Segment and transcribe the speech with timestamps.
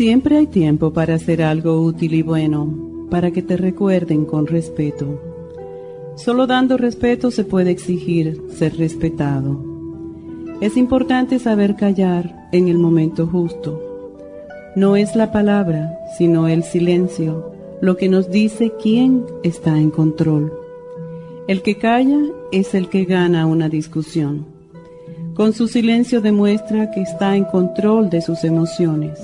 [0.00, 5.20] Siempre hay tiempo para hacer algo útil y bueno, para que te recuerden con respeto.
[6.16, 9.62] Solo dando respeto se puede exigir ser respetado.
[10.62, 13.78] Es importante saber callar en el momento justo.
[14.74, 20.50] No es la palabra, sino el silencio, lo que nos dice quién está en control.
[21.46, 24.46] El que calla es el que gana una discusión.
[25.34, 29.20] Con su silencio demuestra que está en control de sus emociones.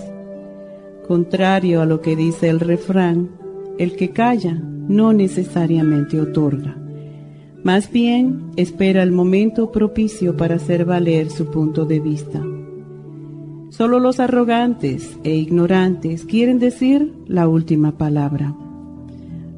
[1.08, 3.30] Contrario a lo que dice el refrán,
[3.78, 6.76] el que calla no necesariamente otorga.
[7.62, 12.42] Más bien espera el momento propicio para hacer valer su punto de vista.
[13.70, 18.54] Solo los arrogantes e ignorantes quieren decir la última palabra.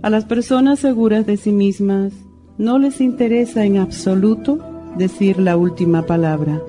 [0.03, 2.13] A las personas seguras de sí mismas
[2.57, 4.59] no les interesa en absoluto
[4.97, 6.61] decir la última palabra,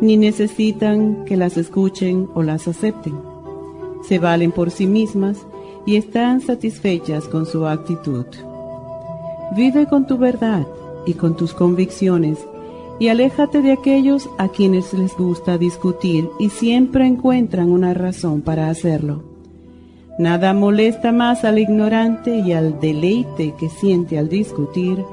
[0.00, 3.31] ni necesitan que las escuchen o las acepten.
[4.08, 5.38] Se valen por sí mismas
[5.86, 8.26] y están satisfechas con su actitud.
[9.56, 10.66] Vive con tu verdad
[11.06, 12.38] y con tus convicciones
[12.98, 18.70] y aléjate de aquellos a quienes les gusta discutir y siempre encuentran una razón para
[18.70, 19.24] hacerlo.
[20.18, 25.04] Nada molesta más al ignorante y al deleite que siente al discutir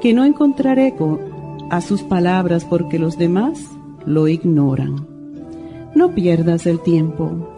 [0.00, 1.20] que no encontrar eco
[1.70, 3.60] a sus palabras porque los demás
[4.06, 5.06] lo ignoran.
[5.94, 7.57] No pierdas el tiempo.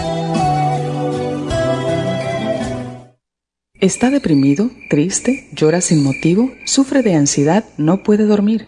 [3.81, 8.67] ¿Está deprimido, triste, llora sin motivo, sufre de ansiedad, no puede dormir?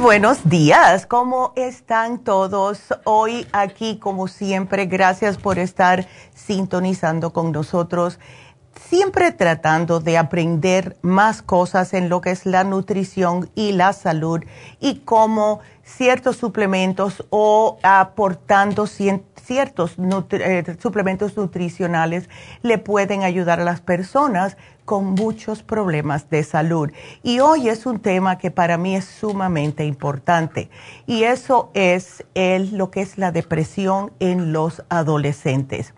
[0.00, 3.98] Buenos días, ¿cómo están todos hoy aquí?
[3.98, 8.20] Como siempre, gracias por estar sintonizando con nosotros,
[8.88, 14.40] siempre tratando de aprender más cosas en lo que es la nutrición y la salud
[14.80, 19.96] y cómo ciertos suplementos o aportando ciertos
[20.30, 22.28] eh, suplementos nutricionales
[22.62, 26.90] le pueden ayudar a las personas con muchos problemas de salud.
[27.22, 30.70] Y hoy es un tema que para mí es sumamente importante
[31.06, 35.92] y eso es lo que es la depresión en los adolescentes.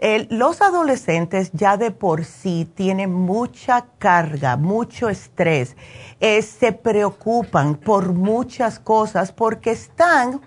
[0.00, 5.76] Los adolescentes ya de por sí tienen mucha carga, mucho estrés,
[6.20, 10.40] eh, se preocupan por muchas cosas porque están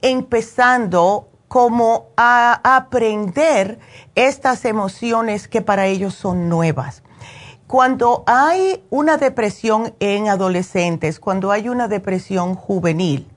[0.00, 3.78] empezando como a aprender
[4.14, 7.02] estas emociones que para ellos son nuevas.
[7.66, 13.28] Cuando hay una depresión en adolescentes, cuando hay una depresión juvenil,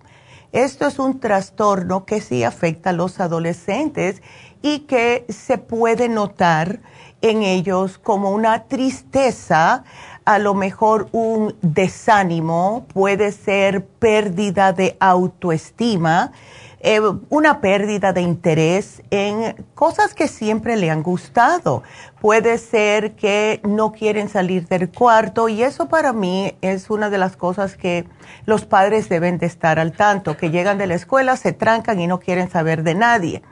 [0.51, 4.21] esto es un trastorno que sí afecta a los adolescentes
[4.61, 6.79] y que se puede notar
[7.21, 9.83] en ellos como una tristeza
[10.27, 16.33] a lo mejor un desánimo, puede ser pérdida de autoestima,
[16.81, 16.99] eh,
[17.29, 21.81] una pérdida de interés en cosas que siempre le han gustado.
[22.19, 27.19] Puede ser que no quieren salir del cuarto y eso para mí es una de
[27.19, 28.05] las cosas que
[28.45, 32.07] los padres deben de estar al tanto, que llegan de la escuela, se trancan y
[32.07, 33.43] no quieren saber de nadie.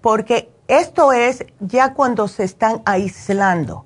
[0.00, 3.84] Porque esto es ya cuando se están aislando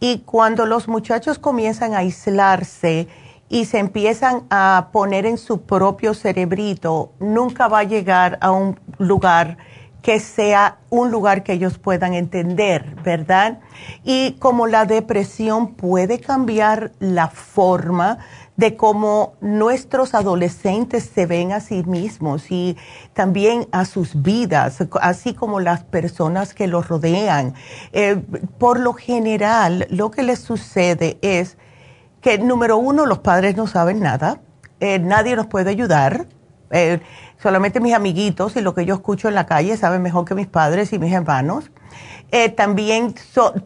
[0.00, 3.08] y cuando los muchachos comienzan a aislarse,
[3.52, 8.80] y se empiezan a poner en su propio cerebrito, nunca va a llegar a un
[8.96, 9.58] lugar
[10.00, 13.60] que sea un lugar que ellos puedan entender, ¿verdad?
[14.04, 18.18] Y como la depresión puede cambiar la forma
[18.62, 22.76] de cómo nuestros adolescentes se ven a sí mismos y
[23.12, 27.54] también a sus vidas, así como las personas que los rodean.
[27.92, 28.22] Eh,
[28.58, 31.58] por lo general, lo que les sucede es
[32.20, 34.40] que número uno, los padres no saben nada,
[34.78, 36.26] eh, nadie nos puede ayudar,
[36.70, 37.00] eh,
[37.42, 40.46] solamente mis amiguitos y lo que yo escucho en la calle saben mejor que mis
[40.46, 41.72] padres y mis hermanos.
[42.56, 43.14] También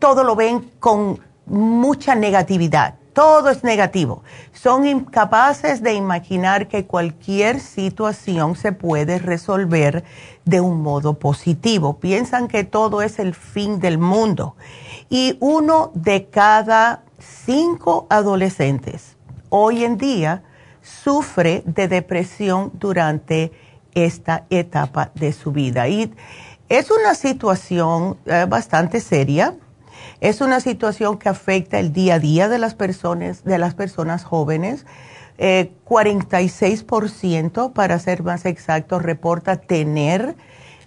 [0.01, 4.23] todo lo ven con mucha negatividad, todo es negativo.
[4.53, 10.05] Son incapaces de imaginar que cualquier situación se puede resolver
[10.45, 11.99] de un modo positivo.
[11.99, 14.55] Piensan que todo es el fin del mundo.
[15.09, 19.17] Y uno de cada cinco adolescentes
[19.49, 20.43] hoy en día
[20.83, 23.51] sufre de depresión durante
[23.95, 25.89] esta etapa de su vida.
[25.89, 26.12] Y
[26.69, 29.55] es una situación eh, bastante seria.
[30.21, 34.25] Es una situación que afecta el día a día de las personas, de las personas
[34.25, 34.87] jóvenes.
[35.39, 40.35] 46%, eh, para ser más exacto, reporta tener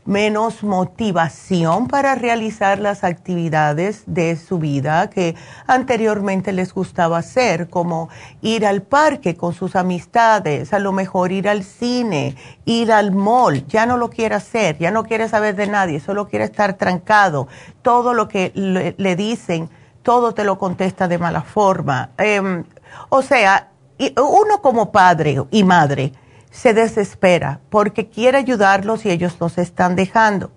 [0.10, 5.36] menos motivación para realizar las actividades de su vida que
[5.68, 8.10] anteriormente les gustaba hacer, como
[8.42, 12.36] ir al parque con sus amistades, a lo mejor ir al cine,
[12.66, 16.28] ir al mall, ya no lo quiere hacer, ya no quiere saber de nadie, solo
[16.28, 17.48] quiere estar trancado.
[17.84, 19.70] Todo lo que le, dicen,
[20.02, 22.10] todo te lo contesta de mala forma.
[22.18, 22.64] Em,
[23.10, 23.70] o sea,
[24.18, 26.14] uno como padre y madre,
[26.51, 30.51] se desespera porque quiere ayudarlos y ellos nos están dejando.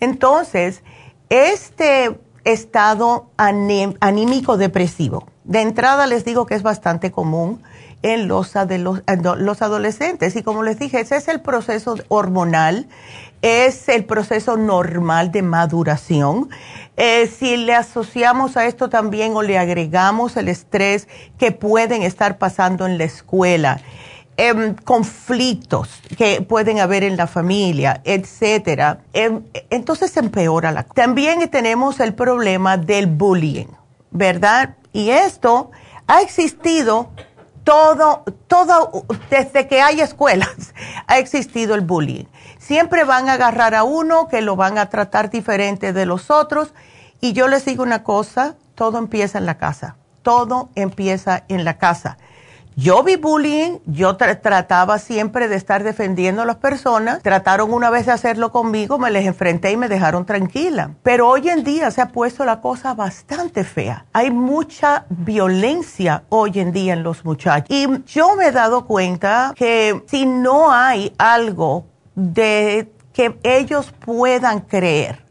[0.00, 0.82] Entonces,
[1.28, 7.62] este estado anímico depresivo, de entrada les digo que es bastante común
[8.02, 12.86] en los, adolescentes y como les dije, ese es el proceso hormonal,
[13.42, 16.48] es el proceso normal de maduración.
[16.96, 21.08] Eh, si le asociamos a esto también o le agregamos el estrés
[21.38, 23.80] que pueden estar pasando en la escuela,
[24.40, 31.98] Em, conflictos que pueden haber en la familia, etcétera, em, entonces empeora la También tenemos
[31.98, 33.66] el problema del bullying,
[34.12, 34.76] ¿verdad?
[34.92, 35.72] Y esto
[36.06, 37.10] ha existido
[37.64, 40.72] todo, todo, desde que hay escuelas,
[41.08, 42.26] ha existido el bullying.
[42.60, 46.74] Siempre van a agarrar a uno que lo van a tratar diferente de los otros.
[47.20, 49.96] Y yo les digo una cosa, todo empieza en la casa.
[50.22, 52.18] Todo empieza en la casa.
[52.80, 57.20] Yo vi bullying, yo trataba siempre de estar defendiendo a las personas.
[57.24, 60.92] Trataron una vez de hacerlo conmigo, me les enfrenté y me dejaron tranquila.
[61.02, 64.04] Pero hoy en día se ha puesto la cosa bastante fea.
[64.12, 67.66] Hay mucha violencia hoy en día en los muchachos.
[67.68, 74.60] Y yo me he dado cuenta que si no hay algo de que ellos puedan
[74.60, 75.24] creer,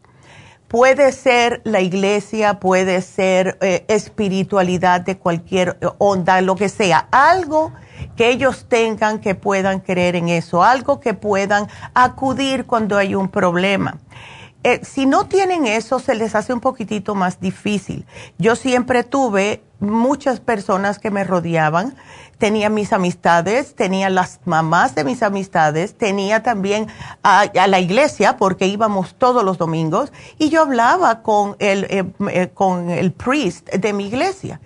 [0.68, 7.08] Puede ser la iglesia, puede ser eh, espiritualidad de cualquier onda, lo que sea.
[7.10, 7.72] Algo
[8.16, 13.28] que ellos tengan que puedan creer en eso, algo que puedan acudir cuando hay un
[13.28, 13.96] problema.
[14.62, 18.04] Eh, si no tienen eso, se les hace un poquitito más difícil.
[18.36, 21.94] Yo siempre tuve muchas personas que me rodeaban
[22.38, 26.86] tenía mis amistades, tenía las mamás de mis amistades, tenía también
[27.22, 32.48] a, la iglesia porque íbamos todos los domingos y yo hablaba con el, eh, eh,
[32.54, 34.60] con el priest de mi iglesia.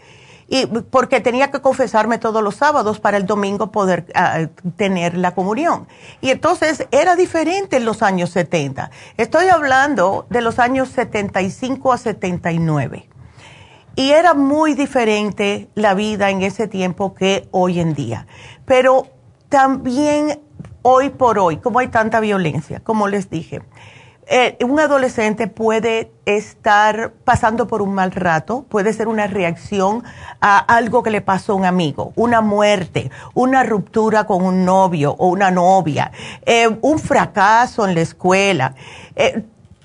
[0.48, 5.34] Y porque tenía que confesarme todos los sábados para el domingo poder ah, tener la
[5.34, 5.88] comunión.
[6.20, 8.90] Y entonces era diferente en los años 70.
[9.16, 13.08] Estoy hablando de los años 75 a 79.
[13.94, 18.26] Y era muy diferente la vida en ese tiempo que hoy en día.
[18.64, 19.06] Pero
[19.49, 20.40] también
[20.82, 23.62] hoy por hoy, como hay tanta violencia, como les dije,
[24.26, 30.04] eh, un adolescente puede estar pasando por un mal rato, puede ser una reacción
[30.40, 35.16] a algo que le pasó a un amigo, una muerte, una ruptura con un novio
[35.18, 36.12] o una novia,
[36.46, 38.75] eh, un fracaso en la escuela.
[39.16, 39.44] Eh,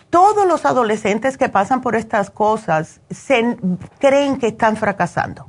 [0.10, 3.02] todos los adolescentes que pasan por estas cosas
[4.00, 5.48] creen que están fracasando.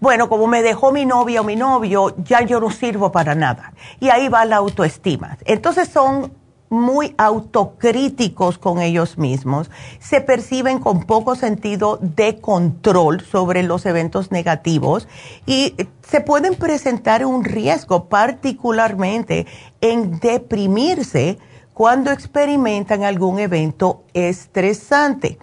[0.00, 3.72] Bueno, como me dejó mi novia o mi novio, ya yo no sirvo para nada.
[4.00, 5.36] Y ahí va la autoestima.
[5.44, 6.32] Entonces son
[6.70, 14.30] muy autocríticos con ellos mismos, se perciben con poco sentido de control sobre los eventos
[14.30, 15.08] negativos
[15.46, 15.74] y
[16.06, 19.46] se pueden presentar un riesgo particularmente
[19.80, 21.38] en deprimirse
[21.78, 25.38] cuando experimentan algún evento estresante.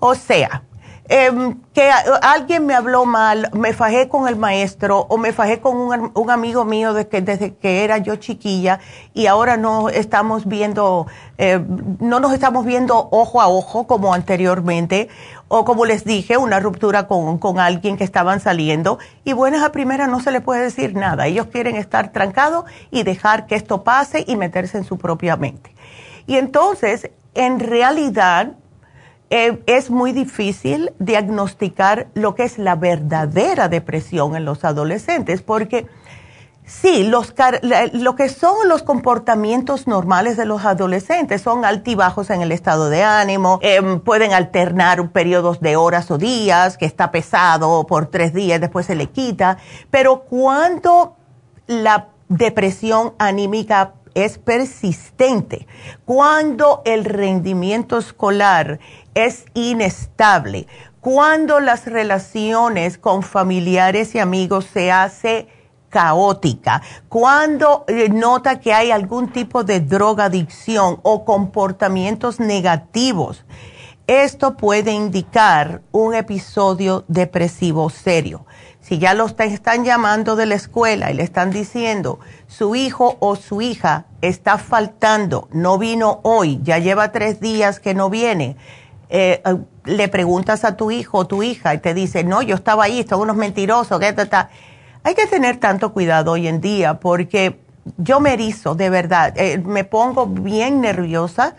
[0.00, 0.64] O sea,
[1.10, 5.74] Em, que alguien me habló mal, me fajé con el maestro o me fajé con
[5.78, 8.78] un, amigo mío desde que era yo chiquilla
[9.14, 11.06] y ahora no estamos viendo,
[11.38, 11.64] eh,
[11.98, 15.08] no nos estamos viendo ojo a ojo como anteriormente
[15.48, 19.72] o como les dije, una ruptura con, con alguien que estaban saliendo y buenas a
[19.72, 21.26] primera no se le puede decir nada.
[21.26, 25.74] Ellos quieren estar trancados y dejar que esto pase y meterse en su propia mente.
[26.26, 28.52] Y entonces, en realidad,
[29.30, 35.86] eh, es muy difícil diagnosticar lo que es la verdadera depresión en los adolescentes, porque
[36.64, 37.34] sí, los,
[37.92, 43.02] lo que son los comportamientos normales de los adolescentes son altibajos en el estado de
[43.02, 48.62] ánimo, em, pueden alternar periodos de horas o días, que está pesado por tres días,
[48.62, 49.58] después se le quita,
[49.90, 51.16] pero cuando
[51.66, 55.66] la depresión anímica es persistente,
[56.04, 58.80] cuando el rendimiento escolar
[59.14, 60.66] es inestable,
[61.00, 65.48] cuando las relaciones con familiares y amigos se hace
[65.88, 73.44] caótica, cuando eh, nota que hay algún tipo de drogadicción o comportamientos negativos,
[74.06, 78.46] esto puede indicar un episodio depresivo serio.
[78.80, 83.36] Si ya lo están llamando de la escuela y le están diciendo, su hijo o
[83.36, 88.56] su hija está faltando, no vino hoy, ya lleva tres días que no viene,
[89.10, 92.54] eh, eh, le preguntas a tu hijo o tu hija y te dice, no, yo
[92.54, 94.14] estaba ahí, son unos mentirosos, que
[95.04, 97.58] hay que tener tanto cuidado hoy en día porque
[97.96, 101.56] yo me erizo, de verdad, eh, me pongo bien nerviosa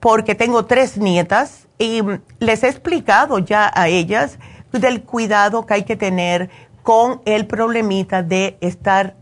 [0.00, 2.02] porque tengo tres nietas y
[2.38, 4.38] les he explicado ya a ellas
[4.80, 6.50] del cuidado que hay que tener
[6.82, 9.14] con el problemita de estar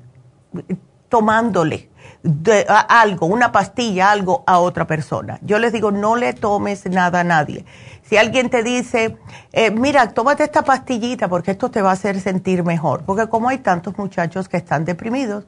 [1.08, 1.90] tomándole
[2.88, 5.38] algo, una pastilla, algo a otra persona.
[5.42, 7.64] Yo les digo, no le tomes nada a nadie.
[8.02, 9.16] Si alguien te dice,
[9.52, 13.48] eh, mira, tómate esta pastillita porque esto te va a hacer sentir mejor, porque como
[13.48, 15.44] hay tantos muchachos que están deprimidos,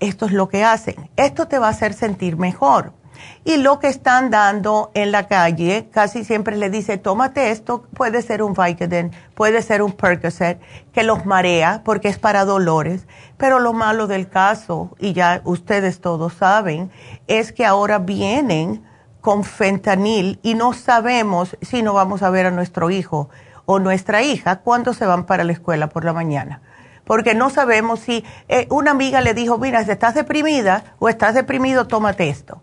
[0.00, 1.10] esto es lo que hacen.
[1.16, 2.92] Esto te va a hacer sentir mejor.
[3.44, 8.22] Y lo que están dando en la calle, casi siempre le dice, tómate esto, puede
[8.22, 10.60] ser un Vicodin, puede ser un Percocet,
[10.92, 13.08] que los marea porque es para dolores.
[13.38, 16.92] Pero lo malo del caso, y ya ustedes todos saben,
[17.26, 18.84] es que ahora vienen
[19.20, 23.28] con fentanil y no sabemos si no vamos a ver a nuestro hijo
[23.66, 26.60] o nuestra hija cuando se van para la escuela por la mañana
[27.04, 31.34] porque no sabemos si eh, una amiga le dijo, mira, si estás deprimida o estás
[31.34, 32.62] deprimido, tómate esto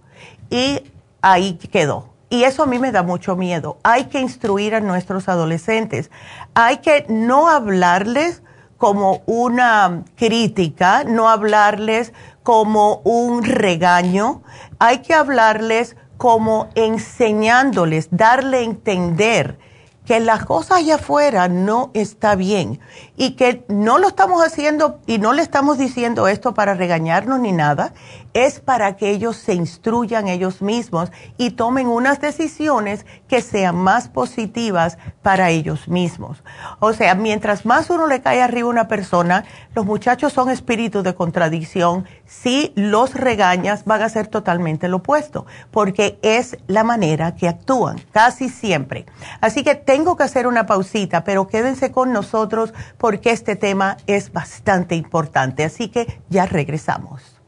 [0.49, 0.83] y
[1.21, 2.09] ahí quedó.
[2.29, 3.77] Y eso a mí me da mucho miedo.
[3.83, 6.11] Hay que instruir a nuestros adolescentes.
[6.53, 8.43] Hay que no hablarles
[8.77, 12.13] como una crítica, no hablarles
[12.43, 14.43] como un regaño.
[14.77, 19.57] Hay que hablarles como enseñándoles, darle a entender
[20.05, 22.79] que las cosas allá afuera no está bien
[23.19, 27.51] y que no lo estamos haciendo y no le estamos diciendo esto para regañarnos ni
[27.51, 27.91] nada,
[28.33, 34.07] es para que ellos se instruyan ellos mismos y tomen unas decisiones que sean más
[34.07, 36.43] positivas para ellos mismos.
[36.79, 39.43] O sea, mientras más uno le cae arriba a una persona,
[39.75, 42.05] los muchachos son espíritus de contradicción.
[42.25, 47.99] Si los regañas, van a ser totalmente lo opuesto, porque es la manera que actúan,
[48.11, 49.05] casi siempre.
[49.41, 52.73] Así que tengo que hacer una pausita, pero quédense con nosotros
[53.09, 55.63] porque este tema es bastante importante.
[55.63, 57.41] Así que ya regresamos.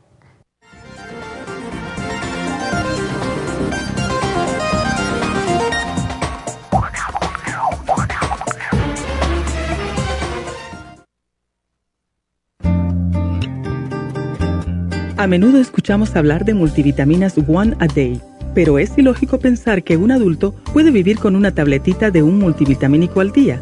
[15.15, 18.20] A menudo escuchamos hablar de multivitaminas One a Day,
[18.56, 23.20] pero es ilógico pensar que un adulto puede vivir con una tabletita de un multivitamínico
[23.20, 23.62] al día.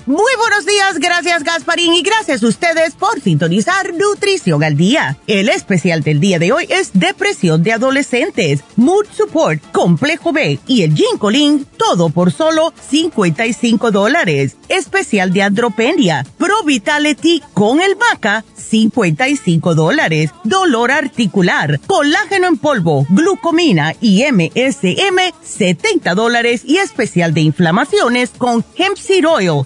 [0.07, 5.17] Muy buenos días, gracias Gasparín y gracias a ustedes por sintonizar Nutrición al Día.
[5.27, 10.81] El especial del día de hoy es Depresión de Adolescentes, Mood Support, Complejo B y
[10.81, 14.57] el Ginkolin, todo por solo 55 dólares.
[14.69, 20.31] Especial de Andropenia, Pro Vitality con el Maca, 55 dólares.
[20.43, 26.63] Dolor articular, colágeno en polvo, glucomina y MSM, 70 dólares.
[26.65, 29.65] Y especial de inflamaciones con Hemp Seed Oil,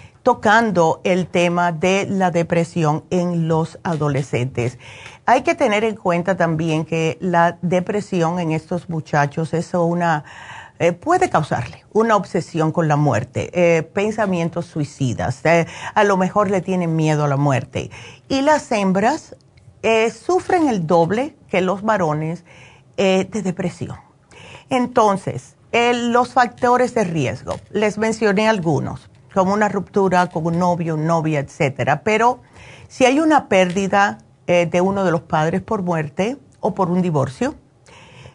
[0.23, 4.77] tocando el tema de la depresión en los adolescentes.
[5.25, 10.23] Hay que tener en cuenta también que la depresión en estos muchachos es una
[10.81, 16.49] eh, puede causarle una obsesión con la muerte, eh, pensamientos suicidas, eh, a lo mejor
[16.49, 17.91] le tienen miedo a la muerte.
[18.29, 19.35] Y las hembras
[20.11, 22.45] sufren el doble que los varones
[22.97, 23.97] de depresión.
[24.69, 31.39] Entonces, los factores de riesgo, les mencioné algunos como una ruptura con un novio, novia,
[31.39, 32.03] etcétera.
[32.03, 32.39] Pero
[32.87, 37.01] si hay una pérdida eh, de uno de los padres por muerte o por un
[37.01, 37.55] divorcio,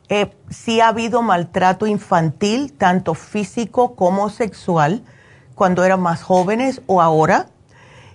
[0.08, 5.02] eh, si ha habido maltrato infantil, tanto físico como sexual,
[5.54, 7.46] cuando eran más jóvenes o ahora,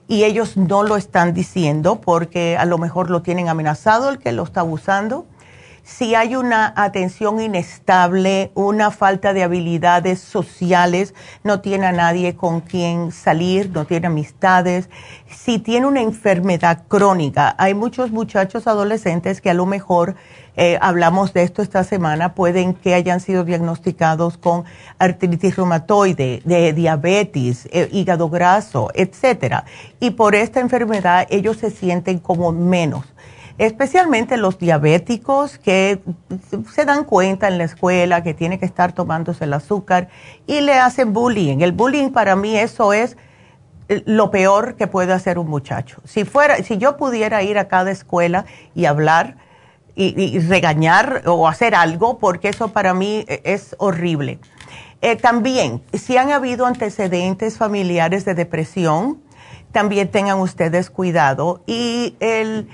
[0.07, 4.31] y ellos no lo están diciendo porque a lo mejor lo tienen amenazado el que
[4.31, 5.25] lo está abusando
[5.83, 11.13] si hay una atención inestable, una falta de habilidades sociales,
[11.43, 14.89] no tiene a nadie con quien salir, no tiene amistades,
[15.27, 17.55] si tiene una enfermedad crónica.
[17.57, 20.15] Hay muchos muchachos adolescentes que a lo mejor,
[20.55, 24.65] eh, hablamos de esto esta semana, pueden que hayan sido diagnosticados con
[24.99, 29.65] artritis reumatoide, de diabetes, eh, hígado graso, etcétera.
[29.99, 33.05] Y por esta enfermedad ellos se sienten como menos
[33.57, 35.99] especialmente los diabéticos que
[36.73, 40.09] se dan cuenta en la escuela que tiene que estar tomándose el azúcar
[40.47, 41.59] y le hacen bullying.
[41.61, 43.17] El bullying para mí eso es
[43.89, 46.01] eh, lo peor que puede hacer un muchacho.
[46.05, 49.35] Si fuera, si yo pudiera ir a cada escuela y hablar
[49.93, 54.39] y, regañar o hacer algo, porque eso para mí eh, es horrible.
[55.01, 59.19] Eh, también, si han habido antecedentes familiares de depresión,
[59.71, 61.61] también tengan ustedes cuidado.
[61.65, 62.69] Y el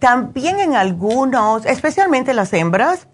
[0.00, 3.06] también en algunos, especialmente las hembras,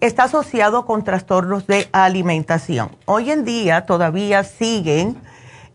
[0.00, 2.96] está asociado con trastornos de alimentación.
[3.04, 5.20] Hoy en día todavía siguen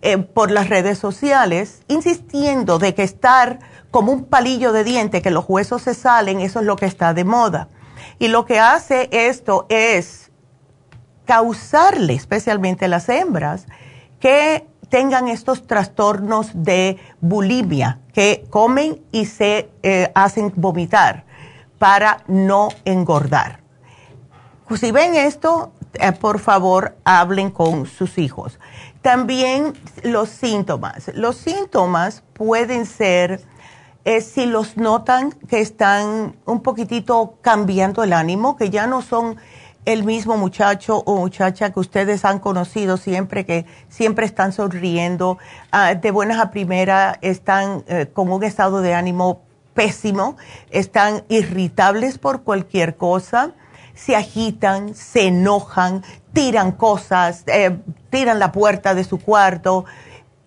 [0.01, 3.59] eh, por las redes sociales insistiendo de que estar
[3.91, 7.13] como un palillo de diente, que los huesos se salen, eso es lo que está
[7.13, 7.67] de moda.
[8.17, 10.31] Y lo que hace esto es
[11.25, 13.67] causarle, especialmente a las hembras,
[14.19, 21.25] que tengan estos trastornos de bulimia, que comen y se eh, hacen vomitar
[21.77, 23.59] para no engordar.
[24.73, 28.57] Si ven esto, eh, por favor, hablen con sus hijos.
[29.01, 31.11] También los síntomas.
[31.13, 33.41] Los síntomas pueden ser,
[34.05, 39.35] eh, si los notan que están un poquitito cambiando el ánimo, que ya no son
[39.85, 45.37] el mismo muchacho o muchacha que ustedes han conocido siempre, que siempre están sonriendo,
[45.71, 49.43] ah, de buenas a primeras están eh, con un estado de ánimo
[49.73, 50.37] pésimo,
[50.71, 53.51] están irritables por cualquier cosa,
[53.93, 57.77] se agitan, se enojan, tiran cosas, eh,
[58.09, 59.85] tiran la puerta de su cuarto,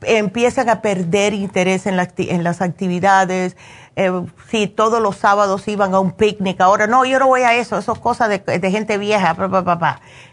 [0.02, 3.56] empiezan a perder interés en, en las actividades.
[3.96, 4.12] Eh,
[4.48, 7.78] si todos los sábados iban a un picnic, ahora no, yo no voy a eso,
[7.78, 9.34] eso es cosa de, gente vieja,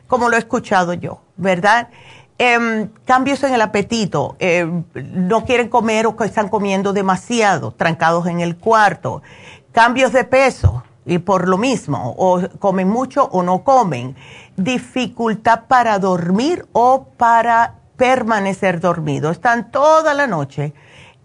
[0.08, 1.89] como lo he escuchado yo, ¿verdad?
[2.38, 8.41] Em, cambios en el apetito, em, no quieren comer o están comiendo demasiado, trancados en
[8.41, 9.23] el cuarto,
[9.71, 14.15] cambios de peso y por lo mismo, o comen mucho o no comen,
[14.58, 20.74] dificultad para dormir o para permanecer dormido, están toda la noche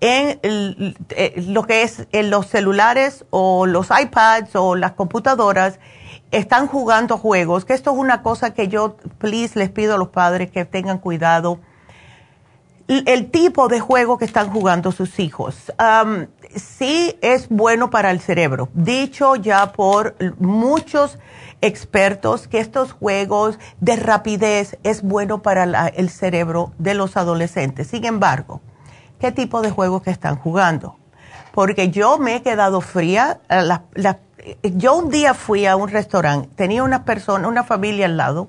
[0.00, 5.78] en eh, lo que es en los celulares o los iPads o las computadoras
[6.30, 10.08] están jugando juegos, que esto es una cosa que yo, please, les pido a los
[10.08, 11.58] padres que tengan cuidado.
[12.88, 15.72] El tipo de juego que están jugando sus hijos,
[16.56, 18.68] sí es bueno para el cerebro.
[18.74, 21.18] Dicho ya por muchos
[21.62, 27.88] expertos que estos juegos de rapidez es bueno para el cerebro de los adolescentes.
[27.88, 28.60] Sin embargo,
[29.18, 30.96] ¿qué tipo de juegos que están jugando?
[31.52, 33.40] Porque yo me he quedado fría.
[33.48, 33.84] La,
[34.62, 38.48] yo un día fui a un restaurante, tenía una persona, una familia al lado,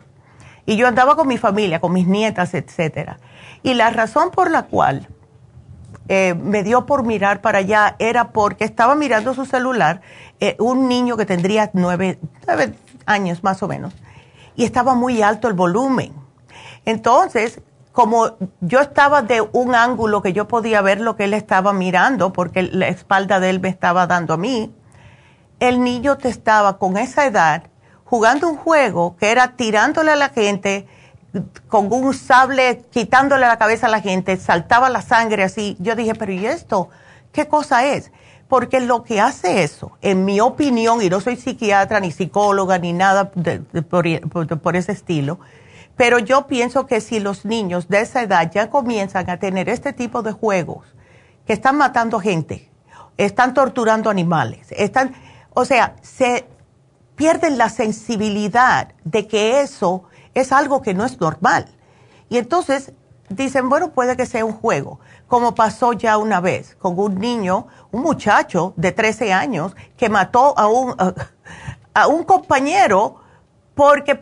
[0.66, 3.20] y yo andaba con mi familia, con mis nietas, etcétera.
[3.64, 5.10] Y la razón por la cual
[6.08, 10.02] eh, me dio por mirar para allá era porque estaba mirando su celular
[10.40, 12.74] eh, un niño que tendría nueve, nueve
[13.06, 13.94] años más o menos,
[14.56, 16.14] y estaba muy alto el volumen.
[16.86, 17.62] Entonces,
[17.92, 22.32] como yo estaba de un ángulo que yo podía ver lo que él estaba mirando,
[22.34, 24.74] porque la espalda de él me estaba dando a mí,
[25.60, 27.64] el niño te estaba con esa edad
[28.06, 30.88] jugando un juego que era tirándole a la gente
[31.68, 35.78] con un sable, quitándole la cabeza a la gente, saltaba la sangre así.
[35.80, 36.90] Yo dije, pero ¿y esto?
[37.32, 38.12] ¿Qué cosa es?
[38.52, 42.92] Porque lo que hace eso, en mi opinión, y no soy psiquiatra ni psicóloga ni
[42.92, 45.40] nada por ese estilo,
[45.96, 49.94] pero yo pienso que si los niños de esa edad ya comienzan a tener este
[49.94, 50.86] tipo de juegos,
[51.48, 52.70] que están matando gente,
[53.16, 55.14] están torturando animales, están
[55.54, 56.46] o sea, se
[57.16, 61.68] pierden la sensibilidad de que eso es algo que no es normal.
[62.28, 62.92] Y entonces
[63.30, 67.68] dicen, bueno, puede que sea un juego, como pasó ya una vez con un niño,
[67.92, 70.96] un muchacho de 13 años que mató a un,
[71.94, 73.18] a, un compañero
[73.76, 74.18] porque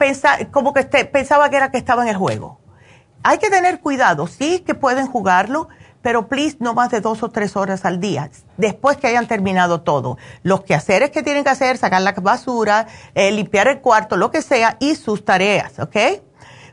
[0.51, 2.59] como que este, pensaba que era que estaba en el juego.
[3.23, 5.67] Hay que tener cuidado, sí que pueden jugarlo,
[6.01, 9.81] pero please no más de dos o tres horas al día, después que hayan terminado
[9.81, 10.17] todo.
[10.43, 14.41] Los quehaceres que tienen que hacer, sacar la basura, eh, limpiar el cuarto, lo que
[14.41, 15.97] sea, y sus tareas, ¿ok?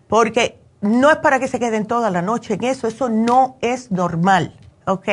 [0.07, 3.91] Porque no es para que se queden toda la noche en eso, eso no es
[3.91, 4.57] normal,
[4.87, 5.09] ¿ok?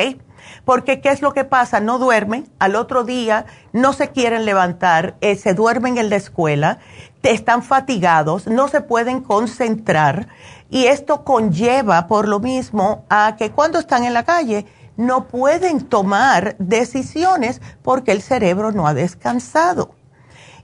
[0.65, 1.79] Porque ¿qué es lo que pasa?
[1.79, 6.79] No duermen, al otro día no se quieren levantar, eh, se duermen en la escuela,
[7.21, 10.27] están fatigados, no se pueden concentrar
[10.69, 14.65] y esto conlleva por lo mismo a que cuando están en la calle
[14.97, 19.95] no pueden tomar decisiones porque el cerebro no ha descansado.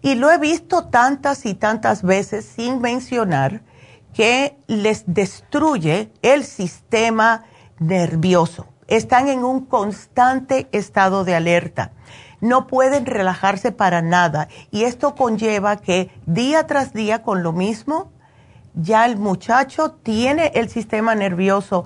[0.02, 3.62] Y lo he visto tantas y tantas veces sin mencionar
[4.14, 7.44] que les destruye el sistema
[7.80, 8.68] nervioso.
[8.90, 11.92] Están en un constante estado de alerta.
[12.42, 14.48] No pueden relajarse para nada.
[14.72, 18.12] Y esto conlleva que día tras día con lo mismo
[18.74, 21.86] ya el muchacho tiene el sistema nervioso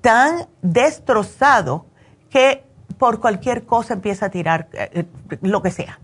[0.00, 1.86] tan destrozado
[2.30, 2.64] que
[2.98, 5.04] por cualquier cosa empieza a tirar eh,
[5.42, 5.98] lo que sea.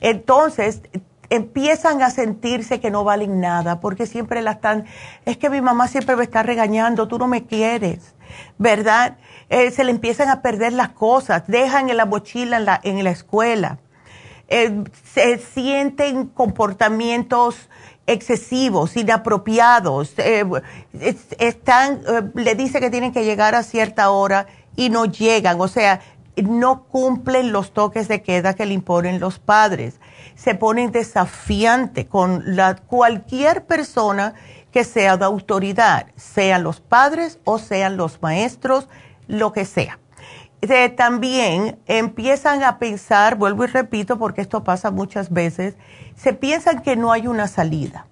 [0.00, 0.82] Entonces,
[1.30, 4.86] empiezan a sentirse que no valen nada porque siempre la están,
[5.24, 8.14] es que mi mamá siempre me está regañando, tú no me quieres,
[8.58, 9.18] ¿verdad?
[9.50, 13.02] Eh, se le empiezan a perder las cosas, dejan en la mochila en la, en
[13.02, 13.78] la escuela,
[14.48, 17.68] se sienten comportamientos
[18.08, 20.44] excesivos, inapropiados, eh,
[21.38, 25.68] están, eh, le dice que tienen que llegar a cierta hora y no llegan, o
[25.68, 26.00] sea,
[26.36, 30.00] no cumplen los toques de queda que le imponen los padres.
[30.36, 34.34] Se ponen desafiante con la, cualquier persona
[34.72, 38.88] que sea de autoridad, sean los padres o sean los maestros,
[39.28, 40.00] lo que sea.
[40.96, 45.76] también empiezan a pensar, vuelvo y repito porque esto pasa muchas veces,
[46.16, 48.06] se piensan que no hay una salida.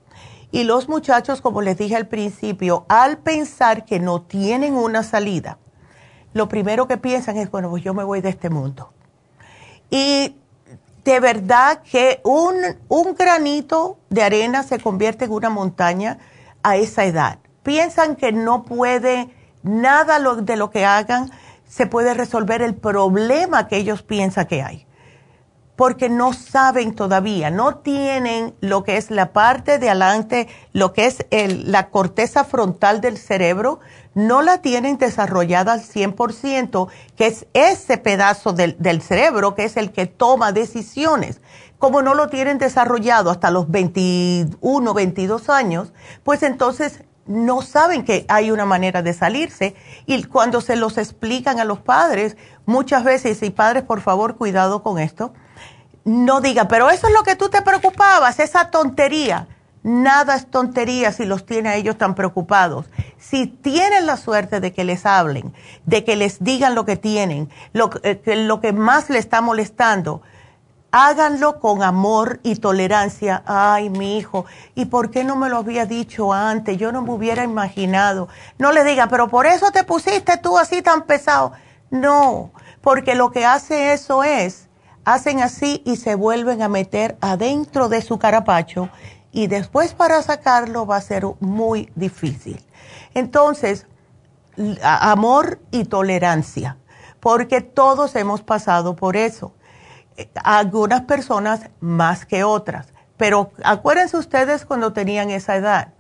[0.53, 5.59] Y los muchachos, como les dije al principio, al pensar que no tienen una salida,
[6.35, 8.93] lo primero que piensan es, bueno, pues yo me voy de este mundo.
[9.91, 10.37] Y
[11.05, 12.57] de verdad que un,
[12.89, 16.19] un granito de arena se convierte en una montaña
[16.63, 17.39] a esa edad.
[17.63, 19.31] Piensan que no puede
[19.67, 21.31] nada de lo que hagan
[21.69, 24.87] se puede resolver el problema que ellos piensan que hay.
[25.75, 31.05] Porque no saben todavía, no tienen lo que es la parte de adelante, lo que
[31.05, 33.81] es la corteza frontal del cerebro,
[34.15, 39.77] no la tienen desarrollada al 100%, que es ese pedazo del, del cerebro que es
[39.77, 41.43] el que toma decisiones.
[41.79, 45.93] Como no lo tienen desarrollado hasta los 21, 22 años,
[46.25, 49.75] pues entonces no saben que hay una manera de salirse
[50.07, 52.37] y cuando se los explican a los padres,
[52.67, 55.33] muchas veces, y padres, por favor, cuidado con esto,
[56.05, 59.49] no digan, pero eso es lo que tú te preocupabas, esa tontería.
[59.83, 62.87] Nada es tontería si los tiene a ellos tan preocupados.
[63.19, 67.51] Si tienen la suerte de que les hablen, de que les digan lo que tienen,
[67.73, 70.23] lo, eh, lo que más le está molestando,
[70.91, 73.43] háganlo con amor y tolerancia.
[73.47, 76.79] Ay, mi hijo, ¿y por qué no me lo había dicho antes?
[76.79, 78.29] Yo no me hubiera imaginado.
[78.59, 81.53] No le diga, pero por eso te pusiste tú así tan pesado.
[81.91, 84.69] No, porque lo que hace eso es,
[85.05, 88.89] hacen así y se vuelven a meter adentro de su carapacho
[89.33, 92.65] y después para sacarlo va a ser muy difícil.
[93.13, 93.87] Entonces,
[94.83, 96.79] amor y tolerancia,
[97.21, 99.53] porque todos hemos pasado por eso
[100.43, 102.93] algunas personas más que otras.
[103.17, 105.95] Pero acuérdense ustedes cuando tenían esa edad,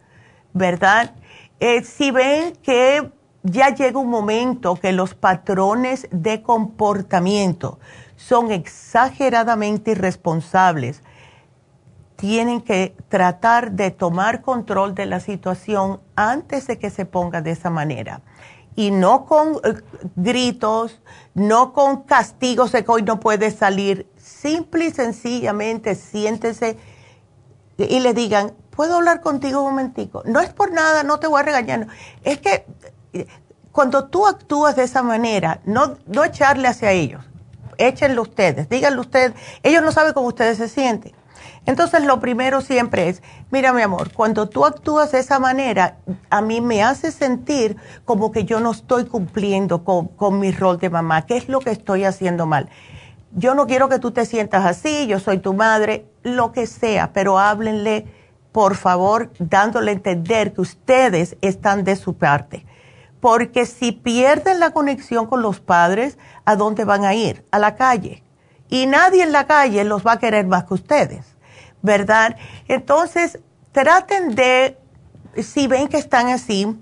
[0.52, 1.14] ¿verdad?
[1.61, 3.11] Eh, si ven que
[3.42, 7.79] ya llega un momento que los patrones de comportamiento
[8.16, 11.02] son exageradamente irresponsables,
[12.16, 17.50] tienen que tratar de tomar control de la situación antes de que se ponga de
[17.50, 18.22] esa manera
[18.76, 19.80] y no con eh,
[20.14, 21.00] gritos,
[21.34, 24.08] no con castigos de que hoy no puede salir.
[24.16, 26.76] Simple y sencillamente siéntese
[27.78, 30.22] y le digan, ¿puedo hablar contigo un momentico?
[30.24, 31.88] No es por nada, no te voy a regañar.
[32.22, 32.66] Es que
[33.12, 33.26] eh,
[33.72, 37.24] cuando tú actúas de esa manera, no, no echarle hacia ellos,
[37.76, 41.12] échenlo ustedes, díganlo ustedes, ellos no saben cómo ustedes se sienten.
[41.66, 45.96] Entonces, lo primero siempre es, mira mi amor, cuando tú actúas de esa manera,
[46.31, 50.90] a mí me hace sentir como que yo no estoy cumpliendo con, mi rol de
[50.90, 51.26] mamá.
[51.26, 52.68] ¿Qué es lo que estoy haciendo mal?
[53.33, 57.12] Yo no quiero que tú te sientas así, yo soy tu madre, lo que sea,
[57.12, 58.07] pero háblenle,
[58.52, 62.64] por favor, dándole a entender que ustedes están de su parte.
[63.20, 67.44] Porque si pierden la conexión con los padres, ¿a dónde van a ir?
[67.50, 68.22] A la calle.
[68.68, 71.36] Y nadie en la calle los va a querer más que ustedes.
[71.87, 72.37] ¿Verdad?
[72.68, 73.38] Entonces,
[73.72, 74.77] traten de,
[75.42, 76.77] si ven que están así,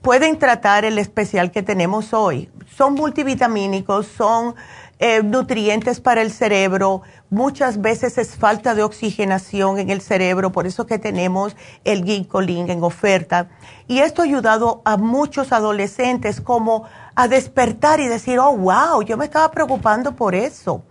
[0.00, 2.48] pueden tratar el especial que tenemos hoy.
[2.74, 4.54] Son multivitamínicos, son
[4.98, 7.02] eh, nutrientes para el cerebro.
[7.28, 12.70] Muchas veces es falta de oxigenación en el cerebro, por eso que tenemos el ginkolin
[12.70, 13.50] en oferta.
[13.88, 19.16] Y esto ha ayudado a muchos adolescentes como a despertar y decir, oh, wow, yo
[19.16, 20.84] me estaba preocupando por eso.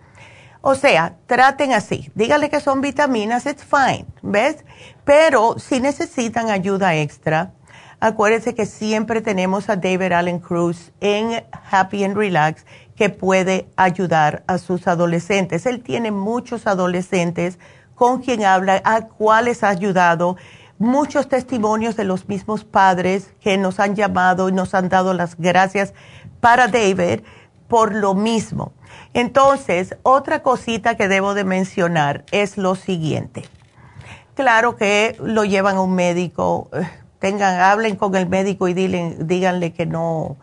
[0.64, 2.10] O sea, traten así.
[2.14, 4.64] Díganle que son vitaminas, it's fine, ¿ves?
[5.04, 7.52] Pero si necesitan ayuda extra,
[7.98, 14.44] acuérdense que siempre tenemos a David Allen Cruz en Happy and Relax que puede ayudar
[14.46, 15.66] a sus adolescentes.
[15.66, 17.58] Él tiene muchos adolescentes
[17.96, 20.36] con quien habla, a cuales ha ayudado,
[20.78, 25.36] muchos testimonios de los mismos padres que nos han llamado y nos han dado las
[25.36, 25.92] gracias
[26.40, 27.20] para David
[27.72, 28.74] por lo mismo.
[29.14, 33.48] Entonces, otra cosita que debo de mencionar es lo siguiente.
[34.34, 36.86] Claro que lo llevan a un médico, eh,
[37.18, 40.36] tengan, hablen con el médico y díganle que no,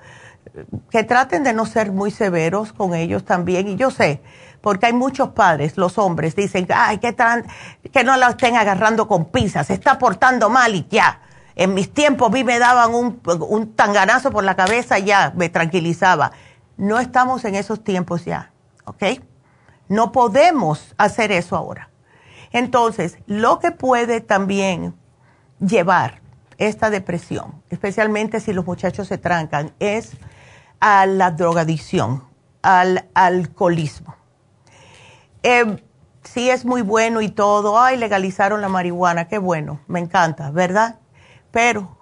[0.90, 3.68] que traten de no ser muy severos con ellos también.
[3.68, 4.24] Y yo sé,
[4.60, 7.46] porque hay muchos padres, los hombres, dicen, ay, que, tan,
[7.94, 11.22] que no la estén agarrando con pinzas, se está portando mal y ya.
[11.56, 15.50] En mis tiempos mí me daban un, un tanganazo por la cabeza y ya me
[15.50, 16.32] tranquilizaba.
[16.80, 18.52] No estamos en esos tiempos ya.
[18.90, 19.04] ¿ok?
[19.88, 21.90] No podemos hacer eso ahora.
[22.52, 24.96] Entonces, lo que puede también
[25.60, 26.22] llevar
[26.58, 30.18] esta depresión, especialmente si los muchachos se trancan, es
[30.80, 32.24] a la drogadicción,
[32.62, 34.16] al alcoholismo.
[35.44, 35.84] Eh,
[36.24, 41.00] sí es muy bueno y todo, ay, legalizaron la marihuana, qué bueno, me encanta, ¿verdad?
[41.52, 41.98] Pero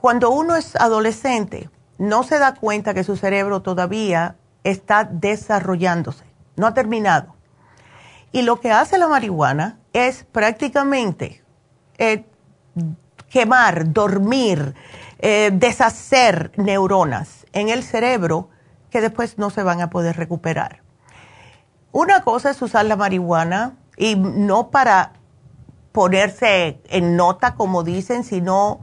[0.00, 6.24] cuando uno es adolescente, no se da cuenta que su cerebro todavía está desarrollándose,
[6.56, 7.34] no ha terminado.
[8.32, 11.44] Y lo que hace la marihuana es prácticamente
[11.98, 12.24] eh,
[13.28, 14.74] quemar, dormir,
[15.18, 18.48] eh, deshacer neuronas en el cerebro
[18.88, 20.80] que después no se van a poder recuperar.
[21.92, 25.12] una cosa es usar la marihuana y no para
[25.92, 28.80] ponerse en nota, como dicen, sino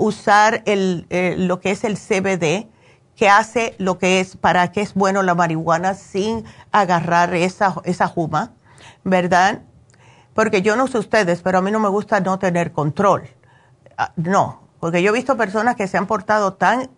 [0.00, 2.68] usar el, eh, lo que es el CBD,
[3.16, 8.08] que hace lo que es, para que es bueno la marihuana sin agarrar esa, esa
[8.08, 8.54] juma,
[9.04, 9.60] ¿verdad?
[10.32, 13.28] Porque yo no sé ustedes, pero a mí no me gusta no tener control.
[13.98, 16.88] Ah, no, porque yo he visto personas que se han portado tan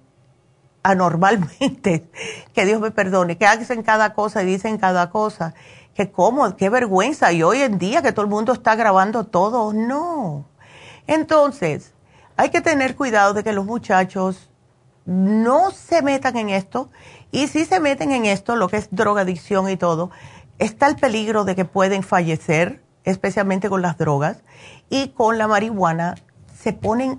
[0.84, 2.08] anormalmente,
[2.54, 5.54] que Dios me perdone, que hacen cada cosa y dicen cada cosa,
[5.96, 7.32] que cómo, qué vergüenza.
[7.32, 10.46] Y hoy en día que todo el mundo está grabando todo, no.
[11.08, 11.91] Entonces,
[12.36, 14.50] hay que tener cuidado de que los muchachos
[15.04, 16.90] no se metan en esto.
[17.30, 20.10] Y si se meten en esto, lo que es drogadicción y todo,
[20.58, 24.42] está el peligro de que pueden fallecer, especialmente con las drogas.
[24.90, 26.14] Y con la marihuana
[26.54, 27.18] se ponen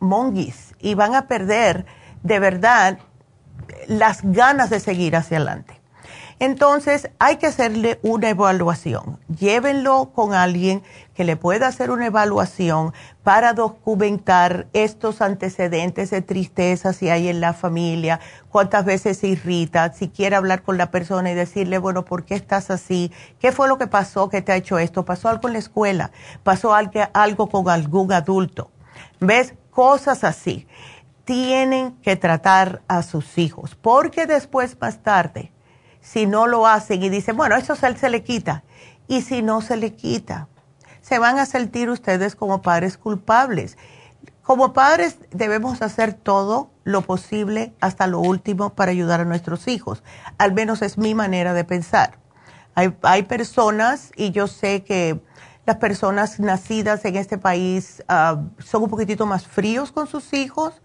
[0.00, 1.86] monguis y van a perder
[2.22, 2.98] de verdad
[3.86, 5.79] las ganas de seguir hacia adelante.
[6.40, 9.18] Entonces hay que hacerle una evaluación.
[9.28, 16.94] Llévenlo con alguien que le pueda hacer una evaluación para documentar estos antecedentes de tristeza
[16.94, 21.30] si hay en la familia, cuántas veces se irrita, si quiere hablar con la persona
[21.30, 23.12] y decirle, bueno, ¿por qué estás así?
[23.38, 25.04] ¿Qué fue lo que pasó que te ha hecho esto?
[25.04, 26.10] ¿Pasó algo en la escuela?
[26.42, 28.70] ¿Pasó algo con algún adulto?
[29.20, 29.52] ¿Ves?
[29.70, 30.66] Cosas así.
[31.26, 35.52] Tienen que tratar a sus hijos, porque después, más tarde,
[36.00, 38.64] si no lo hacen y dicen, bueno, eso se, se le quita.
[39.08, 40.48] Y si no se le quita,
[41.00, 43.76] se van a sentir ustedes como padres culpables.
[44.42, 50.02] Como padres debemos hacer todo lo posible hasta lo último para ayudar a nuestros hijos.
[50.38, 52.18] Al menos es mi manera de pensar.
[52.74, 55.20] Hay, hay personas, y yo sé que
[55.66, 60.80] las personas nacidas en este país uh, son un poquitito más fríos con sus hijos.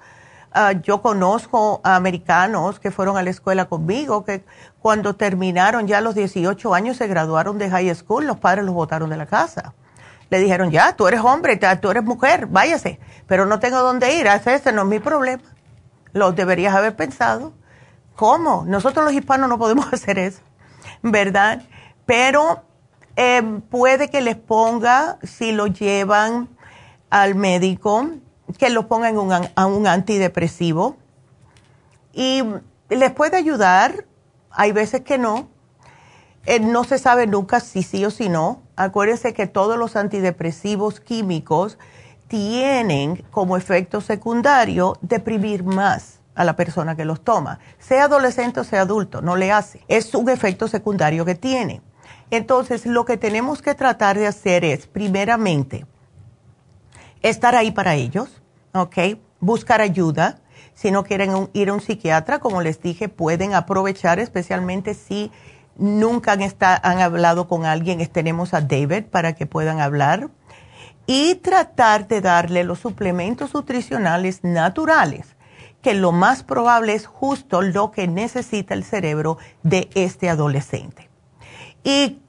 [0.55, 4.45] Uh, yo conozco a americanos que fueron a la escuela conmigo, que
[4.79, 9.09] cuando terminaron ya los 18 años, se graduaron de high school, los padres los botaron
[9.09, 9.73] de la casa.
[10.29, 14.27] Le dijeron, ya, tú eres hombre, tú eres mujer, váyase, pero no tengo dónde ir,
[14.27, 15.43] ese no es mi problema.
[16.13, 17.51] Lo deberías haber pensado.
[18.15, 18.63] ¿Cómo?
[18.65, 20.39] Nosotros los hispanos no podemos hacer eso,
[21.01, 21.63] ¿verdad?
[22.05, 22.63] Pero
[23.17, 26.47] eh, puede que les ponga, si lo llevan
[27.09, 28.07] al médico,
[28.57, 30.97] que lo pongan un, a un antidepresivo
[32.13, 32.43] y
[32.89, 34.05] les puede ayudar
[34.55, 35.49] hay veces que no.
[36.45, 38.61] Eh, no se sabe nunca si sí o si no.
[38.75, 41.77] Acuérdense que todos los antidepresivos químicos
[42.27, 48.65] tienen como efecto secundario deprimir más a la persona que los toma, sea adolescente o
[48.65, 49.81] sea adulto, no le hace.
[49.87, 51.81] Es un efecto secundario que tiene.
[52.29, 55.85] Entonces, lo que tenemos que tratar de hacer es, primeramente,
[57.29, 58.41] estar ahí para ellos,
[58.73, 59.17] ¿ok?
[59.39, 60.39] Buscar ayuda,
[60.75, 65.31] si no quieren ir a un psiquiatra, como les dije, pueden aprovechar, especialmente si
[65.77, 68.05] nunca han, han hablado con alguien.
[68.07, 70.29] Tenemos a David para que puedan hablar.
[71.07, 75.35] Y tratar de darle los suplementos nutricionales naturales,
[75.81, 81.09] que lo más probable es justo lo que necesita el cerebro de este adolescente.
[81.83, 82.19] Y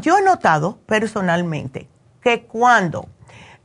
[0.00, 1.88] yo he notado personalmente
[2.22, 3.08] que cuando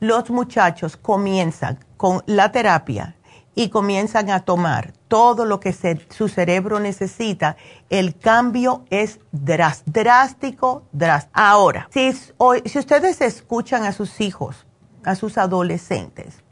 [0.02, 3.16] los muchachos comienzan con la terapia,
[3.54, 5.74] y comienzan a tomar todo lo que
[6.08, 7.56] su cerebro necesita,
[7.90, 11.30] el cambio es drástico, drástico.
[11.34, 14.66] Ahora, si, si ustedes escuchan a sus hijos,
[15.04, 16.42] a sus adolescentes,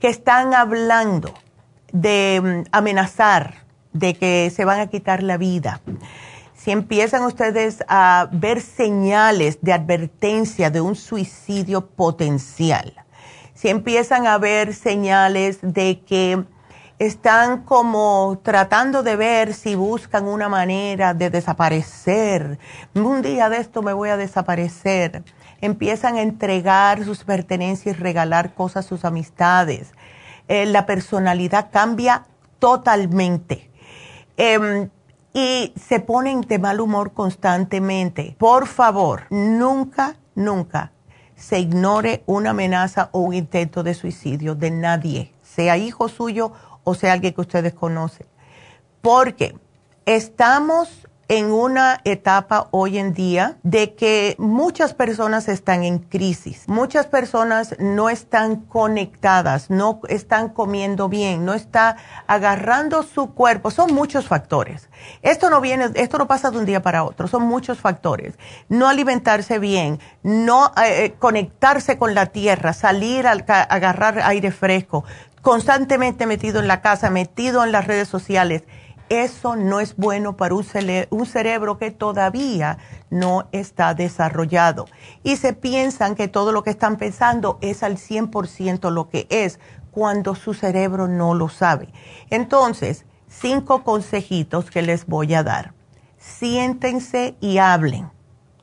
[0.00, 1.32] que están hablando
[1.92, 5.80] de mm, amenazar, de que se van a quitar la vida,
[6.66, 12.92] si empiezan ustedes a ver señales de advertencia de un suicidio potencial,
[13.54, 16.42] si empiezan a ver señales de que
[16.98, 22.58] están como tratando de ver si buscan una manera de desaparecer.
[22.94, 25.22] Un día de esto me voy a desaparecer.
[25.60, 29.92] Empiezan a entregar sus pertenencias y regalar cosas a sus amistades.
[30.48, 32.26] Eh, la personalidad cambia
[32.58, 33.70] totalmente.
[34.36, 34.90] Em,
[35.36, 38.34] y se ponen de mal humor constantemente.
[38.38, 40.92] Por favor, nunca, nunca
[41.34, 46.52] se ignore una amenaza o un intento de suicidio de nadie, sea hijo suyo
[46.84, 48.26] o sea alguien que ustedes conocen.
[49.02, 49.54] Porque
[50.06, 57.06] estamos en una etapa hoy en día de que muchas personas están en crisis, muchas
[57.06, 61.96] personas no están conectadas, no están comiendo bien, no está
[62.28, 64.88] agarrando su cuerpo, son muchos factores.
[65.22, 68.34] Esto no viene, esto no pasa de un día para otro, son muchos factores.
[68.68, 75.04] No alimentarse bien, no eh, eh, conectarse con la tierra, salir a agarrar aire fresco,
[75.42, 78.62] constantemente metido en la casa, metido en las redes sociales
[79.08, 80.64] eso no es bueno para un,
[81.26, 82.78] cerebro que todavía
[83.08, 84.86] no está desarrollado.
[85.22, 89.60] Y se piensan que todo lo que están pensando es al 100% lo que es,
[89.92, 91.88] cuando su cerebro no lo sabe.
[92.30, 95.72] Entonces, cinco consejitos que les voy a dar.
[96.18, 98.10] Siéntense y hablen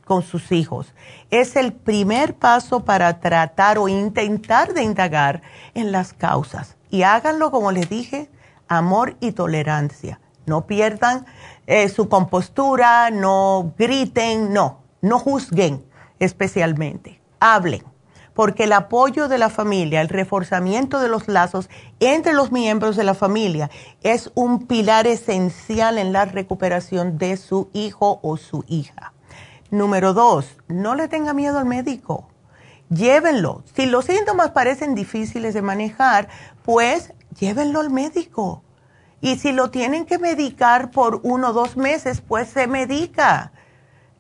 [0.04, 0.94] con sus hijos.
[1.32, 5.42] Es el primer paso para tratar o intentar de indagar
[5.74, 6.76] en las causas.
[6.90, 8.30] Y háganlo, como les dije,
[8.68, 11.26] amor y tolerancia no pierdan
[11.68, 15.84] eh, su compostura, no griten, no, no juzguen
[16.20, 17.84] especialmente, hablen,
[18.34, 21.70] porque el apoyo de la familia, el reforzamiento de los lazos
[22.00, 23.70] entre los miembros de la familia
[24.02, 29.14] es un pilar esencial en la recuperación de su hijo o su hija.
[29.70, 32.28] Número dos, no le tenga miedo al médico.
[32.90, 33.64] Llévenlo.
[33.74, 36.28] Si los síntomas parecen difíciles de manejar,
[36.64, 38.63] pues llévenlo al médico
[39.24, 43.54] y si lo tienen que medicar por uno o dos meses, pues se medica.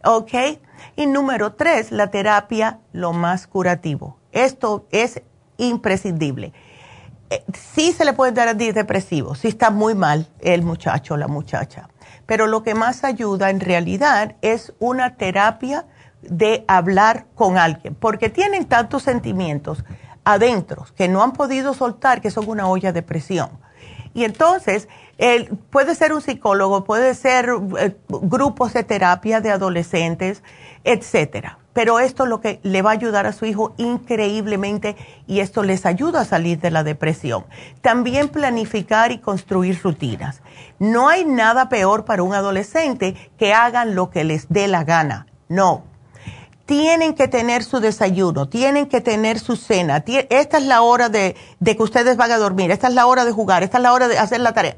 [0.06, 0.32] ¿Ok?
[0.96, 4.18] Y número tres, la terapia, lo más curativo.
[4.32, 5.22] Esto es
[5.58, 6.54] imprescindible.
[7.30, 11.28] Eh, sí se le puede dar antidepresivo, si está muy mal el muchacho o la
[11.28, 11.90] muchacha.
[12.26, 15.86] Pero lo que más ayuda en realidad es una terapia
[16.22, 19.84] de hablar con alguien, porque tienen tantos sentimientos
[20.24, 23.50] adentro que no han podido soltar que son una olla de presión.
[24.14, 24.88] Y entonces,
[25.70, 27.50] puede ser un psicólogo, puede ser
[27.80, 30.44] eh, grupos de terapia de adolescentes,
[30.84, 31.60] etcétera.
[31.74, 34.96] Pero esto es lo que le va a ayudar a su hijo increíblemente
[35.26, 37.46] y esto les ayuda a salir de la depresión.
[37.82, 40.42] También planificar y construir rutinas.
[40.78, 45.26] No hay nada peor para un adolescente que hagan lo que les dé la gana.
[45.50, 45.84] No,
[46.66, 50.04] tienen que tener su desayuno, tienen que tener su cena.
[50.30, 53.32] Esta es la hora de, que ustedes van a dormir, esta es la hora de
[53.32, 54.78] jugar, esta es la hora de hacer la tarea.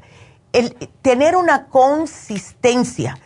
[0.52, 3.18] El, tener una consistencia.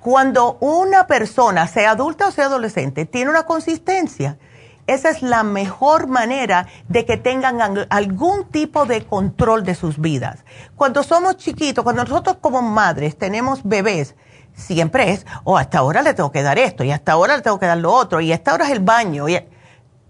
[0.00, 4.38] Cuando una persona, sea adulta o sea adolescente, tiene una consistencia,
[4.86, 10.44] esa es la mejor manera de que tengan algún tipo de control de sus vidas.
[10.76, 14.14] Cuando somos chiquitos, cuando nosotros como madres tenemos bebés,
[14.56, 17.60] siempre es, oh, hasta ahora le tengo que dar esto y hasta ahora le tengo
[17.60, 19.28] que dar lo otro y hasta ahora es el baño.
[19.28, 19.38] Y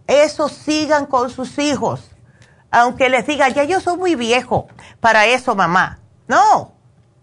[0.07, 2.11] eso sigan con sus hijos.
[2.71, 4.69] Aunque les diga, ya yo soy muy viejo
[5.01, 5.99] para eso, mamá.
[6.29, 6.73] No,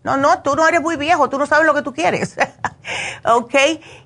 [0.03, 2.36] no, no, tú no eres muy viejo, tú no sabes lo que tú quieres.
[3.26, 3.55] ¿Ok?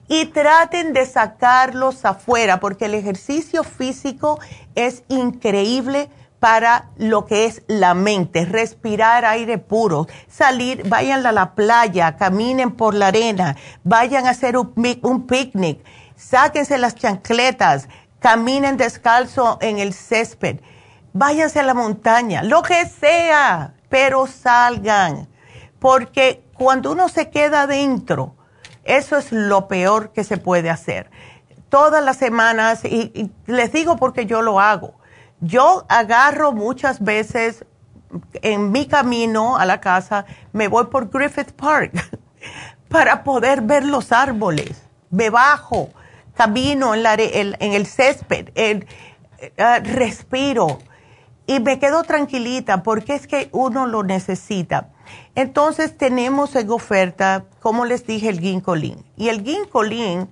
[0.08, 4.40] Y traten de sacarlos afuera porque el ejercicio físico
[4.76, 6.10] es increíble
[6.40, 12.72] para lo que es la mente, respirar aire puro, salir, vayan a la playa, caminen
[12.72, 15.84] por la arena, vayan a hacer un, picnic,
[16.16, 20.60] sáquense las chancletas, caminen descalzo en el césped,
[21.14, 25.28] váyanse a la montaña, lo que sea, pero salgan,
[25.80, 28.36] porque cuando uno se queda adentro,
[28.84, 31.10] eso es lo peor que se puede hacer.
[31.70, 34.97] Todas las semanas, y les digo porque yo lo hago,
[35.40, 37.66] yo agarro muchas veces
[38.42, 41.92] en mi camino a la casa, me voy por Griffith Park
[42.90, 44.84] para poder ver los árboles.
[45.10, 45.90] Me bajo,
[46.34, 48.86] camino en, el césped, eh,
[49.84, 50.80] respiro
[51.46, 54.90] y me quedo tranquilita porque es que uno lo necesita.
[55.36, 59.06] Entonces tenemos en oferta, como les dije, el ginkolin.
[59.16, 60.30] Y el ginkolin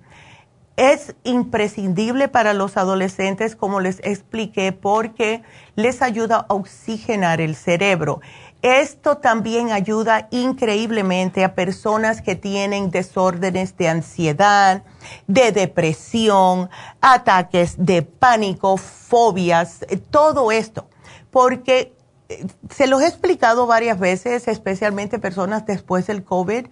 [0.77, 5.41] es imprescindible para los adolescentes, como les expliqué, porque
[5.75, 8.19] les ayuda a oxigenar el cerebro.
[8.61, 14.83] Esto también ayuda increíblemente a personas que tienen desórdenes de ansiedad,
[15.27, 16.69] de depresión,
[16.99, 20.89] ataques de pánico, fobias, todo esto.
[21.29, 21.93] Porque
[22.27, 26.65] eh, se los he explicado varias veces, especialmente personas después del COVID,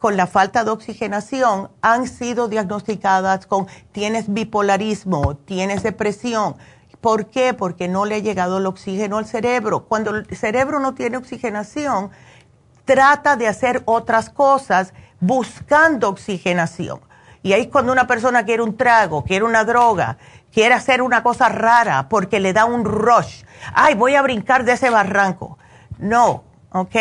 [0.00, 6.56] con la falta de oxigenación han sido diagnosticadas con tienes bipolarismo, tienes depresión.
[7.02, 7.54] ¿Por qué?
[7.54, 9.84] Porque no le ha llegado el oxígeno al cerebro.
[9.84, 12.10] Cuando el cerebro no tiene oxigenación,
[12.86, 17.00] trata de hacer otras cosas buscando oxigenación.
[17.42, 20.16] Y ahí es cuando una persona quiere un trago, quiere una droga,
[20.50, 23.44] quiere hacer una cosa rara porque le da un rush.
[23.74, 25.58] Ay, voy a brincar de ese barranco.
[25.98, 26.96] No, ¿ok?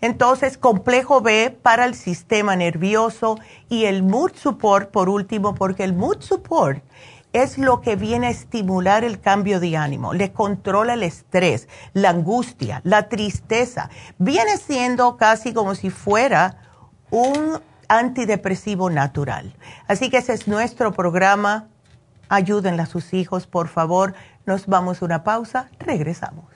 [0.00, 3.38] Entonces, complejo B para el sistema nervioso
[3.68, 6.82] y el mood support por último, porque el mood support
[7.32, 12.10] es lo que viene a estimular el cambio de ánimo, le controla el estrés, la
[12.10, 13.90] angustia, la tristeza.
[14.18, 16.56] Viene siendo casi como si fuera
[17.10, 19.54] un antidepresivo natural.
[19.86, 21.68] Así que ese es nuestro programa.
[22.28, 24.14] Ayúdenle a sus hijos, por favor.
[24.46, 25.68] Nos vamos a una pausa.
[25.78, 26.55] Regresamos.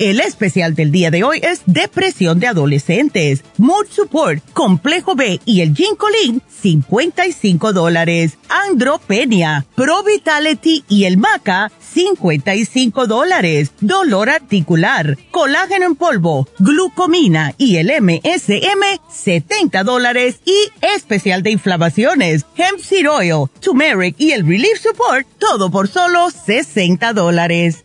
[0.00, 5.60] El especial del día de hoy es depresión de adolescentes, Mood Support, Complejo B y
[5.60, 8.38] el Ginkolin, 55 dólares.
[8.48, 13.72] Andropenia, Pro Vitality y el Maca, 55 dólares.
[13.82, 20.40] Dolor articular, colágeno en polvo, glucomina y el MSM, 70 dólares.
[20.46, 26.30] Y especial de inflamaciones, Hemp Seed Oil, Turmeric y el Relief Support, todo por solo
[26.30, 27.84] 60 dólares.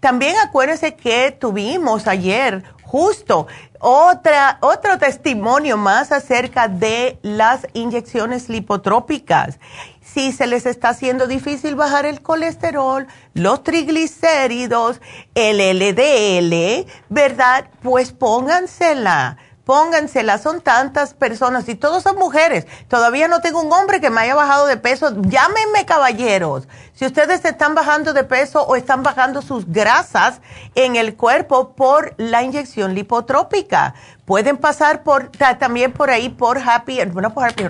[0.00, 3.46] También acuérdense que tuvimos ayer justo.
[3.80, 9.60] Otra, otro testimonio más acerca de las inyecciones lipotrópicas.
[10.02, 15.00] Si se les está haciendo difícil bajar el colesterol, los triglicéridos,
[15.34, 17.66] el LDL, ¿verdad?
[17.82, 19.36] Pues póngansela
[19.68, 22.66] póngansela, son tantas personas y todas son mujeres.
[22.88, 25.10] Todavía no tengo un hombre que me haya bajado de peso.
[25.20, 26.66] Llámenme caballeros.
[26.94, 30.40] Si ustedes están bajando de peso o están bajando sus grasas
[30.74, 33.94] en el cuerpo por la inyección lipotrópica,
[34.24, 37.64] pueden pasar por también por ahí por Happy, bueno, por Happy,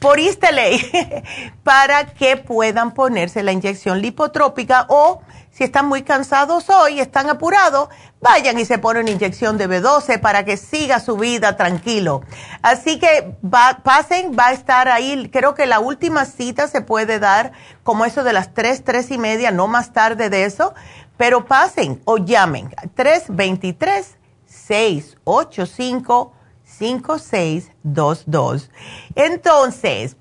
[0.00, 0.18] por
[1.62, 5.20] para que puedan ponerse la inyección lipotrópica o
[5.50, 7.88] si están muy cansados hoy, están apurados,
[8.20, 12.22] vayan y se ponen inyección de B12 para que siga su vida tranquilo.
[12.62, 13.36] Así que
[13.82, 18.24] pasen, va a estar ahí, creo que la última cita se puede dar como eso
[18.24, 20.72] de las 3, 3 y media, no más tarde de eso,
[21.16, 26.32] pero pasen o llamen 323 685
[26.80, 28.70] 5622.
[29.14, 30.16] Entonces,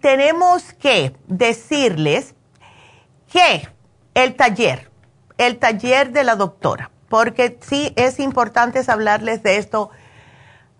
[0.00, 2.34] tenemos que decirles
[3.30, 3.68] que
[4.14, 4.90] el taller,
[5.36, 9.90] el taller de la doctora, porque sí es importante hablarles de esto.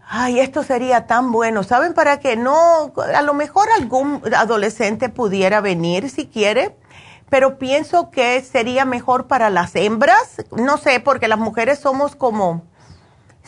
[0.09, 1.63] Ay, esto sería tan bueno.
[1.65, 2.37] ¿Saben para qué?
[2.37, 6.77] No, a lo mejor algún adolescente pudiera venir si quiere,
[7.29, 10.37] pero pienso que sería mejor para las hembras.
[10.53, 12.63] No sé, porque las mujeres somos como,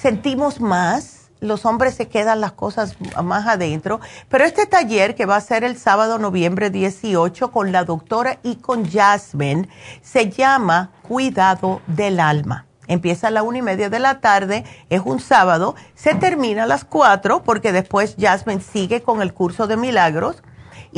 [0.01, 4.01] sentimos más los hombres se quedan las cosas más adentro.
[4.29, 8.57] Pero este taller que va a ser el sábado noviembre 18 con la doctora y
[8.57, 9.69] con Jasmine
[10.03, 12.67] se llama Cuidado del Alma.
[12.89, 16.67] Empieza a la una y media de la tarde, es un sábado, se termina a
[16.67, 20.43] las cuatro porque después Jasmine sigue con el curso de milagros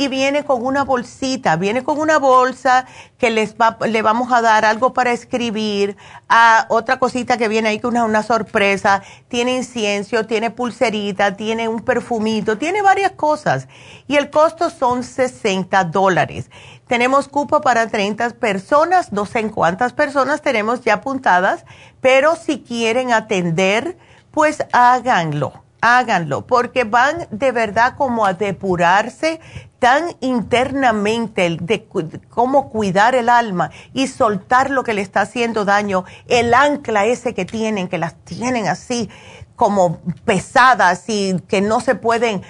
[0.01, 2.87] y viene con una bolsita, viene con una bolsa
[3.19, 5.95] que les va, le vamos a dar algo para escribir,
[6.27, 11.67] a otra cosita que viene ahí que una, una sorpresa, tiene incienso, tiene pulserita, tiene
[11.67, 13.67] un perfumito, tiene varias cosas.
[14.07, 16.49] Y el costo son 60 dólares.
[16.87, 21.63] Tenemos cupo para 30 personas, no sé en cuántas personas tenemos ya apuntadas,
[22.01, 23.99] pero si quieren atender,
[24.31, 29.41] pues háganlo háganlo, porque van de verdad como a depurarse
[29.79, 31.87] tan internamente de
[32.29, 37.33] cómo cuidar el alma y soltar lo que le está haciendo daño, el ancla ese
[37.33, 39.09] que tienen, que las tienen así
[39.55, 42.43] como pesadas y que no se pueden,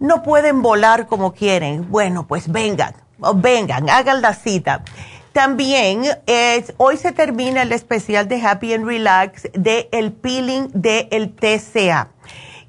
[0.00, 1.88] no pueden volar como quieren.
[1.88, 2.94] Bueno, pues vengan,
[3.36, 4.82] vengan, hagan la cita.
[5.32, 11.08] También es, hoy se termina el especial de Happy and Relax de el peeling del
[11.10, 12.08] el TCA.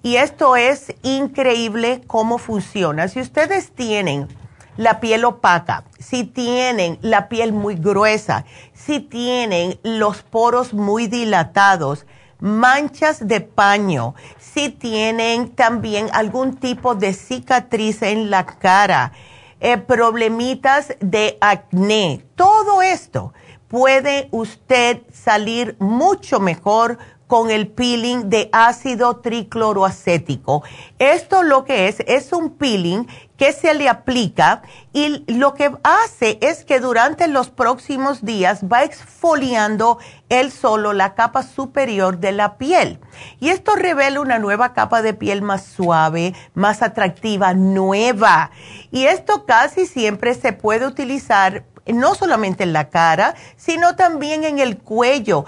[0.08, 3.10] Y esto es increíble cómo funciona.
[3.10, 4.30] Si ustedes tienen
[4.78, 12.05] la piel opaca, si tienen la piel muy gruesa, si tienen los poros muy dilatados,
[12.39, 19.12] manchas de paño, si tienen también algún tipo de cicatriz en la cara,
[19.60, 23.34] eh, problemitas de acné, todo esto
[23.68, 26.97] puede usted salir mucho mejor
[27.28, 30.64] con el peeling de ácido tricloroacético.
[30.98, 33.06] Esto lo que es, es un peeling
[33.38, 34.64] que se le aplica
[34.94, 40.00] y lo que hace es que durante los próximos días va exfoliando
[40.30, 43.00] él solo la capa superior de la piel.
[43.40, 48.50] Y esto revela una nueva capa de piel más suave, más atractiva, nueva.
[48.92, 51.64] Y esto casi siempre se puede utilizar
[51.94, 55.46] no solamente en la cara, sino también en el cuello.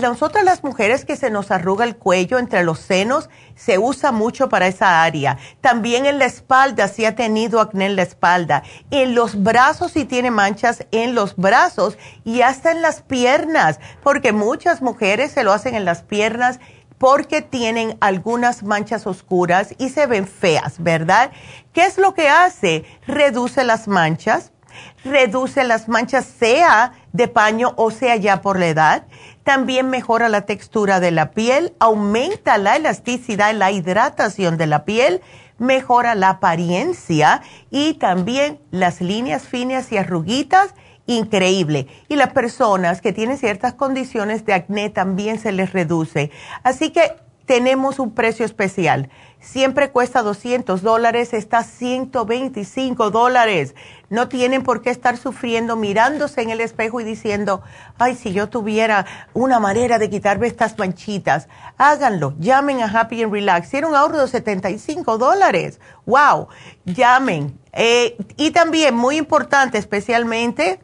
[0.00, 4.48] Nosotras las mujeres que se nos arruga el cuello entre los senos, se usa mucho
[4.48, 5.36] para esa área.
[5.60, 8.62] También en la espalda, si ha tenido acné en la espalda.
[8.90, 11.98] En los brazos, si tiene manchas en los brazos.
[12.24, 16.60] Y hasta en las piernas, porque muchas mujeres se lo hacen en las piernas
[17.00, 21.30] porque tienen algunas manchas oscuras y se ven feas, ¿verdad?
[21.72, 22.84] ¿Qué es lo que hace?
[23.06, 24.52] Reduce las manchas,
[25.04, 29.06] reduce las manchas, sea de paño o sea ya por la edad.
[29.44, 34.84] También mejora la textura de la piel, aumenta la elasticidad y la hidratación de la
[34.84, 35.22] piel,
[35.58, 40.74] mejora la apariencia y también las líneas finas y arruguitas.
[41.06, 41.88] Increíble.
[42.08, 46.30] Y las personas que tienen ciertas condiciones de acné también se les reduce.
[46.62, 47.16] Así que
[47.46, 49.10] tenemos un precio especial
[49.40, 53.74] siempre cuesta 200 dólares, está 125 dólares.
[54.08, 57.62] No tienen por qué estar sufriendo mirándose en el espejo y diciendo,
[57.98, 61.48] ay, si yo tuviera una manera de quitarme estas manchitas.
[61.78, 63.70] Háganlo, llamen a Happy and Relax.
[63.70, 65.80] Tiene un ahorro de 75 dólares.
[66.06, 66.48] ¡Wow!
[66.84, 67.58] Llamen.
[67.72, 70.80] Eh, y también, muy importante, especialmente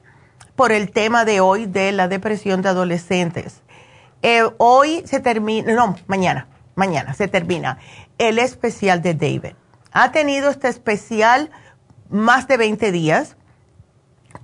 [0.57, 3.62] por el tema de hoy de la depresión de adolescentes
[4.22, 7.78] Eh, hoy se termina, no, mañana, mañana se termina
[8.18, 9.54] el especial de David.
[9.92, 11.50] Ha tenido este especial
[12.08, 13.36] más de 20 días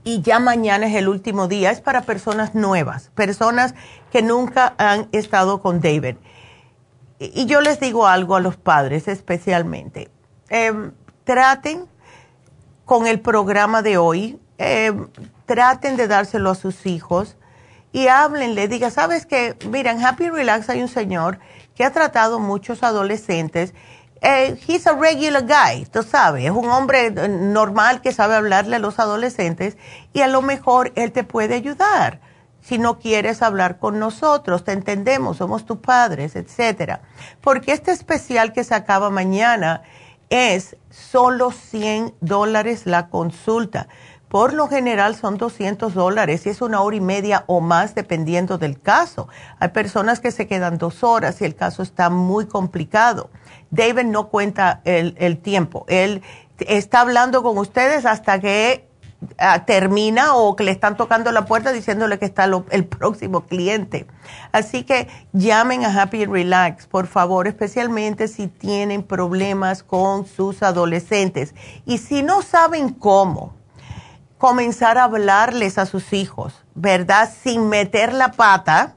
[0.05, 1.71] y ya mañana es el último día.
[1.71, 3.75] Es para personas nuevas, personas
[4.11, 6.17] que nunca han estado con David.
[7.19, 10.11] Y yo les digo algo a los padres especialmente.
[10.49, 10.93] Em,
[11.25, 11.87] traten
[12.85, 15.09] con el programa de hoy, em,
[15.47, 17.37] traten de dárselo a sus hijos
[17.93, 21.39] y háblenle, diga, sabes que, mira, en Happy Relax hay un señor
[21.75, 23.75] que ha tratado muchos adolescentes.
[24.21, 28.79] Eh, he's a regular guy, tú sabes, es un hombre normal que sabe hablarle a
[28.79, 29.77] los adolescentes
[30.13, 32.21] y a lo mejor él te puede ayudar.
[32.61, 37.03] Si no quieres hablar con nosotros, te entendemos, somos tus padres, etcétera.
[37.41, 39.83] Porque este especial que se acaba mañana
[40.31, 43.89] es solo 100 dólares la consulta.
[44.33, 48.57] Por lo general son 200 dólares y es una hora y media o más dependiendo
[48.57, 49.29] del caso.
[49.59, 53.29] Hay personas que se quedan dos horas y el caso está muy complicado.
[53.71, 55.85] David no cuenta el, tiempo.
[55.87, 56.23] Él
[56.61, 58.89] está hablando con ustedes hasta que
[59.37, 64.07] ah, termina o que le están tocando la puerta diciéndole que está el próximo cliente.
[64.51, 71.55] Así que llamen a Happy Relax, por favor, especialmente si tienen problemas con sus adolescentes.
[71.85, 73.61] Y si no saben cómo,
[74.43, 77.31] comenzar a hablarles a sus hijos, ¿verdad?
[77.45, 78.97] Sin meter la pata,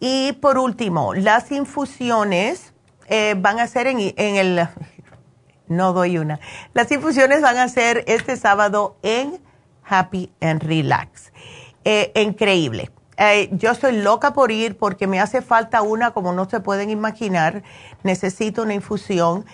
[0.00, 2.74] Y por último, las infusiones
[3.06, 4.68] eh, van a ser en, el...
[5.68, 6.40] No doy una.
[6.74, 9.40] Las infusiones van a ser este sábado en
[9.84, 11.32] Happy and Relax.
[11.84, 12.90] Eh, increíble.
[13.22, 16.88] Eh, yo estoy loca por ir porque me hace falta una, como no se pueden
[16.88, 17.62] imaginar.
[18.02, 19.44] Necesito una infusión.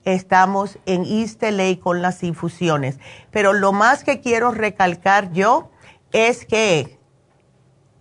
[0.04, 2.98] estamos en East LA con las infusiones.
[3.30, 5.70] Pero lo más que quiero recalcar yo
[6.12, 6.98] es que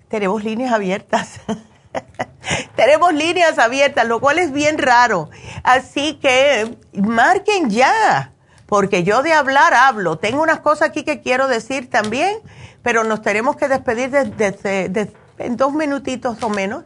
[0.08, 1.42] tenemos líneas abiertas.
[2.76, 5.30] tenemos líneas abiertas, lo cual es bien raro.
[5.64, 8.34] Así que marquen ya,
[8.68, 10.18] porque yo de hablar hablo.
[10.18, 12.38] Tengo unas cosas aquí que quiero decir también,
[12.84, 16.86] pero nos tenemos que despedir desde de, en dos minutitos o menos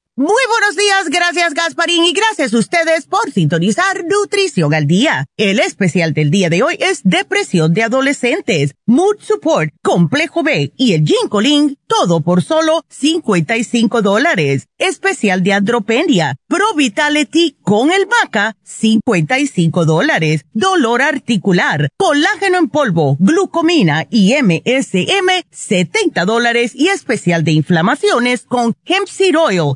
[0.21, 5.25] Muy buenos días, gracias Gasparín y gracias a ustedes por sintonizar Nutrición al Día.
[5.35, 10.93] El especial del día de hoy es Depresión de Adolescentes, Mood Support, Complejo B y
[10.93, 14.69] el Ginkolin todo por solo 55 dólares.
[14.77, 20.45] Especial de andropenia, Pro Vitality con el Maca, 55 dólares.
[20.53, 26.71] Dolor articular, colágeno en polvo, glucomina y MSM, 70 dólares.
[26.75, 29.75] Y especial de inflamaciones con Hemp Seed Oil,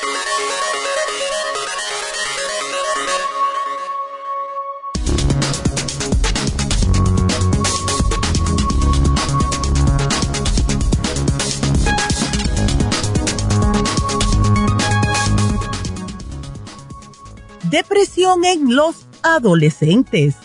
[17.71, 20.35] Depresión en los adolescentes.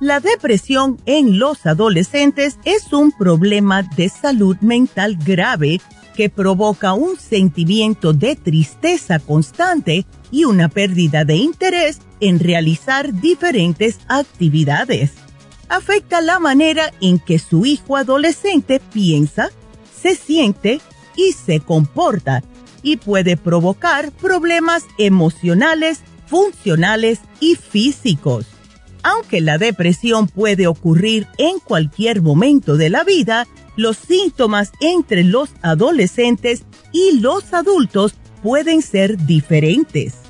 [0.00, 5.80] La depresión en los adolescentes es un problema de salud mental grave
[6.14, 14.00] que provoca un sentimiento de tristeza constante y una pérdida de interés en realizar diferentes
[14.08, 15.12] actividades.
[15.70, 19.48] Afecta la manera en que su hijo adolescente piensa,
[19.98, 20.82] se siente
[21.16, 22.42] y se comporta
[22.82, 26.00] y puede provocar problemas emocionales
[26.32, 28.46] funcionales y físicos.
[29.02, 35.50] Aunque la depresión puede ocurrir en cualquier momento de la vida, los síntomas entre los
[35.60, 40.20] adolescentes y los adultos pueden ser diferentes.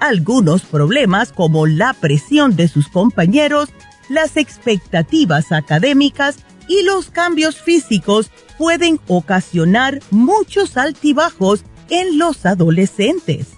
[0.00, 3.68] Algunos problemas como la presión de sus compañeros,
[4.08, 13.50] las expectativas académicas y los cambios físicos pueden ocasionar muchos altibajos en los adolescentes.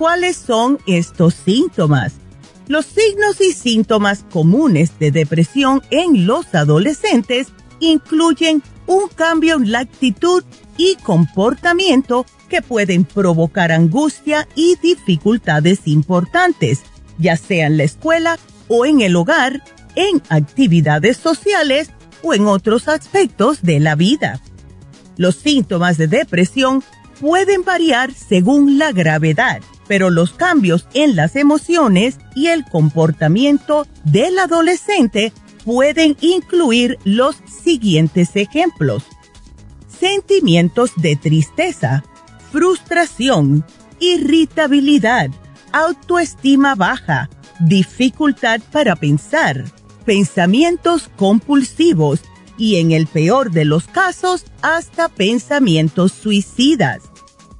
[0.00, 2.14] ¿Cuáles son estos síntomas?
[2.68, 7.48] Los signos y síntomas comunes de depresión en los adolescentes
[7.80, 10.42] incluyen un cambio en la actitud
[10.78, 16.80] y comportamiento que pueden provocar angustia y dificultades importantes,
[17.18, 18.38] ya sea en la escuela
[18.68, 19.62] o en el hogar,
[19.96, 21.90] en actividades sociales
[22.22, 24.40] o en otros aspectos de la vida.
[25.18, 26.82] Los síntomas de depresión
[27.20, 34.38] pueden variar según la gravedad, pero los cambios en las emociones y el comportamiento del
[34.38, 35.32] adolescente
[35.64, 39.04] pueden incluir los siguientes ejemplos.
[39.88, 42.04] Sentimientos de tristeza,
[42.50, 43.64] frustración,
[44.00, 45.30] irritabilidad,
[45.72, 47.28] autoestima baja,
[47.60, 49.64] dificultad para pensar,
[50.06, 52.20] pensamientos compulsivos
[52.56, 57.09] y en el peor de los casos hasta pensamientos suicidas.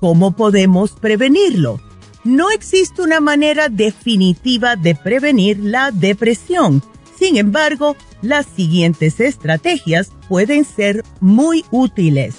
[0.00, 1.78] ¿Cómo podemos prevenirlo?
[2.24, 6.82] No existe una manera definitiva de prevenir la depresión.
[7.18, 12.36] Sin embargo, las siguientes estrategias pueden ser muy útiles.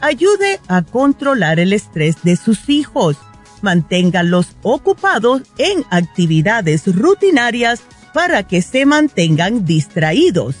[0.00, 3.16] Ayude a controlar el estrés de sus hijos.
[3.62, 7.80] Manténganlos ocupados en actividades rutinarias
[8.14, 10.54] para que se mantengan distraídos.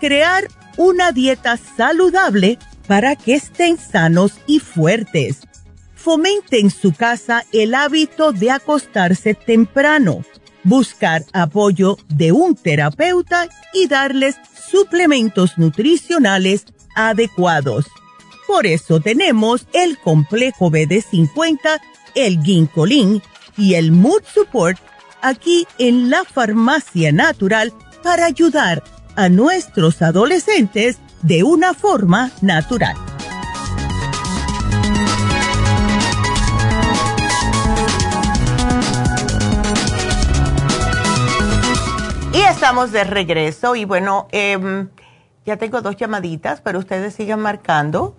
[0.00, 2.58] Crear una dieta saludable
[2.88, 5.40] para que estén sanos y fuertes.
[6.06, 10.22] Fomente en su casa el hábito de acostarse temprano,
[10.62, 14.36] buscar apoyo de un terapeuta y darles
[14.70, 17.86] suplementos nutricionales adecuados.
[18.46, 21.80] Por eso tenemos el complejo BD50,
[22.14, 23.20] el Ginkolin
[23.58, 24.78] y el Mood Support
[25.22, 27.72] aquí en la Farmacia Natural
[28.04, 28.84] para ayudar
[29.16, 32.94] a nuestros adolescentes de una forma natural.
[42.50, 44.88] Estamos de regreso y bueno, em,
[45.44, 48.14] ya tengo dos llamaditas, pero ustedes sigan marcando.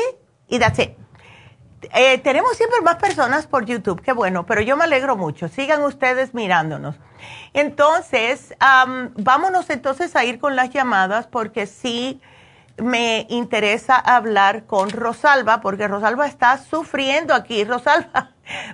[0.50, 0.99] y that's it.
[1.94, 5.48] Eh, tenemos siempre más personas por YouTube, qué bueno, pero yo me alegro mucho.
[5.48, 6.96] Sigan ustedes mirándonos.
[7.54, 8.54] Entonces,
[9.16, 12.22] vámonos entonces a ir con las llamadas porque sí
[12.78, 17.64] me interesa hablar con Rosalba, porque Rosalba está sufriendo aquí.
[17.66, 18.32] Rosalba,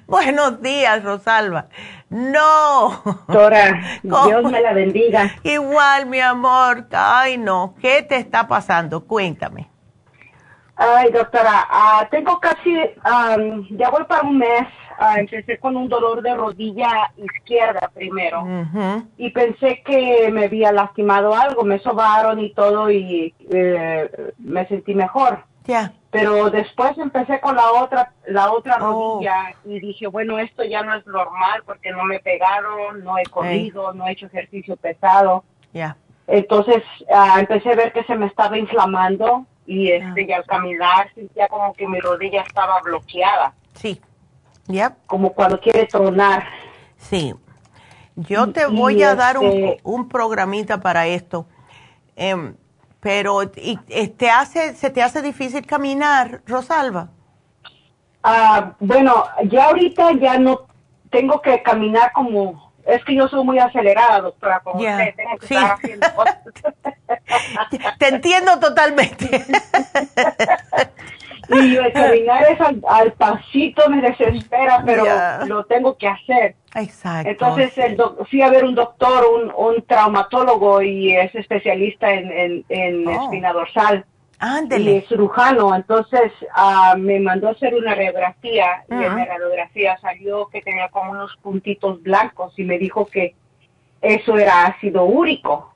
[0.07, 1.67] buenos días, Rosalba.
[2.09, 3.01] No.
[3.03, 5.31] Doctora, Dios me la bendiga.
[5.43, 6.87] Igual, mi amor.
[6.91, 7.75] Ay, no.
[7.81, 9.05] ¿Qué te está pasando?
[9.05, 9.74] Cuéntame.
[10.77, 12.75] Ay, doctora, ah, tengo casi,
[13.71, 14.67] ya voy para un mes.
[14.97, 18.45] Ah, empecé con un dolor de rodilla izquierda primero
[19.17, 24.95] y pensé que me había lastimado algo, me sobaron y todo y eh, me sentí
[24.95, 25.43] mejor.
[25.65, 25.93] Ya.
[26.11, 29.15] Pero después empecé con la otra, la otra oh.
[29.15, 33.25] rodilla y dije, bueno, esto ya no es normal porque no me pegaron, no he
[33.25, 35.43] corrido, no he hecho ejercicio pesado.
[35.73, 35.97] Ya.
[36.27, 41.11] Entonces ah, empecé a ver que se me estaba inflamando y este y al caminar
[41.13, 43.53] sentía como que mi rodilla estaba bloqueada.
[43.73, 44.01] Sí.
[44.67, 46.45] ya Como cuando quiere tronar.
[46.97, 47.33] Sí.
[48.15, 51.47] Yo te voy a dar un, este un, programita para esto.
[52.15, 52.55] Em,
[53.01, 57.09] pero y, eh, te hace, ¿se te hace difícil caminar, Rosalba?
[58.23, 60.61] Ah, bueno, ya ahorita ya no
[61.11, 65.45] tengo que caminar como es que yo soy muy acelerada, doctora, como usted, tengo que
[65.45, 66.07] estar haciendo.
[67.99, 69.43] Te entiendo totalmente.
[71.49, 75.05] y caminar es al, pasito me desespera, pero
[75.45, 76.55] lo tengo que hacer.
[76.75, 77.29] Exacto.
[77.29, 77.97] Entonces el
[78.29, 83.23] fui a ver un doctor, un, un traumatólogo y es especialista en, en, oh.
[83.23, 84.05] espina dorsal.
[84.39, 84.91] Ándele.
[84.97, 90.47] Y cirujano, entonces uh, me mandó a hacer una radiografía y en la radiografía salió
[90.47, 93.35] que tenía como unos puntitos blancos y me dijo que
[94.01, 95.73] eso era ácido úrico.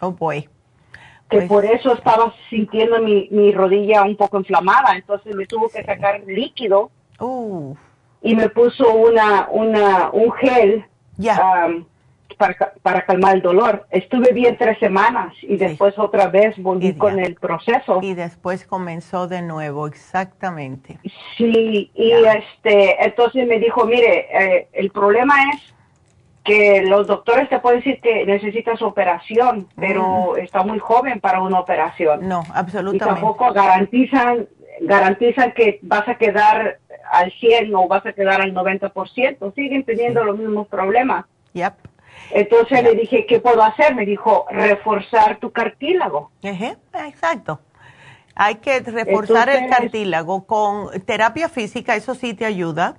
[0.00, 0.42] Oh boy.
[1.30, 4.94] Que Pues- por eso estaba sintiendo mi, mi rodilla un poco inflamada.
[4.96, 6.90] Entonces me tuvo que sacar líquido
[7.20, 7.74] Uh,
[8.22, 10.84] y me puso una, una, un gel
[11.18, 11.66] ya.
[11.66, 11.84] um,
[12.36, 13.86] para, para calmar el dolor.
[13.90, 17.22] Estuve bien tres semanas y después otra vez volví Y con ya.
[17.22, 18.00] el proceso.
[18.02, 20.98] y después comenzó de nuevo, exactamente.
[21.36, 22.32] Sí, y Ya.
[22.34, 25.74] este, entonces me dijo, mire, eh, el problema es
[26.44, 31.60] que los doctores te pueden decir que necesitas operación, pero está muy joven para una
[31.60, 32.26] operación.
[32.28, 33.04] No, y absolutamente.
[33.06, 34.46] tampoco garantizan
[34.82, 36.78] garantizan que vas a quedar
[37.12, 39.54] al 100 o vas a quedar al 90%.
[39.54, 41.26] Siguen teniendo los mismos problemas.
[41.52, 41.74] Yep.
[42.32, 43.94] Entonces le dije, ¿qué puedo hacer?
[43.94, 46.30] Me dijo, reforzar tu cartílago.
[46.42, 47.60] Exacto.
[48.34, 52.96] Hay que reforzar el cartílago con terapia física, eso sí te ayuda.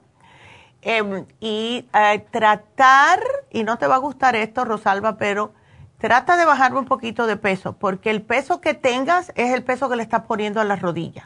[0.84, 3.20] Em, y eh, tratar,
[3.52, 5.54] y no te va a gustar esto, Rosalba, pero
[6.00, 9.90] trata de bajar un poquito de peso, porque el peso que tengas es el peso
[9.90, 11.26] que le estás poniendo a las rodillas.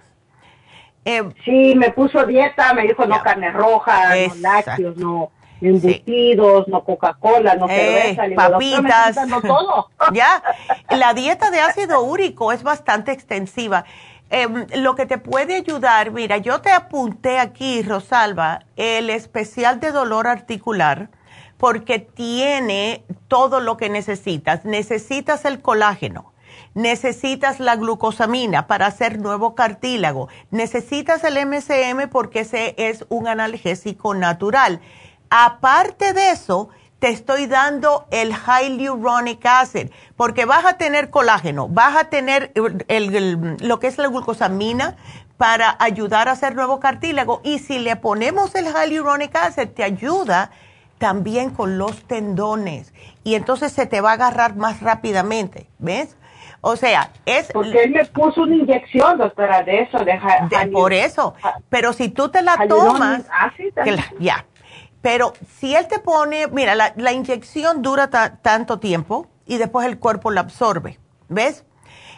[1.06, 5.32] Em, Sí, me puso dieta, me dijo no carne roja, no lácteos, no
[5.68, 8.24] embutidos, no Coca-Cola, no Eh, cerveza.
[8.24, 9.42] Le digo, "Doctor, me papitas.
[9.42, 9.90] todo.
[10.14, 10.42] ya,
[10.90, 13.86] la dieta de ácido úrico es bastante extensiva.
[14.32, 19.92] Em, lo que te puede ayudar, mira, yo te apunté aquí, Rosalba, el especial de
[19.92, 21.10] dolor articular,
[21.58, 24.66] porque tiene todo lo que necesitas.
[24.66, 26.34] Necesitas el colágeno,
[26.74, 34.14] necesitas la glucosamina para hacer nuevo cartílago, necesitas el MCM porque ese es un analgésico
[34.16, 34.82] natural.
[35.30, 36.70] Aparte de eso,
[37.00, 42.86] te estoy dando el hyaluronic acid, porque vas a tener colágeno, vas a tener el-
[43.16, 44.96] el- lo que es la glucosamina
[45.38, 47.42] para ayudar a hacer nuevo cartílago.
[47.44, 50.52] Y si le ponemos el hyaluronic acid, te ayuda
[50.98, 52.94] también con los tendones.
[53.26, 56.16] Y entonces se te va a agarrar más rápidamente, ¿ves?
[56.62, 57.52] O sea, es...
[57.52, 60.18] Porque él me puso una inyección, doctora, de eso, de,
[60.72, 61.36] por eso.
[61.70, 63.26] Pero si tú te la tomas...
[63.84, 64.46] que la- ya.
[65.06, 69.86] Pero si él te pone, mira, la, la inyección dura ta- tanto tiempo y después
[69.86, 70.98] el cuerpo la absorbe,
[71.30, 71.64] ¿ves?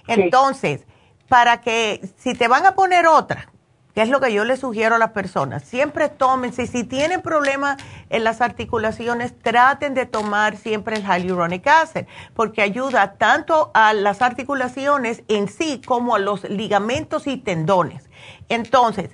[0.08, 0.86] Entonces,
[1.28, 3.52] para que si te van a poner otra,
[3.94, 7.22] que es lo que yo le sugiero a las personas, siempre tomen, si, si tienen
[7.22, 7.76] problemas
[8.10, 14.22] en las articulaciones, traten de tomar siempre el hyaluronic acid, porque ayuda tanto a las
[14.22, 18.10] articulaciones en sí como a los ligamentos y tendones.
[18.48, 19.10] Entonces,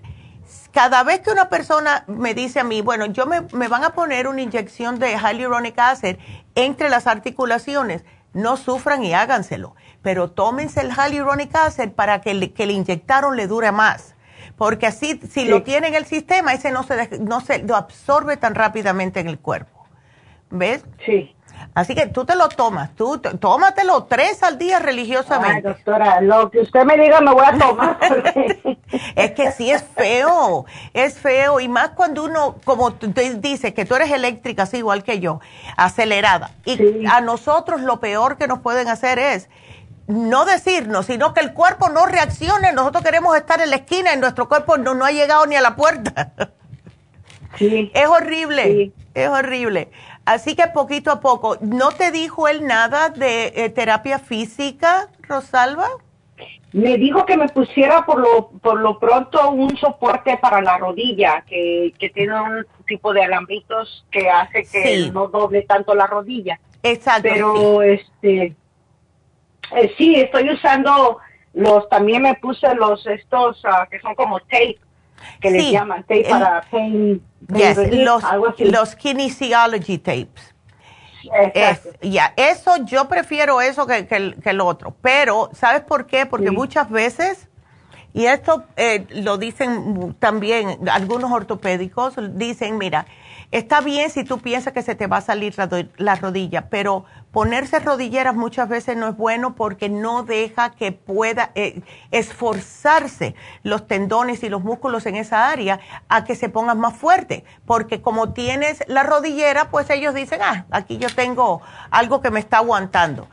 [0.73, 3.91] cada vez que una persona me dice a mí, bueno, yo me, me van a
[3.91, 6.17] poner una inyección de hyaluronic acid
[6.55, 8.03] entre las articulaciones,
[8.33, 13.37] no sufran y háganselo, pero tómense el hyaluronic acid para que le, que le inyectaron
[13.37, 14.15] le dure más.
[14.57, 15.45] Porque así, si Sí.
[15.45, 19.27] lo tiene en el sistema, ese no se, no se lo absorbe tan rápidamente en
[19.27, 19.87] el cuerpo.
[20.49, 20.85] ¿Ves?
[21.05, 21.35] Sí.
[21.75, 25.67] Así que tú te lo tomas, tú tómatelo tres al día Ay, religiosamente.
[25.69, 27.97] doctora, lo que usted me diga me voy a tomar.
[27.99, 28.77] porque-
[29.15, 33.73] Es que sí es feo, es feo y más cuando uno, como tú te dices,
[33.73, 35.39] que tú eres eléctrica, así igual que yo,
[35.75, 36.51] acelerada.
[36.63, 37.03] Y Sí.
[37.09, 39.49] a nosotros lo peor que nos pueden hacer es
[40.05, 42.71] no decirnos, sino que el cuerpo no reaccione.
[42.73, 45.61] Nosotros queremos estar en la esquina y nuestro cuerpo no, no ha llegado ni a
[45.61, 46.31] la puerta.
[47.57, 47.91] sí.
[47.95, 48.93] es horrible, Sí.
[49.15, 49.89] es horrible.
[50.25, 55.87] Así que poquito a poco, ¿no te dijo él nada de eh, terapia física, Rosalba?
[56.71, 61.43] Me dijo que me pusiera por lo, por lo pronto un soporte para la rodilla,
[61.47, 65.11] que, que tiene un tipo de alambritos que hace que Sí.
[65.11, 66.59] no doble tanto la rodilla.
[66.81, 67.27] Exacto.
[67.27, 67.33] sí.
[67.35, 68.55] Pero este,
[69.75, 71.19] eh, sí, estoy usando
[71.53, 74.79] los, también me puse los estos ah, que son como tape,
[75.41, 78.63] que les Sí, llaman tape el- para pain, pain Yes, relief, los, algo así.
[78.65, 80.53] los kinesiology tapes.
[81.53, 84.95] Es, ya, eso yo prefiero eso que, que el, que el otro.
[85.01, 86.25] Pero, ¿sabes por qué?
[86.25, 86.55] Porque Sí.
[86.55, 87.47] muchas veces,
[88.13, 93.05] y esto eh, lo dicen también algunos ortopédicos, dicen, mira,
[93.51, 97.05] está bien si tú piensas que se te va a salir la, la rodilla, pero
[97.33, 101.81] ponerse rodilleras muchas veces no es bueno porque no deja que pueda eh,
[102.11, 105.79] esforzarse los tendones y los músculos en esa área
[106.09, 110.65] a que se pongan más fuerte, porque como tienes la rodillera, pues ellos dicen, ah,
[110.71, 111.61] aquí yo tengo
[111.91, 113.27] algo que me está aguantando.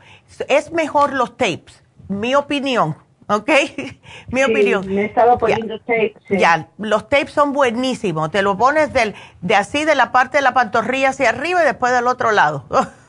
[0.47, 2.97] Es mejor los tapes, mi opinión,
[3.27, 3.49] ¿ok?
[4.29, 4.85] mi Sí, opinión.
[4.87, 5.05] Me
[5.47, 5.59] Ya.
[5.59, 6.15] poniendo tape.
[6.27, 6.37] sí.
[6.39, 8.31] Ya, los tapes son buenísimos.
[8.31, 11.65] Te lo pones del, de así de la parte de la pantorrilla hacia arriba y
[11.65, 12.65] después del otro lado.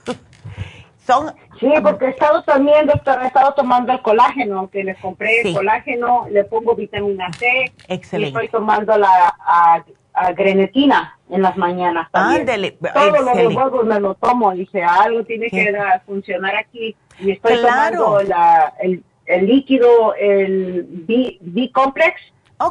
[1.06, 5.42] son Sí, porque he estado también, doctor, he estado tomando el colágeno, que le compré
[5.42, 5.48] Sí.
[5.48, 7.72] el colágeno, le pongo vitamina C.
[7.88, 8.40] Excelente.
[8.40, 9.84] Y estoy tomando la, ah,
[10.36, 12.08] grenetina en las mañanas.
[12.12, 12.72] Ándele.
[12.72, 14.52] Todos los juegos me lo tomo.
[14.52, 15.74] Dice, algo tiene que
[16.04, 16.94] funcionar aquí.
[17.18, 22.20] Y estoy tomando la, el, el, líquido, el B-complex,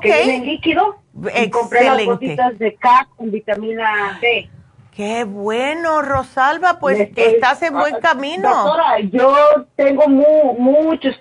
[0.02, 0.98] que viene en líquido.
[1.42, 4.50] Y compré las gotitas de K con vitamina D.
[4.92, 8.50] Qué bueno, Rosalba, pues estás en buen camino.
[8.50, 11.16] Doctora, yo tengo mu muchos.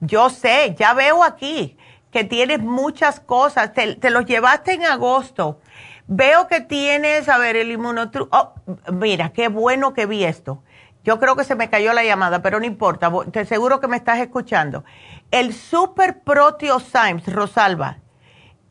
[0.00, 1.78] Yo sé, ya veo aquí
[2.10, 3.72] que tienes muchas cosas.
[3.72, 5.58] Te, te los llevaste en agosto.
[6.06, 8.28] Veo que tienes, a ver, el inmunotru...
[8.30, 8.52] Oh,
[8.92, 10.62] mira, qué bueno que vi esto.
[11.02, 13.10] Yo creo que se me cayó la llamada, pero no importa.
[13.32, 14.84] Te seguro que me estás escuchando.
[15.30, 18.01] El Super Proteosymes, Rosalba.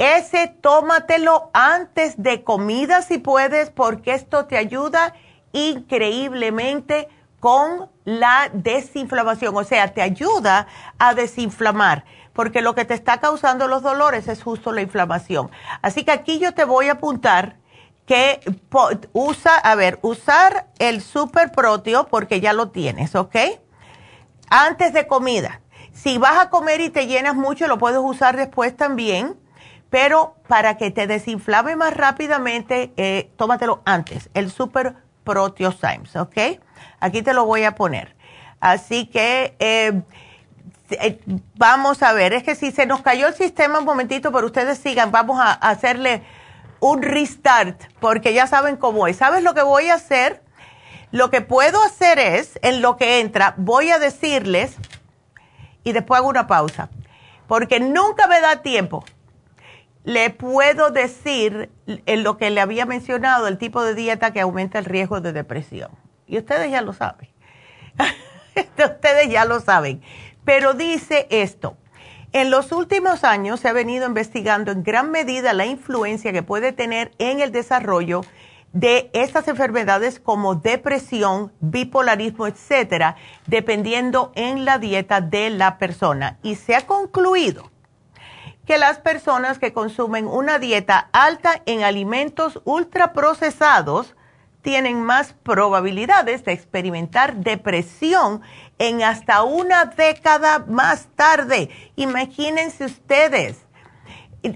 [0.02, 5.14] Ese tómatelo antes de comida si puedes, porque esto te ayuda
[5.52, 7.08] increíblemente
[7.40, 9.56] con la desinflamación.
[9.56, 10.66] O sea, te ayuda
[10.98, 12.04] a desinflamar
[12.34, 15.52] porque lo que te está causando los dolores es justo la inflamación.
[15.84, 17.58] Así que aquí yo te voy a apuntar
[18.08, 18.40] que
[19.14, 23.36] usa, a ver, usar el super proteo porque ya lo tienes, ¿ok?
[24.50, 25.62] Antes de comida.
[25.94, 29.38] Si vas a comer y te llenas mucho, lo puedes usar después también,
[29.92, 34.96] pero para que te desinflame más rápidamente, eh, tómatelo antes, el super
[35.26, 36.38] proteosymes, ¿ok?
[37.00, 38.16] Aquí te lo voy a poner.
[38.60, 39.56] Así que...
[39.60, 40.02] Eh,
[41.00, 41.20] eh,
[41.56, 44.78] vamos a ver, es que si se nos cayó el sistema un momentito, pero ustedes
[44.78, 46.24] sigan, vamos a, hacerle
[46.82, 49.16] un restart, porque ya saben cómo es.
[49.16, 50.42] ¿Sabes lo que voy a hacer?
[51.12, 54.76] Lo que puedo hacer es, en lo que entra, voy a decirles,
[55.86, 56.90] y después hago una pausa,
[57.48, 59.06] porque nunca me da tiempo.
[60.04, 64.80] Le puedo decir en lo que le había mencionado, el tipo de dieta que aumenta
[64.80, 65.92] el riesgo de depresión.
[66.26, 67.30] Y ustedes ya lo saben.
[68.56, 70.02] ustedes ya lo saben.
[70.44, 71.78] Pero dice esto,
[72.34, 76.72] en los últimos años se ha venido investigando en gran medida la influencia que puede
[76.72, 78.22] tener en el desarrollo
[78.74, 83.18] de estas enfermedades como depresión, bipolarismo, etcétera,
[83.48, 86.40] dependiendo en la dieta de la persona.
[86.42, 87.70] Y se ha concluido
[88.72, 94.16] que las personas que consumen una dieta alta en alimentos ultraprocesados
[94.62, 98.42] tienen más probabilidades de experimentar depresión
[98.80, 101.70] en hasta una década más tarde.
[101.98, 103.58] Imagínense ustedes,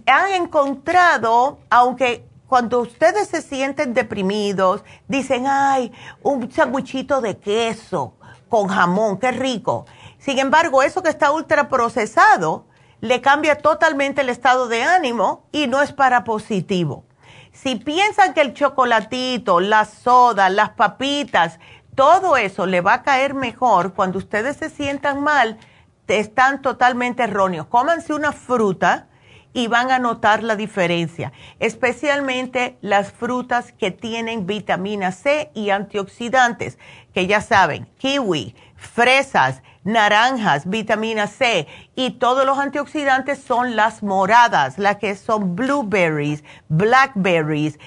[0.05, 5.91] han encontrado, aunque cuando ustedes se sienten deprimidos, dicen, ay,
[6.23, 8.13] un sandwichito de queso
[8.47, 9.85] con jamón, qué rico.
[10.19, 12.63] Sin embargo, eso que está ultra procesado
[13.05, 17.05] le cambia totalmente el estado de ánimo y no es para positivo.
[17.51, 21.59] Si piensan que el chocolatito, la soda, las papitas,
[21.93, 25.59] todo eso le va a caer mejor cuando ustedes se sientan mal,
[26.07, 27.67] están totalmente erróneos.
[27.67, 29.07] Cómanse una fruta
[29.53, 36.79] y van a notar la diferencia, especialmente las frutas que tienen vitamina C y antioxidantes,
[37.13, 44.77] que ya saben, kiwi, fresas, naranjas, vitamina C y todos los antioxidantes son las moradas,
[44.77, 47.79] las que son blueberries, blackberries,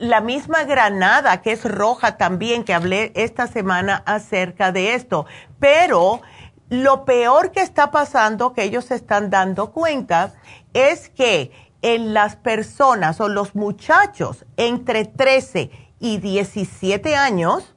[0.00, 5.26] la misma granada que es roja también, que hablé esta semana acerca de esto.
[5.60, 6.22] Pero
[6.70, 10.32] lo peor que está pasando, que ellos se están dando cuenta,
[10.72, 11.52] es que
[11.82, 17.73] en las personas o los muchachos entre 13 y 17 años,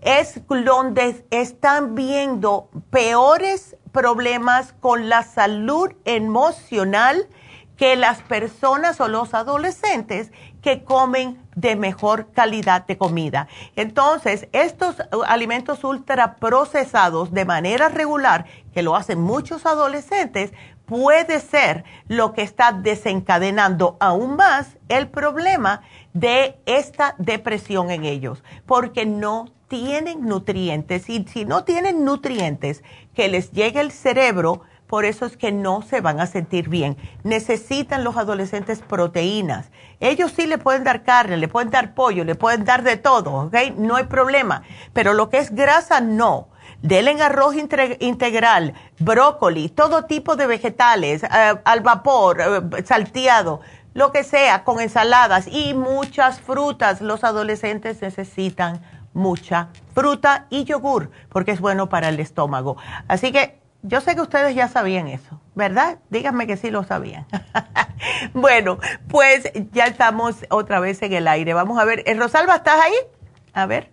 [0.00, 7.28] es donde están viendo peores problemas con la salud emocional
[7.76, 13.48] que las personas o los adolescentes que comen de mejor calidad de comida.
[13.76, 14.96] Entonces, estos
[15.26, 20.52] alimentos ultraprocesados de manera regular, que lo hacen muchos adolescentes,
[20.86, 25.82] puede ser lo que está desencadenando aún más el problema
[26.14, 32.82] de esta depresión en ellos, porque no tienen nutrientes y si no tienen nutrientes
[33.14, 36.96] que les llegue el cerebro, por eso es que no se van a sentir bien.
[37.22, 39.70] Necesitan los adolescentes proteínas.
[40.00, 43.34] Ellos sí le pueden dar carne, le pueden dar pollo, le pueden dar de todo,
[43.34, 43.54] ¿ok?
[43.76, 44.62] No hay problema.
[44.94, 46.48] Pero lo que es grasa, no.
[46.80, 53.60] Denle arroz integral, brócoli, todo tipo de vegetales, eh, al vapor, eh, salteado,
[53.94, 57.00] lo que sea, con ensaladas y muchas frutas.
[57.00, 58.80] Los adolescentes necesitan
[59.18, 62.76] mucha fruta y yogur, porque es bueno para el estómago.
[63.08, 65.98] Así que yo sé que ustedes ya sabían eso, ¿verdad?
[66.10, 67.26] Díganme que sí lo sabían.
[68.34, 68.78] bueno,
[69.08, 71.54] pues ya estamos otra vez en el aire.
[71.54, 72.94] Vamos a ver, eh, Rosalba, ¿estás ahí?
[73.52, 73.92] A ver.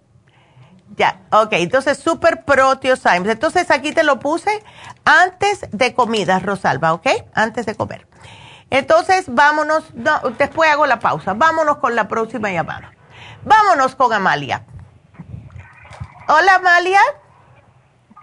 [0.96, 3.28] Ya, ok, entonces Super Proteosymes.
[3.30, 4.64] Entonces aquí te lo puse
[5.04, 7.08] antes de comida, Rosalba, ¿ok?
[7.34, 8.08] Antes de comer.
[8.70, 9.84] Entonces, vámonos,
[10.38, 12.92] después hago la pausa, vámonos con la próxima llamada.
[13.44, 14.66] Vámonos con Amalia.
[16.28, 17.00] Hola, Amalia.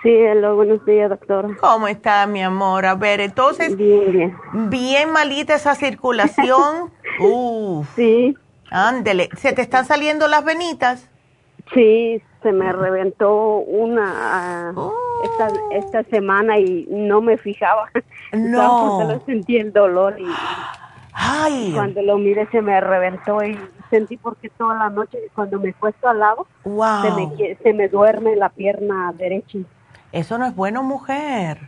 [0.03, 1.51] Sí, hola, buenos días, doctora.
[1.61, 2.85] ¿Cómo está, mi amor?
[2.85, 3.77] A ver, entonces.
[3.77, 4.37] Bien, bien.
[4.71, 6.93] Bien malita esa circulación.
[7.21, 7.87] Uf.
[7.95, 8.37] Sí.
[8.73, 9.29] Ándele.
[9.37, 11.09] ¿Se te están saliendo las venitas?
[11.73, 14.93] Sí, se me reventó una oh.
[15.23, 17.89] esta, esta semana y no me fijaba.
[18.33, 19.03] No.
[19.03, 20.27] Solo sentí el dolor y.
[21.13, 21.71] Ay.
[21.73, 23.57] Cuando lo miré se me reventó y
[23.93, 27.03] sentí porque toda la noche cuando me puesto al lado wow.
[27.03, 29.59] se, me, se me duerme la pierna derecha.
[30.13, 31.59] Eso no es bueno, mujer.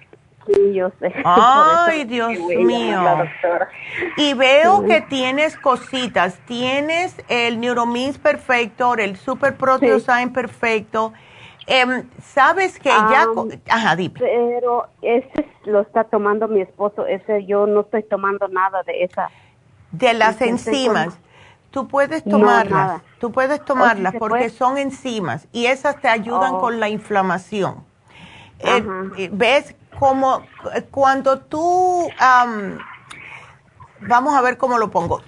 [0.46, 1.12] Sí, yo sé.
[1.24, 3.02] Ay, Dios mío.
[4.16, 6.38] Y veo que tienes cositas.
[6.46, 11.12] Tienes el Neuromins Perfecto, el Super Proteosign Perfecto.
[11.66, 13.26] Eh, Sabes que ya.
[13.70, 14.14] Ajá, dime.
[14.18, 17.06] Pero ese lo está tomando mi esposo.
[17.06, 19.30] Ese yo no estoy tomando nada de esa.
[19.92, 21.18] De las enzimas.
[21.74, 23.02] Tú puedes tomarlas.
[23.18, 26.60] tú puedes tomarlas porque son enzimas y esas te ayudan Oh.
[26.60, 27.84] con la inflamación.
[28.60, 29.74] Eh, ¿Ves?
[29.98, 30.42] Como
[30.92, 32.78] cuando tú, am,
[34.00, 35.20] vamos a ver cómo lo pongo.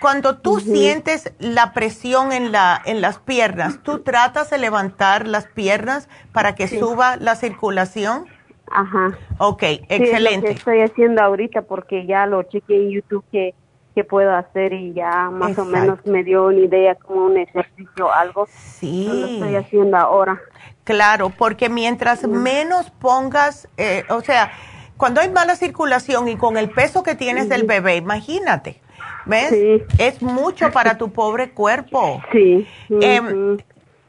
[0.00, 5.46] Cuando tú sientes la presión en, la, en las piernas, ¿tú tratas de levantar las
[5.46, 8.26] piernas para que suba la circulación?
[8.70, 9.16] Ajá.
[9.38, 10.46] Ok, Sí, es lo excelente.
[10.48, 13.54] que estoy haciendo ahorita porque ya lo chequeé en YouTube que,
[13.96, 15.70] que puedo hacer y ya más Exacto.
[15.70, 18.46] o menos me dio una idea como un ejercicio algo.
[18.54, 19.08] Sí.
[19.10, 20.38] Lo estoy haciendo ahora.
[20.84, 24.52] Claro, porque mientras menos pongas, eh, o sea,
[24.98, 28.82] cuando hay mala circulación y con el peso que tienes del bebé, imagínate,
[29.24, 29.48] ¿ves?
[29.48, 29.82] Sí.
[29.98, 32.20] Es mucho para tu pobre cuerpo.
[32.32, 32.68] Sí.
[32.90, 33.56] Ujú.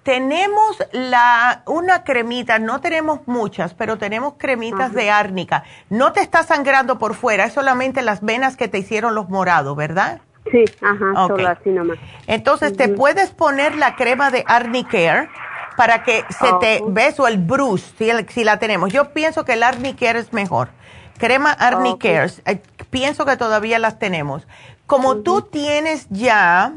[0.08, 5.66] Tenemos la una cremita, no tenemos muchas, pero tenemos cremitas de árnica.
[5.90, 9.76] No te está sangrando por fuera, es solamente las venas que te hicieron los morados,
[9.76, 10.22] ¿verdad?
[10.50, 11.32] Sí, ajá, Ok.
[11.32, 11.98] solo así nomás.
[12.26, 15.28] Entonces te puedes poner la crema de Arnicare
[15.76, 18.94] para que se te ves o el Bruce si, el- si la tenemos.
[18.94, 20.70] Yo pienso que el Arnicare es mejor.
[21.18, 24.48] Crema Arnicare, eh, pienso que todavía las tenemos.
[24.86, 26.72] Como tú tienes ya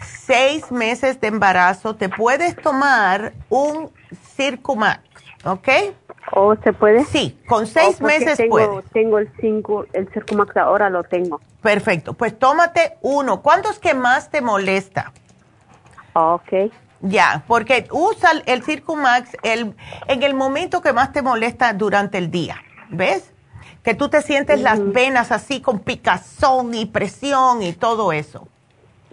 [0.00, 3.90] seis meses de embarazo, te puedes tomar un
[4.36, 5.00] Circumax,
[5.44, 5.68] ¿ok?
[6.32, 7.04] ¿O se puede?
[7.04, 8.84] Sí, con Oh, seis porque meses tengo, puedes.
[8.92, 11.40] Tengo el 5, el Circumax ahora lo tengo.
[11.62, 13.42] Perfecto, pues tómate uno.
[13.42, 15.12] ¿Cuánto es que más te molesta?
[16.14, 16.72] Ok.
[17.02, 19.76] Ya, porque usa el- el Circumax el,
[20.08, 22.56] en el momento que más te molesta durante el día,
[22.88, 23.32] ¿ves?
[23.84, 28.48] Que tú te sientes las venas así con picazón y presión y todo eso.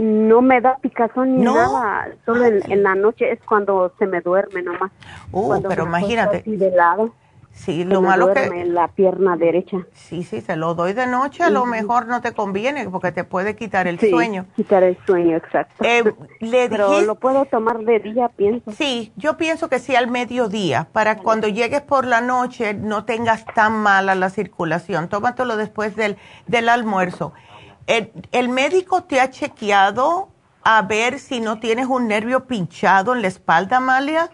[0.04, 1.54] No me da picazón ni ¿No?
[1.56, 2.10] nada.
[2.26, 4.92] Solo en, en la noche es cuando se me duerme nomás.
[5.32, 6.38] Uh, Cuando pero me imagínate.
[6.38, 7.14] Así de lado.
[7.56, 8.66] Sí, se lo me malo duerme que...
[8.66, 9.78] la pierna derecha.
[9.94, 13.24] Sí, sí, se lo doy de noche, a lo mejor no te conviene porque te
[13.24, 14.46] puede quitar el Sí, sueño.
[14.56, 15.84] Quitar el sueño, exacto.
[15.86, 16.04] Eh,
[16.40, 18.72] le Pero dijiste- lo puedo tomar de día, pienso.
[18.72, 23.46] Sí, yo pienso que sí al mediodía, para cuando llegues por la noche no tengas
[23.46, 25.08] tan mala la circulación.
[25.08, 26.18] Tómatelo después del,
[26.48, 27.34] del almuerzo.
[27.88, 30.30] El, el médico te ha chequeado
[30.64, 34.30] a ver si no tienes un nervio pinchado en la espalda, Amalia.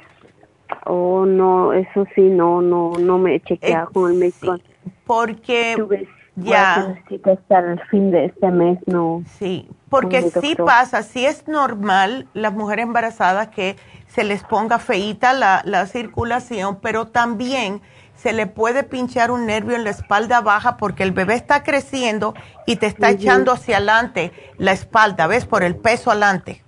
[0.86, 4.56] Oh, no, eso sí, no, no, no me he chequeado Eh, con el médico.
[4.58, 4.64] sí,
[5.06, 6.96] porque Tuve- ya,
[7.26, 9.24] hasta el fin de este mes, no.
[9.40, 13.76] sí, porque sí pasa, sí es normal las mujeres embarazadas que
[14.08, 17.82] se les ponga feíta la, la circulación, pero también
[18.22, 22.34] se le puede pinchar un nervio en la espalda baja porque el bebé está creciendo
[22.66, 25.46] y te está echando hacia adelante la espalda, ¿ves?
[25.46, 26.64] Por el peso adelante.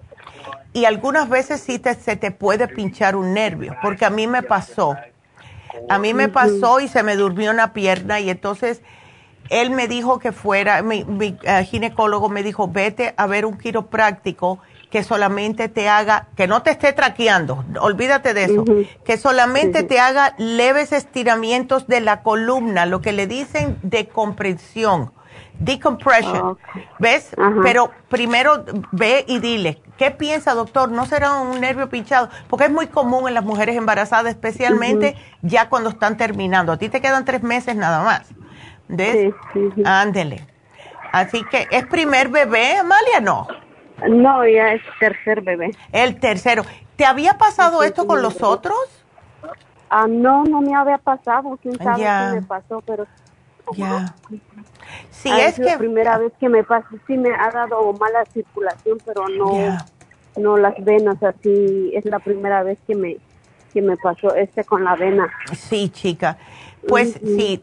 [0.73, 4.43] Y algunas veces sí te- se te puede pinchar un nervio, porque a mí me
[4.43, 4.95] pasó.
[5.89, 8.81] A mí me pasó y se me durmió una pierna y entonces
[9.49, 13.57] él me dijo que fuera, mi, mi, eh, ginecólogo me dijo, vete a ver un
[13.57, 14.59] quiropráctico
[14.91, 18.65] que solamente te haga, que no te esté traqueando, olvídate de eso,
[19.05, 25.13] que solamente te haga leves estiramientos de la columna, lo que le dicen de compresión,
[25.59, 26.59] decompression, Ok.
[26.99, 27.31] ¿ves?
[27.63, 30.91] Pero primero ve y dile, ¿qué piensa doctor?
[30.91, 32.29] ¿No será un nervio pinchado?
[32.49, 36.73] Porque es muy común en las mujeres embarazadas, especialmente ya cuando están terminando.
[36.73, 38.27] A ti te quedan tres meses nada más.
[38.89, 39.13] ¿Ves?
[39.13, 39.83] Sí, sí, sí.
[39.85, 40.45] Ándele.
[41.13, 43.21] Así que, ¿es primer bebé, Amalia?
[43.21, 43.47] No.
[44.09, 45.71] No, ya es tercer bebé.
[45.91, 46.63] El tercero.
[46.95, 48.77] ¿Te había pasado Sí, esto sí, con los otros?
[49.89, 52.29] Ah, no, no me había pasado, quién sabe Ya.
[52.31, 53.05] qué me pasó, pero
[53.73, 54.13] Ya.
[55.11, 55.77] Sí, Ah, es la que...
[55.77, 59.77] primera vez que me pasó, sí me ha dado mala circulación, pero no,
[60.37, 63.17] no las venas así, es la primera vez que me,
[63.73, 65.29] que me pasó este con la vena.
[65.53, 66.37] Sí, chica.
[66.87, 67.61] Pues sí,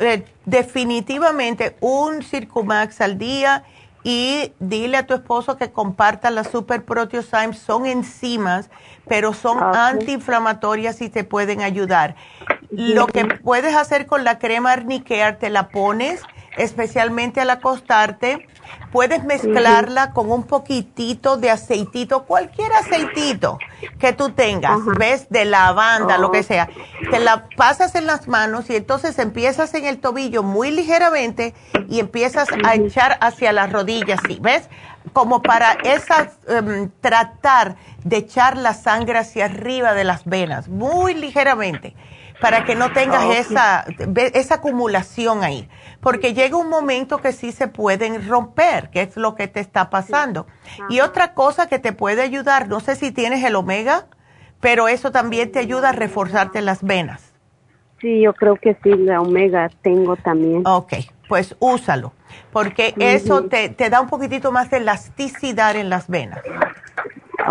[0.00, 3.64] eh, definitivamente un Circumax al día
[4.02, 7.58] y dile a tu esposo que comparta las Super Proteosymes.
[7.58, 8.70] Son enzimas,
[9.06, 12.16] pero son antiinflamatorias y te pueden ayudar.
[12.70, 16.22] Lo que puedes hacer con la crema Arnicare, te la pones
[16.56, 18.46] especialmente al acostarte.
[18.92, 23.58] Puedes mezclarla con un poquitito de aceitito, cualquier aceitito
[23.98, 26.68] que tú tengas, ves, de lavanda, lo que sea.
[27.10, 31.54] Te la pasas en las manos y entonces empiezas en el tobillo muy ligeramente
[31.88, 34.38] y empiezas a echar hacia las rodillas, ¿sí?
[34.40, 34.68] ¿ves?
[35.12, 41.14] Como para esa, em, tratar de echar la sangre hacia arriba de las venas, muy
[41.14, 41.94] ligeramente
[42.40, 43.84] para que no tengas esa,
[44.16, 45.68] esa acumulación ahí.
[46.00, 49.90] Porque llega un momento que sí se pueden romper, que es lo que te está
[49.90, 50.46] pasando.
[50.88, 54.06] Y otra cosa que te puede ayudar, no sé si tienes el omega,
[54.60, 57.32] pero eso también te ayuda a reforzarte las venas.
[58.00, 60.62] Sí, yo creo que sí, la omega tengo también.
[60.66, 60.94] Ok,
[61.30, 62.12] pues úsalo,
[62.52, 66.40] porque eso te, te da un poquitito más de elasticidad en las venas.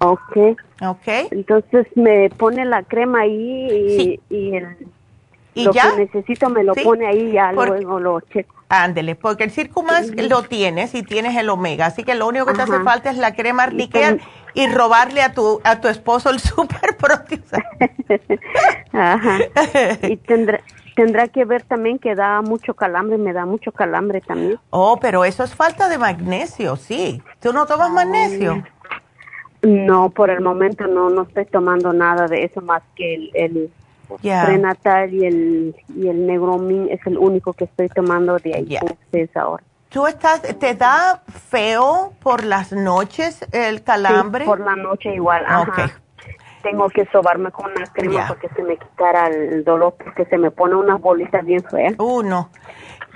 [0.01, 0.37] Ok.
[0.81, 1.07] Ok.
[1.31, 4.75] Entonces me pone la crema ahí y, el,
[5.55, 8.53] lo que necesito me lo pone ahí ya luego lo checo.
[8.67, 12.53] Ándele, porque el Circumax lo tienes y tienes el omega, así que lo único que
[12.53, 14.19] te hace falta es la crema Arnicare
[14.53, 16.97] y, robarle a tu a tu esposo el super
[18.91, 19.39] Ajá.
[20.03, 20.59] Y tendrá
[20.95, 24.59] tendrá que ver también que da mucho calambre, me da mucho calambre también.
[24.69, 27.21] Oh, pero eso es falta de magnesio, sí.
[27.39, 28.63] ¿Tú no tomas magnesio?
[29.61, 33.71] No, por el momento no, no estoy tomando nada de eso más que el, el
[34.17, 38.81] prenatal y el, y el negromin es el único que estoy tomando de ahí yeah.
[39.35, 39.63] ahora.
[39.89, 44.45] ¿Tú estás, te da feo por las noches el calambre?
[44.45, 45.99] por la noche igual, ajá.
[46.61, 50.51] Tengo que sobarme con una crema porque se me quitara el dolor porque se me
[50.51, 51.93] pone unas bolitas bien feas.
[51.97, 52.49] Uh, no.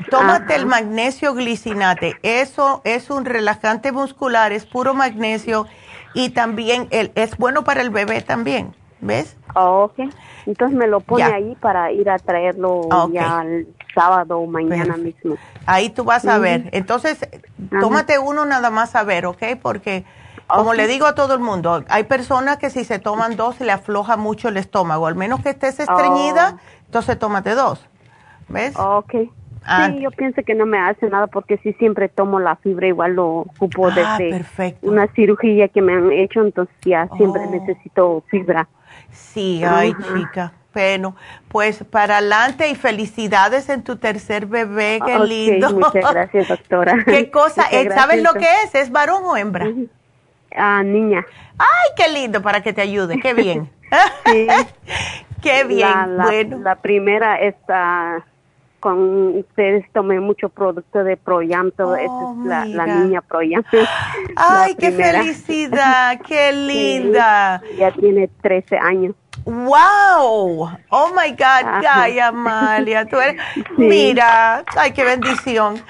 [0.10, 2.15] Tómate el magnesio glicinate.
[2.24, 5.68] Eso es un relajante muscular, es puro magnesio
[6.14, 9.38] y también el, es bueno para el bebé también, ¿ves?
[9.56, 10.10] Oh, ok,
[10.45, 15.36] entonces me lo pone ahí para ir a traerlo ya el sábado o mañana mismo.
[15.65, 17.20] Ahí tú vas a ver, entonces
[17.80, 19.44] tómate uno nada más a ver, ¿ok?
[19.61, 20.06] Porque...
[20.55, 23.65] Como le digo a todo el mundo, hay personas que si se toman dos se
[23.65, 26.84] le afloja mucho el estómago, al menos que estés estreñida, oh.
[26.85, 27.88] entonces tómate dos.
[28.49, 28.73] ¿Ves?
[28.77, 29.15] Ok.
[29.65, 29.88] Ah.
[29.88, 33.13] Sí, yo pienso que no me hace nada porque sí siempre tomo la fibra, igual
[33.13, 37.51] lo ocupo ah, desde una cirugía que me han hecho, entonces ya siempre oh.
[37.51, 38.67] necesito fibra.
[39.11, 40.53] Sí, ay chica.
[40.73, 41.15] Bueno,
[41.49, 45.71] pues para adelante y felicidades en tu tercer bebé, qué lindo.
[45.71, 47.03] Muchas gracias, doctora.
[47.05, 47.67] ¿Qué cosa?
[47.71, 48.73] Eh, ¿Sabes lo que es?
[48.73, 49.67] ¿Es varón o hembra?
[50.55, 51.25] Ah, niña.
[51.57, 53.69] Ay, qué lindo para que te ayude, qué bien.
[54.25, 54.47] sí.
[55.41, 56.17] qué bien.
[56.17, 56.59] La, bueno.
[56.59, 58.25] la primera está
[58.84, 63.63] con ustedes tomé mucho producto de Proyam, todo es oh, la, niña Proyam.
[64.35, 67.61] Ay, qué felicidad, qué linda.
[67.77, 69.15] ya tiene 13 años.
[69.45, 73.41] Wow, oh my God, ay Amalia, tú eres,
[73.77, 75.81] mira, ay qué bendición,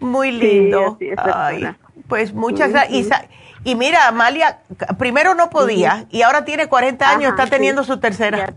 [0.00, 0.96] muy lindo.
[1.16, 1.68] ay,
[2.08, 3.28] pues muchas gracias.
[3.64, 4.60] Y mira, Amalia,
[4.98, 8.52] primero no podía y ahora tiene 40 años, está teniendo su tercera.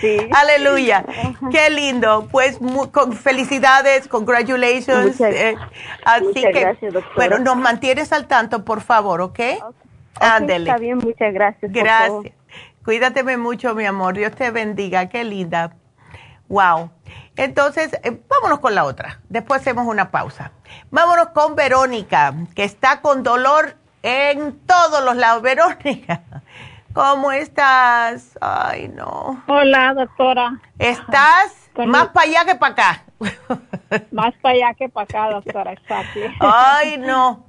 [0.00, 0.16] sí.
[0.32, 1.04] Aleluya.
[1.50, 2.28] Qué lindo.
[2.30, 2.58] Pues
[2.92, 5.20] con felicidades, congratulations.
[5.20, 5.56] Eh,
[6.04, 9.40] así que, gracias, bueno, nos mantienes al tanto, por favor, ¿ok?
[10.20, 10.70] Ándele.
[10.70, 11.72] Está bien, muchas gracias.
[11.72, 12.32] Gracias.
[12.84, 14.14] Cuídateme mucho, mi amor.
[14.14, 15.08] Dios te bendiga.
[15.08, 15.74] Qué linda.
[16.48, 16.90] Wow.
[17.36, 19.20] Entonces, eh, vámonos con la otra.
[19.28, 20.52] Después hacemos una pausa.
[20.90, 25.42] Vámonos con Verónica, que está con dolor en todos los lados.
[25.42, 26.22] Verónica,
[26.92, 28.38] ¿cómo estás?
[28.40, 29.42] Ay, no.
[29.48, 30.60] Hola, doctora.
[30.78, 33.02] ¿Estás más para allá que para acá?
[34.12, 36.20] más para allá que para acá, doctora, exacto.
[36.40, 37.44] Ay, no.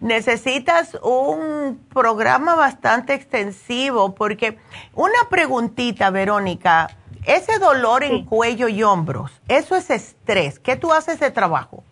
[0.00, 4.58] Necesitas un programa bastante extensivo porque
[4.94, 6.88] una preguntita, Verónica,
[7.24, 10.58] ese dolor en cuello y hombros, eso es estrés.
[10.58, 11.82] ¿Qué tú haces de trabajo?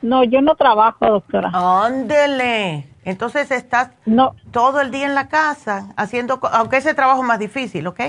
[0.00, 1.50] No, yo no trabajo, doctora.
[1.52, 2.86] Ándele.
[3.04, 4.34] Entonces estás no.
[4.50, 8.00] todo el día en la casa haciendo, aunque ese trabajo es más difícil, ¿ok?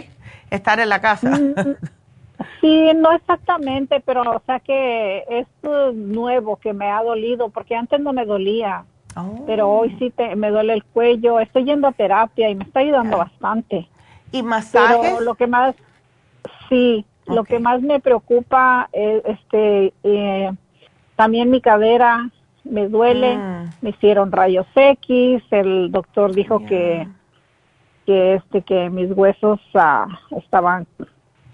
[0.49, 1.29] Estar en la casa.
[1.29, 1.75] Mm,
[2.61, 5.47] sí, no exactamente, pero o sea que es
[5.93, 8.83] nuevo que me ha dolido, porque antes no me dolía.
[9.45, 12.79] Pero hoy sí te, me duele el cuello, estoy yendo a terapia y me está
[12.81, 13.87] ayudando bastante.
[14.31, 14.97] ¿Y masajes?
[15.01, 15.75] Pero lo que más,
[16.67, 20.51] sí, lo que más me preocupa es este, eh,
[21.15, 22.29] también mi cadera
[22.63, 23.69] me duele, mm.
[23.81, 27.07] me hicieron rayos X, el doctor dijo que
[28.05, 30.87] que este que mis huesos ah, estaban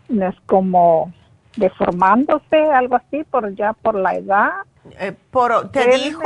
[0.07, 1.11] es como
[1.57, 4.51] deformándose, algo así, por ya por la edad.
[4.99, 6.21] Eh, por, ¿Te dijo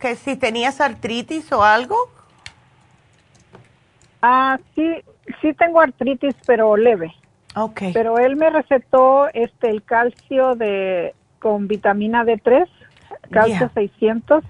[0.00, 1.96] que si tenías artritis o algo?
[4.20, 5.02] Ah, sí,
[5.40, 7.14] sí tengo artritis, pero leve.
[7.54, 7.92] Okay.
[7.92, 12.66] Pero él me recetó este el calcio de con vitamina D3,
[13.30, 14.44] calcio 600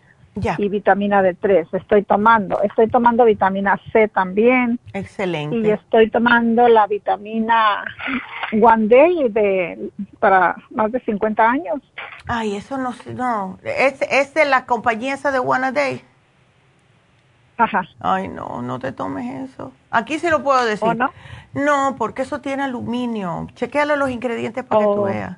[0.59, 1.69] y vitamina D3.
[1.73, 4.79] Estoy tomando, estoy tomando vitamina C también.
[4.93, 5.57] Excelente.
[5.57, 7.85] Y estoy tomando la vitamina
[8.53, 9.91] One Day de
[10.21, 11.81] para más de 50 años.
[12.29, 16.03] Ay, eso no, no, es, es de la compañía esa de One Day.
[17.63, 17.89] Ajá.
[18.01, 19.73] Ay, no, no te tomes eso.
[19.93, 20.97] Aquí sí lo puedo decir.
[20.97, 21.13] no?
[21.55, 23.47] No, porque eso tiene aluminio.
[23.55, 25.05] Chequéale los ingredientes para que tú oh.
[25.05, 25.37] veas.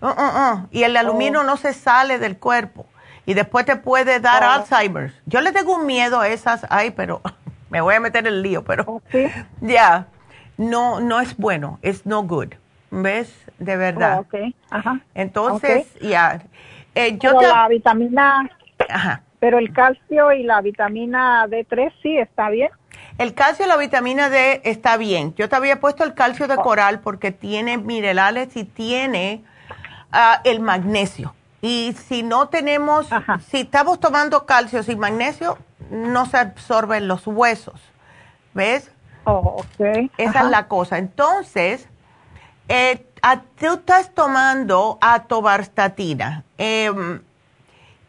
[0.00, 0.68] Uh, uh, uh.
[0.70, 1.42] Y el aluminio oh.
[1.44, 2.86] no se sale del cuerpo.
[3.24, 4.50] Y después te puede dar oh.
[4.50, 5.12] Alzheimer.
[5.26, 6.64] Yo le tengo un miedo a esas.
[6.70, 7.20] Ay, pero
[7.70, 9.02] me voy a meter en el lío, pero.
[9.60, 10.06] Ya.
[10.56, 11.80] No, no es bueno.
[11.82, 12.54] Es no good.
[12.92, 13.34] ¿Ves?
[13.58, 14.20] De verdad.
[14.20, 14.34] ok.
[14.70, 15.00] Ajá.
[15.14, 16.42] Entonces, ya.
[16.94, 18.48] Eh, yo la vitamina.
[18.88, 19.22] Ajá.
[19.46, 22.68] Pero el calcio y la vitamina D3 sí está bien.
[23.16, 25.36] El calcio y la vitamina D está bien.
[25.36, 26.62] Yo te había puesto el calcio de oh.
[26.62, 29.44] coral porque tiene minerales y tiene
[30.10, 31.32] ah, el magnesio.
[31.62, 33.08] Y si no tenemos,
[33.48, 35.58] si estamos tomando calcio sin magnesio,
[35.90, 37.80] no se absorben los huesos.
[38.52, 38.90] ¿Ves?
[39.22, 40.10] Oh, ok.
[40.18, 40.98] Esa es la cosa.
[40.98, 41.88] Entonces,
[42.66, 43.06] eh,
[43.60, 46.42] tú estás tomando atobarstatina.
[46.58, 47.20] Eh,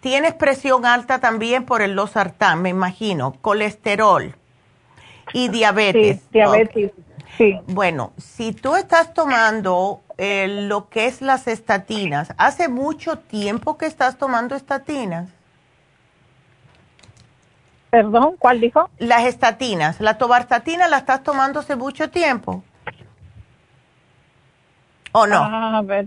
[0.08, 4.34] tienes presión alta también por el losartán, me imagino, colesterol
[5.34, 6.22] y diabetes.
[6.22, 6.92] Sí, diabetes,
[7.38, 7.60] sí.
[7.68, 13.86] Bueno, si tú estás tomando eh, lo que es las estatinas, ¿hace mucho tiempo que
[13.86, 15.28] estás tomando estatinas?
[17.90, 18.90] Perdón, ¿cuál dijo?
[19.00, 20.00] Las estatinas.
[20.00, 22.64] ¿La tobarstatina la estás tomando hace mucho tiempo?
[25.12, 25.44] ¿O no?
[25.44, 26.06] Ah, a ver,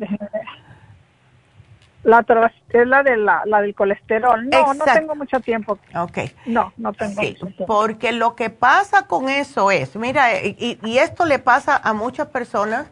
[2.02, 2.24] la
[2.70, 4.48] es la, de la, del colesterol.
[4.48, 5.78] No, no tengo mucho tiempo.
[5.94, 6.18] Ok.
[6.46, 7.66] No, no tengo mucho tiempo.
[7.66, 12.86] Porque lo que pasa con eso es, mira, y, esto le pasa a muchas personas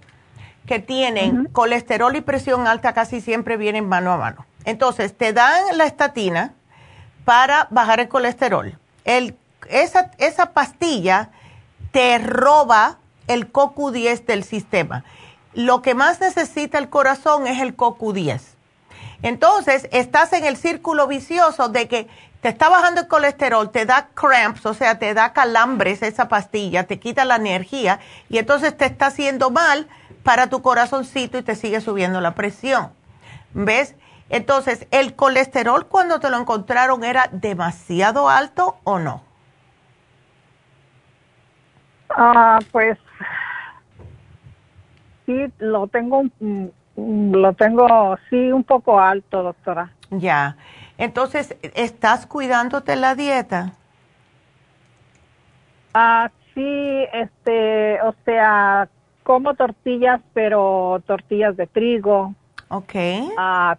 [0.66, 4.44] que tienen colesterol y presión alta, casi siempre vienen mano a mano.
[4.64, 6.52] Entonces, te dan la estatina
[7.24, 8.76] para bajar el colesterol.
[9.04, 9.36] El,
[9.70, 11.30] esa, esa pastilla
[11.92, 15.04] te roba el CoQ10 del sistema.
[15.54, 18.57] Lo que más necesita el corazón es el CoQ10
[19.22, 22.08] entonces, estás en el círculo vicioso de que
[22.40, 26.86] te está bajando el colesterol, te da cramps, o sea, te da calambres esa pastilla,
[26.86, 29.88] te quita la energía y entonces te está haciendo mal
[30.22, 32.90] para tu corazoncito y te sigue subiendo la presión.
[33.54, 33.96] ¿Ves?
[34.30, 39.22] Entonces, ¿el colesterol cuando te lo encontraron era demasiado alto o no?
[42.10, 42.98] Ah, pues
[45.26, 46.66] sí, lo tengo Mm,
[46.98, 49.92] lo tengo, sí, un poco alto, doctora.
[50.10, 50.56] Ya.
[50.96, 53.72] Entonces, ¿estás cuidándote la dieta?
[55.94, 58.88] Ah, sí, este, o sea,
[59.22, 62.34] como tortillas, pero tortillas de trigo.
[62.68, 62.94] Ok.
[63.38, 63.76] Ah,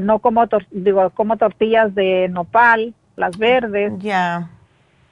[0.00, 3.92] no como, digo, como tortillas de nopal, las verdes.
[3.98, 4.48] Ya.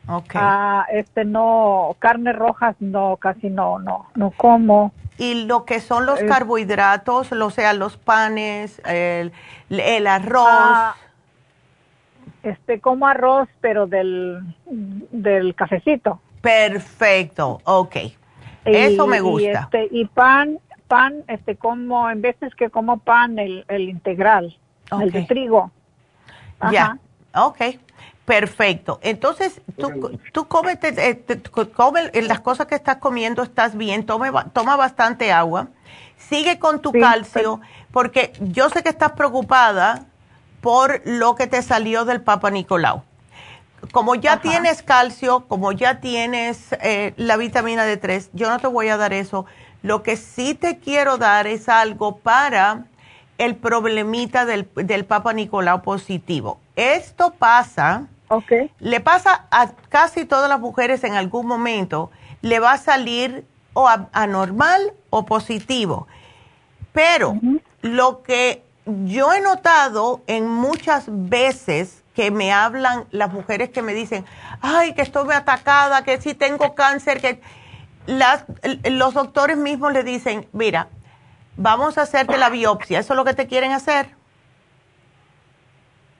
[0.06, 0.40] Okay.
[0.42, 4.92] Ah, este no, carnes rojas no, casi no, no, no como.
[5.18, 9.32] Y lo que son los carbohidratos, o sea, los panes, el,
[9.68, 10.46] el arroz.
[10.48, 10.94] Ah,
[12.44, 16.20] este, como arroz, pero del, del cafecito.
[16.40, 17.96] Perfecto, ok.
[18.64, 19.42] Eso me gusta.
[19.42, 24.56] Y, este, y pan, pan, este, como, en veces que como pan, el, el integral,
[25.00, 25.72] el de trigo.
[26.70, 26.96] Ya,
[27.34, 27.60] ok.
[28.28, 28.98] Perfecto.
[29.00, 30.46] Entonces, tú, tú
[32.12, 35.68] eh, las cosas que estás comiendo, estás bien, toma, toma bastante agua,
[36.18, 40.04] sigue con tu calcio, porque yo sé que estás preocupada
[40.60, 43.02] por lo que te salió del Papa Nicolau.
[43.92, 48.88] Como ya tienes calcio, como ya tienes eh, la vitamina D3, yo no te voy
[48.88, 49.46] a dar eso.
[49.80, 52.84] Lo que sí te quiero dar es algo para
[53.38, 56.60] el problemita del, del Papa Nicolau positivo.
[56.76, 58.70] Esto pasa Okay.
[58.78, 62.10] Le pasa a casi todas las mujeres en algún momento,
[62.42, 66.06] le va a salir o anormal o positivo.
[66.92, 67.36] Pero
[67.82, 73.94] lo que yo he notado en muchas veces que me hablan las mujeres que me
[73.94, 74.24] dicen,
[74.60, 77.40] ay, que estoy atacada, que si tengo cáncer, que
[78.06, 78.44] las,
[78.90, 80.88] los doctores mismos le dicen, mira,
[81.56, 84.17] vamos a hacerte la biopsia, ¿eso es lo que te quieren hacer?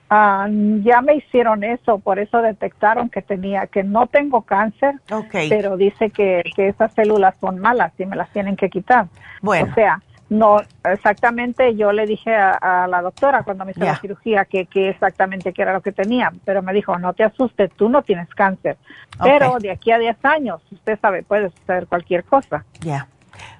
[0.09, 4.95] Ah, ya me hicieron eso, por eso detectaron que tenía, que no tengo cáncer,
[5.31, 9.07] pero dice que, que esas células son malas y me las tienen que quitar.
[9.41, 9.67] Bueno.
[9.69, 11.75] O sea, No, exactamente.
[11.75, 15.63] Yo le dije a, la doctora cuando me hizo la cirugía que, que, exactamente qué
[15.63, 18.77] era lo que tenía, pero me dijo, no te asustes, tú no tienes cáncer.
[19.21, 22.63] Pero de aquí a 10 años, usted sabe, puede suceder cualquier cosa.
[22.81, 23.07] Ya.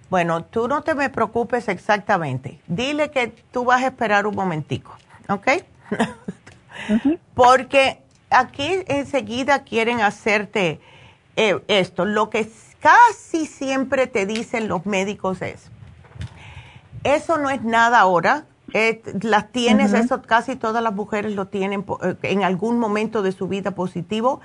[0.10, 2.60] Bueno, tú no te me preocupes exactamente.
[2.68, 4.96] Dile que tú vas a esperar un momentico,
[5.28, 5.48] ¿ok?
[7.34, 10.80] Porque aquí enseguida quieren hacerte
[11.36, 12.06] eh, esto.
[12.06, 12.50] Lo que
[12.80, 15.70] casi siempre te dicen los médicos es,
[17.04, 18.46] eso no es nada ahora.
[18.74, 23.32] Eh, las tienes, eso casi todas las mujeres lo tienen eh, en algún momento de
[23.32, 24.42] su vida positivo.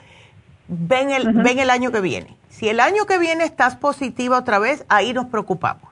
[0.67, 2.37] Ven el, ven el año que viene.
[2.49, 5.91] Si el año que viene estás positiva otra vez, ahí nos preocupamos.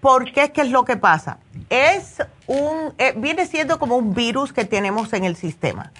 [0.00, 0.50] ¿Por qué?
[0.50, 1.38] ¿Qué es lo que pasa?
[1.68, 5.92] Es un, eh, viene siendo como un virus que tenemos en el sistema.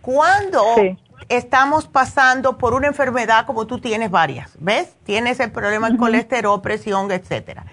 [0.00, 0.64] Cuando
[1.28, 4.94] estamos pasando por una enfermedad como tú tienes varias, ¿ves?
[5.04, 7.64] Tienes el problema del colesterol, presión, etcétera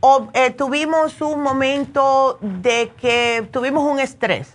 [0.00, 4.54] o eh, tuvimos un momento de que tuvimos un estrés.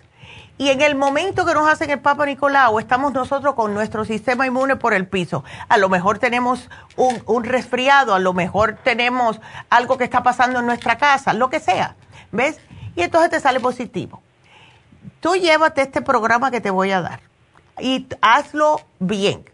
[0.58, 4.46] Y en el momento que nos hacen el Papa Nicolau, estamos nosotros con nuestro sistema
[4.46, 5.42] inmune por el piso.
[5.68, 9.40] A lo mejor tenemos un, un, resfriado, a lo mejor tenemos
[9.70, 11.96] algo que está pasando en nuestra casa, lo que sea.
[12.32, 12.58] ¿Ves?
[12.96, 14.20] Y entonces te sale positivo.
[15.20, 17.20] Tú llévate este programa que te voy a dar
[17.80, 19.44] y hazlo bien.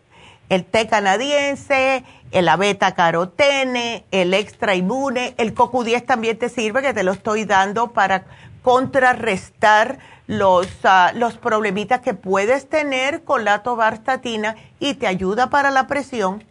[0.48, 6.94] El té canadiense, el beta carotene, el extra inmune, el CoQ10 también te sirve, que
[6.94, 8.24] te lo estoy dando para
[8.62, 15.70] contrarrestar los, ah, los problemitas que puedes tener con la tobarstatina y te ayuda para
[15.70, 16.44] la presión.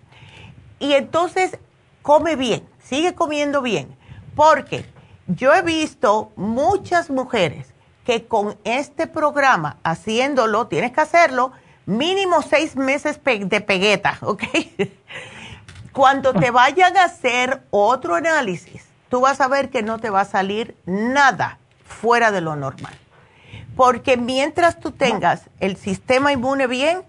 [0.79, 1.57] Y entonces
[2.03, 3.95] come bien, sigue comiendo bien,
[4.35, 4.85] porque
[5.27, 7.67] yo he visto muchas mujeres
[8.05, 11.51] que con este programa, haciéndolo, tienes que hacerlo,
[11.85, 14.43] mínimo seis meses de pegueta, ¿ok?
[15.91, 20.21] Cuando te vayan a hacer otro análisis, tú vas a ver que no te va
[20.21, 22.93] a salir nada fuera de lo normal.
[23.75, 27.03] Porque mientras tú tengas el sistema inmune bien,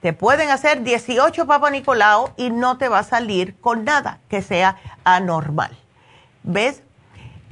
[0.00, 4.42] te pueden hacer 18 Papa Nicolau y no te va a salir con nada que
[4.42, 5.76] sea anormal.
[6.42, 6.82] ¿Ves?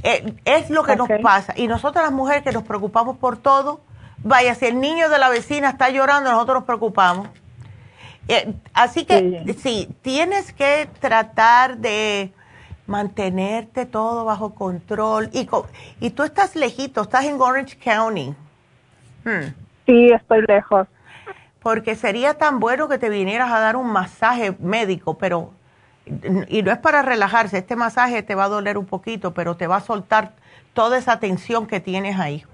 [0.04, 1.54] Eh, es lo que nos pasa.
[1.56, 3.80] Y nosotras las mujeres que nos preocupamos por todo,
[4.18, 7.28] vaya, si el niño de la vecina está llorando, nosotros nos preocupamos.
[8.28, 9.88] Eh, así que sí.
[10.02, 12.32] tienes que tratar de
[12.86, 15.30] mantenerte todo bajo control.
[15.32, 15.48] Y,
[16.00, 18.34] y tú estás lejito, estás en Orange County.
[19.24, 19.54] Hmm.
[19.86, 20.86] Sí, estoy lejos.
[21.62, 25.52] Porque sería tan bueno que te vinieras a dar un masaje médico, pero,
[26.06, 29.66] y no es para relajarse, este masaje te va a doler un poquito, pero te
[29.66, 30.32] va a soltar
[30.74, 32.44] toda esa tensión que tienes ahí.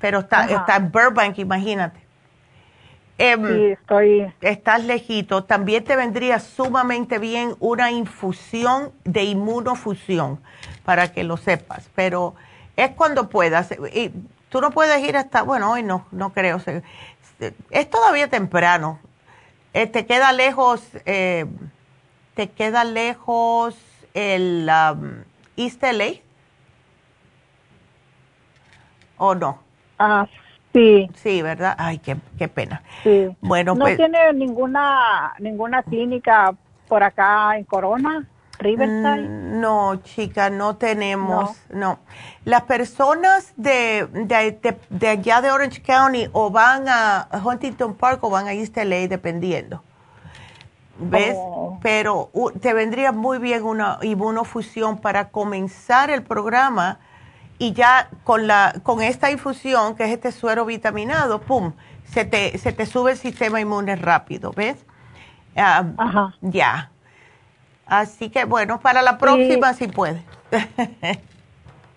[0.00, 2.00] Pero está, está en Burbank, imagínate.
[3.18, 4.32] Em, sí, estoy.
[4.40, 5.44] Estás lejito.
[5.44, 10.40] También te vendría sumamente bien una infusión de inmunofusión,
[10.84, 11.88] para que lo sepas.
[11.94, 12.34] Pero
[12.76, 13.70] es cuando puedas.
[13.92, 14.10] Y
[14.48, 15.42] tú no puedes ir hasta.
[15.42, 16.60] Bueno, hoy no, no creo.
[17.70, 18.98] Es todavía temprano.
[19.72, 20.82] Eh, te queda lejos.
[21.06, 21.46] Eh,
[22.34, 23.76] te queda lejos
[24.14, 25.24] el um,
[25.56, 26.20] East LA.
[29.18, 29.58] ¿O no?
[29.98, 30.26] Ah,
[30.72, 31.10] Sí.
[31.14, 31.74] Sí, ¿verdad?
[31.78, 32.82] Ay, qué, qué pena.
[33.02, 33.28] Sí.
[33.40, 36.54] Bueno, ¿No pues tiene ninguna, ninguna clínica
[36.88, 38.26] por acá en Corona?
[38.58, 39.28] Riverside?
[39.28, 41.98] Mm, no, chica, no tenemos, no.
[42.44, 48.30] Las personas de, de, de, allá de Orange County o van a Huntington Park o
[48.30, 49.82] van a East LA, dependiendo.
[51.02, 51.36] ¿Ves?
[51.36, 51.78] Oh.
[51.82, 52.30] Pero
[52.60, 56.98] te vendría muy bien una inmunofusión para comenzar el programa
[57.58, 61.72] y ya con, la, con esta infusión, que es este suero vitaminado, ¡pum!
[62.04, 64.84] Se te, se te sube el sistema inmune rápido, ¿ves?
[65.54, 66.34] Ajá.
[66.40, 66.90] Ya.
[67.86, 70.22] Así que bueno, para la próxima sí, puede.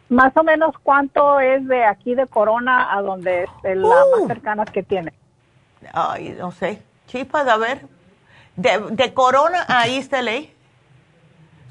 [0.09, 4.27] más o menos cuánto es de aquí de Corona a donde es la más uh.
[4.27, 5.13] cercana que tiene.
[5.93, 6.81] Ay, no sé.
[7.07, 7.85] Chispas, a ver.
[8.55, 10.49] De, de Corona a East LA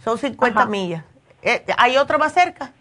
[0.03, 1.05] son 50 millas.
[1.43, 2.73] Eh, ¿Hay otra más cerca?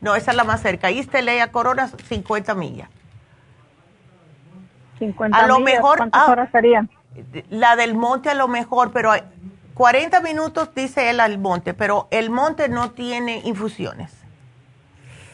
[0.00, 0.90] No, esa es la más cerca.
[0.90, 2.88] East a Corona, 50 millas.
[4.98, 6.90] 50 a lo mejor, ¿cuántas ah, horas serían?
[7.50, 9.22] La del monte a lo mejor, pero hay
[9.74, 14.12] 40 minutos dice él al monte, pero el monte no tiene infusiones.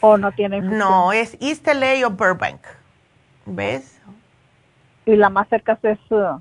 [0.01, 0.87] ¿O no tiene infusiones?
[0.87, 2.61] No, es East LA o Burbank.
[3.47, 3.99] ¿Ves?
[5.05, 6.39] Y la más cerca es, uh,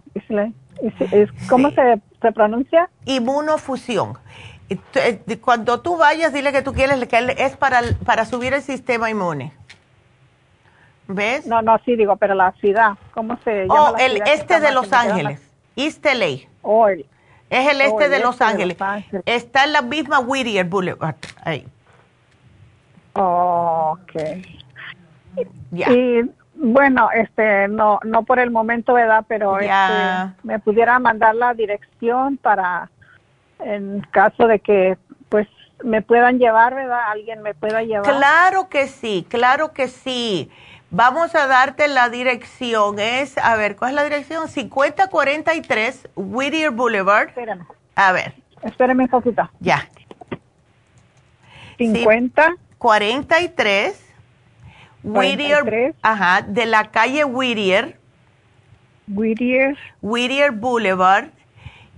[0.83, 2.89] es, ¿Cómo se, se pronuncia?
[3.05, 4.19] Inmunofusión.
[4.69, 9.11] Eh, cuando tú vayas, dile que tú quieres, que es para, para subir el sistema
[9.11, 9.53] inmune.
[11.07, 11.47] ¿Ves?
[11.47, 13.91] No, no, sí digo, pero la ciudad, ¿cómo se llama?
[13.91, 15.41] Oh, el este de Los Ángeles,
[15.77, 16.49] East LA.
[16.63, 17.05] Oh, es
[17.51, 18.79] el este, de, Los Ángeles.
[19.27, 21.17] Está en la misma Whittier Boulevard.
[21.45, 21.67] Ahí.
[23.13, 24.13] Ok.
[25.71, 25.93] Ya.
[25.93, 26.31] Y
[26.65, 29.25] bueno, este, no, no por el momento, ¿verdad?
[29.29, 29.71] Pero este,
[30.43, 32.91] me pudiera mandar la dirección para,
[33.59, 34.97] en caso de que,
[35.29, 35.47] pues,
[35.83, 37.11] me puedan llevar, ¿verdad?
[37.11, 38.11] Alguien me pueda llevar.
[38.11, 40.51] Claro que sí, claro que sí.
[40.91, 42.99] Vamos a darte la dirección.
[42.99, 44.49] Es, a ver, ¿cuál es la dirección?
[44.49, 47.29] 5043 Whittier Boulevard.
[47.29, 47.67] Espérame.
[47.95, 48.33] A ver.
[48.63, 49.51] Espérame un poquito.
[49.61, 49.87] Ya.
[51.77, 52.55] 50.
[52.79, 54.04] 43
[55.05, 57.99] Whittier, ajá, de la calle Whittier.
[59.07, 59.77] Whittier.
[60.01, 61.29] Whittier Boulevard.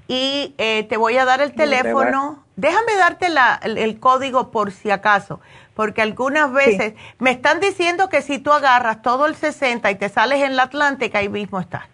[0.09, 2.45] Y eh, te voy a dar el teléfono.
[2.57, 5.41] Déjame darte la, el, código por si acaso,
[5.75, 10.09] porque algunas veces me están diciendo que si tú agarras todo el 60 y te
[10.09, 11.89] sales en la Atlántica, ahí mismo está.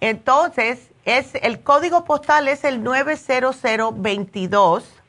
[0.00, 5.00] Entonces, es, el código postal es el 90022.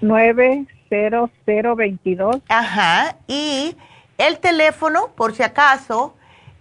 [0.00, 2.36] 90022.
[2.48, 3.76] Ajá, y
[4.18, 6.14] el teléfono, por si acaso,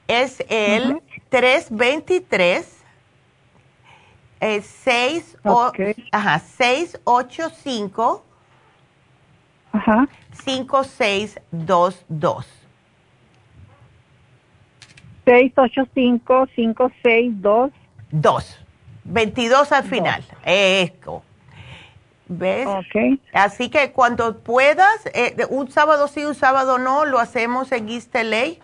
[0.08, 2.78] es el 323
[4.40, 5.38] eh, 6
[6.12, 8.24] ajá, 685
[9.72, 10.08] ajá.
[10.46, 12.46] 5622.
[15.26, 17.72] 685 562
[18.12, 18.60] 2.
[19.04, 20.24] 22 al final.
[22.30, 22.68] ¿Ves?
[22.68, 23.22] Okay.
[23.34, 28.14] Así que cuando puedas, eh, un sábado sí, un sábado no, lo hacemos en East
[28.14, 28.56] LA.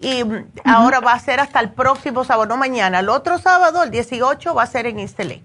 [0.00, 3.00] Y mm, ahora va a ser hasta el próximo sábado, no mañana.
[3.00, 5.36] El otro sábado, el 18, va a ser en East LA.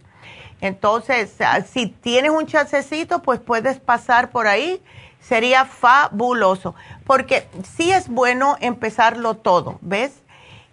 [0.62, 4.82] Entonces, ah, si tienes un chancecito, pues puedes pasar por ahí.
[5.20, 6.76] Sería fabuloso.
[7.06, 10.22] Porque sí es bueno empezarlo todo, ¿ves?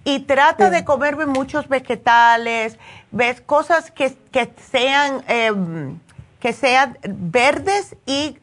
[0.03, 2.79] Y trata de comerme muchos vegetales,
[3.11, 3.41] ¿ves?
[3.41, 5.23] Cosas que, que sean...
[5.29, 5.53] Eh,
[6.41, 8.37] que sean verdes y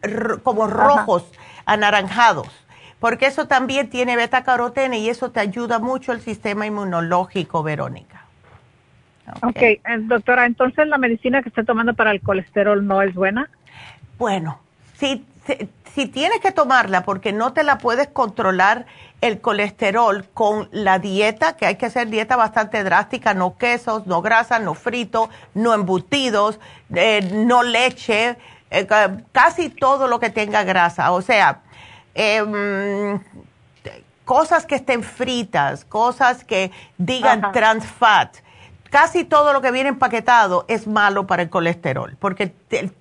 [0.43, 1.25] como rojos,
[1.65, 2.47] anaranjados,
[2.99, 8.23] porque eso también tiene beta carotene y eso te ayuda mucho el sistema inmunológico, Verónica.
[9.41, 9.73] Ok, okay.
[9.73, 13.49] Eh, doctora, entonces la medicina que está tomando para el colesterol no es buena.
[14.17, 14.59] Bueno,
[14.95, 15.25] si,
[15.93, 18.85] si tienes que tomarla porque no te la puedes controlar
[19.21, 24.21] el colesterol con la dieta, que hay que hacer dieta bastante drástica, no quesos, no
[24.21, 26.59] grasa, no frito, no embutidos,
[26.93, 28.37] eh, no leche,
[28.69, 28.87] eh,
[29.31, 31.11] casi todo lo que tenga grasa.
[31.11, 31.61] O sea,
[32.13, 33.19] em,
[34.23, 38.37] cosas que estén fritas, cosas que digan trans fat.
[38.89, 42.47] Casi todo lo que viene empaquetado es malo para el colesterol, porque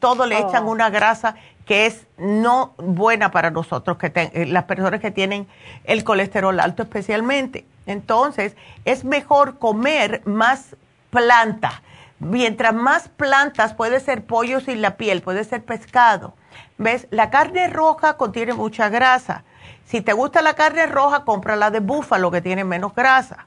[0.01, 0.70] todo le echan oh.
[0.70, 1.36] una grasa
[1.66, 5.47] que es no buena para nosotros, que eh, las personas que tienen
[5.84, 7.66] el colesterol alto especialmente.
[7.86, 10.76] Entonces, es mejor comer más
[11.10, 11.82] planta.
[12.18, 16.34] Mientras más plantas, puede ser pollo sin la piel, puede ser pescado.
[16.78, 17.09] ¿Ves?
[17.10, 19.44] La carne roja contiene mucha grasa.
[19.84, 23.47] Si te gusta la carne roja, compra la de búfalo, que tiene menos grasa.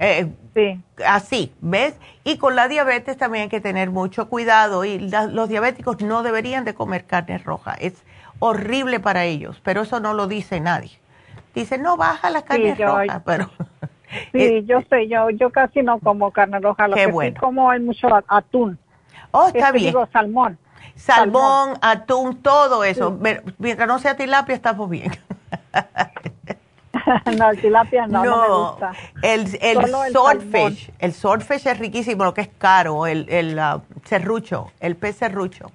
[0.00, 0.80] Eh, sí.
[1.06, 1.94] Así, ¿ves?
[2.24, 6.64] Y con la diabetes también hay que tener mucho cuidado y los diabéticos no deberían
[6.64, 7.74] de comer carne roja.
[7.74, 8.02] Es
[8.38, 10.90] horrible para ellos, pero eso no lo dice nadie.
[11.54, 13.50] Dice, no, baja la carne roja, pero...
[14.32, 17.78] Sí, yo sé, yo yo casi no como carne roja, lo que sí como hay
[17.78, 18.76] mucho atún.
[19.30, 19.86] Oh, está este, bien.
[19.90, 20.58] Digo, salmón.
[20.96, 23.16] Salmón, atún, todo eso.
[23.58, 25.12] Mientras no sea tilapia, estamos bien.
[27.38, 28.92] no, el tilapia no, no, me gusta.
[29.22, 34.70] El, el swordfish, el, swordfish es riquísimo, lo que es caro, el, el uh, serrucho,
[34.80, 35.70] el pez serrucho.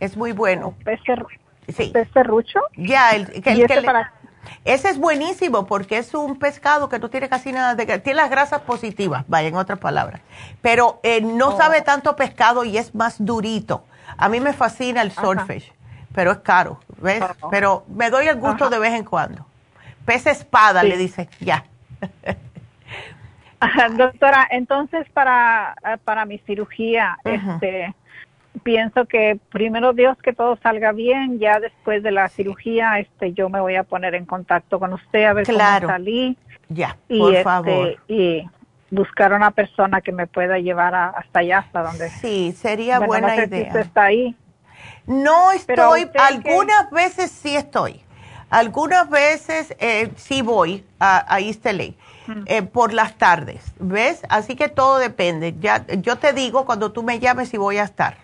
[0.00, 0.74] Es muy bueno.
[0.84, 1.00] ¿Pez,
[1.68, 1.90] sí.
[1.92, 2.60] ¿Pez serrucho?
[2.76, 3.66] Ya, el, que,
[4.64, 7.86] ese es buenísimo porque es un pescado que no tiene casi nada de...
[7.98, 10.20] Tiene las grasas positivas, vaya, en otras palabras.
[10.62, 11.56] Pero eh, no oh.
[11.56, 13.84] sabe tanto pescado y es más durito.
[14.16, 15.72] A mí me fascina el swordfish,
[16.14, 17.22] pero es caro, ¿ves?
[17.40, 17.50] Oh.
[17.50, 19.46] Pero me doy el gusto de vez en cuando.
[20.04, 21.64] Pez espada, le dice, ya.
[23.96, 25.74] Doctora, entonces para,
[26.04, 27.94] para mi cirugía, este,
[28.62, 33.48] pienso que primero Dios que todo salga bien, ya después de la cirugía, este, yo
[33.48, 35.86] me voy a poner en contacto con usted a ver claro.
[35.86, 36.36] cómo salí.
[36.68, 37.96] Ya, y por este, favor.
[38.08, 38.48] Y
[38.90, 42.08] buscar una persona que me pueda llevar hasta allá, hasta donde.
[42.10, 43.66] Sí, sería buena idea.
[43.68, 44.36] usted está ahí.
[45.06, 48.03] No estoy, algunas veces sí estoy.
[48.54, 54.22] Algunas veces eh, sí voy a, a East eh, por las tardes, ¿ves?
[54.28, 55.56] Así que todo depende.
[55.58, 58.16] Ya, yo te digo cuando tú me llames si voy a estar.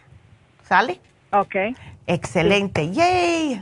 [0.69, 1.01] ¿Sale?
[1.33, 1.57] Ok.
[2.07, 2.93] Excelente.
[2.93, 3.61] ¡Yay!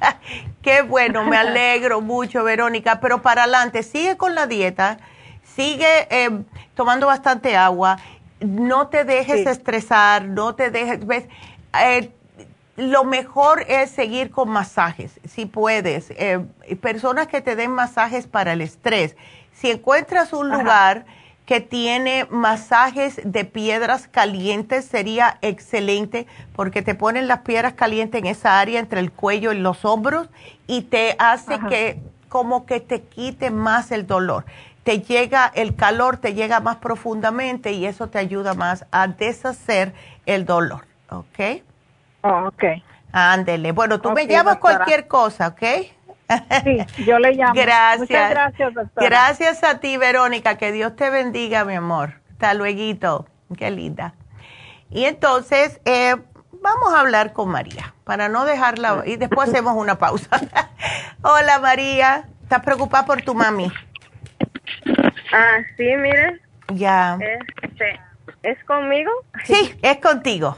[0.60, 3.00] Qué bueno, me alegro mucho, Verónica.
[3.00, 4.98] Pero para adelante, sigue con la dieta,
[5.56, 6.42] sigue eh,
[6.74, 7.96] tomando bastante agua,
[8.38, 11.24] no te dejes estresar, no te dejes, ¿ves?
[12.90, 16.10] Lo mejor es seguir con masajes, si puedes.
[16.10, 16.44] Eh,
[16.80, 19.16] personas que te den masajes para el estrés.
[19.52, 21.04] Si encuentras un lugar
[21.46, 28.26] que tiene masajes de piedras calientes, sería excelente porque te ponen las piedras calientes en
[28.26, 30.28] esa área entre el cuello y los hombros
[30.66, 34.46] y te hace que como que te quite más el dolor.
[34.84, 39.92] Te llega el calor, te llega más profundamente y eso te ayuda más a deshacer
[40.26, 41.62] el dolor, ¿ok?
[42.22, 42.64] Oh, ok.
[43.12, 43.72] Ándele.
[43.72, 45.62] Bueno, tú me llamas cualquier cosa, ¿ok?
[46.64, 47.52] Sí, yo le llamo.
[47.54, 47.98] Gracias.
[48.00, 49.06] Muchas gracias, doctora.
[49.06, 50.56] Gracias a ti, Verónica.
[50.56, 52.14] Que Dios te bendiga, mi amor.
[52.32, 53.26] Hasta luego.
[53.56, 54.14] Qué linda.
[54.90, 56.16] Y entonces, eh,
[56.52, 60.28] vamos a hablar con María, para no dejarla, y después hacemos una pausa.
[61.22, 62.24] Hola, María.
[62.42, 63.70] ¿Estás preocupada por tu mami?
[65.32, 66.40] Ah, sí, mire.
[66.74, 67.18] Ya.
[67.62, 68.00] Este,
[68.42, 69.10] ¿Es conmigo?
[69.44, 70.56] Sí, es contigo.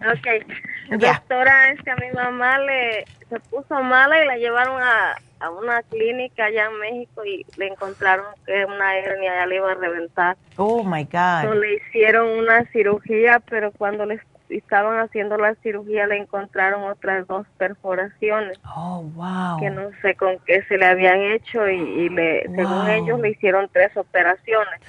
[0.00, 0.46] Ok.
[0.90, 5.50] Doctora, es que a mi mamá le se puso mala y la llevaron a, a
[5.50, 9.74] una clínica allá en México y le encontraron que una hernia ya le iba a
[9.74, 10.36] reventar.
[10.56, 11.54] Oh my God.
[11.54, 17.46] le hicieron una cirugía, pero cuando le estaban haciendo la cirugía le encontraron otras dos
[17.58, 18.58] perforaciones.
[18.76, 19.58] Oh, wow.
[19.58, 23.68] Que no sé con qué se le habían hecho y, le, según ellos le hicieron
[23.72, 24.80] tres operaciones.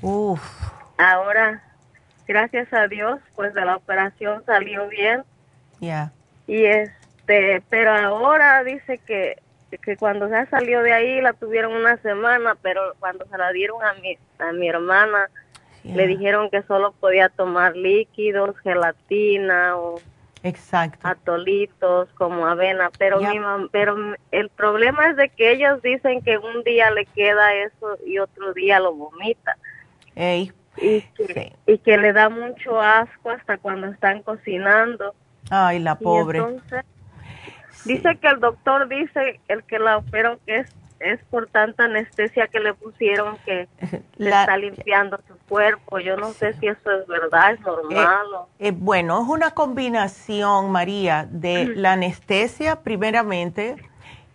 [0.00, 0.40] Uf.
[0.96, 1.62] Ahora
[2.28, 5.24] gracias a Dios, pues de la operación salió bien.
[5.80, 6.12] Ya.
[6.46, 9.38] Y este, pero ahora dice que,
[9.82, 13.82] que cuando ya salió de ahí la tuvieron una semana, pero cuando se la dieron
[13.82, 15.28] a mi, a mi hermana,
[15.84, 20.00] le dijeron que solo podía tomar líquidos, gelatina o
[20.42, 21.06] Exacto.
[21.06, 23.40] atolitos como avena, pero mi
[23.72, 23.96] pero
[24.30, 28.52] el problema es de que ellos dicen que un día le queda eso y otro
[28.52, 29.56] día lo vomita.
[30.14, 35.14] Ey, y que, y que le da mucho asco hasta cuando están cocinando.
[35.50, 36.42] Ay, la pobre.
[37.84, 42.48] dice que el doctor dice, el que la operó, que es, es por tanta anestesia
[42.48, 43.68] que le pusieron que
[44.18, 45.98] está limpiando su cuerpo.
[45.98, 48.26] Yo no sé si eso es verdad, es normal.
[48.58, 53.76] Eh, eh, bueno, es una combinación, María, de la anestesia primeramente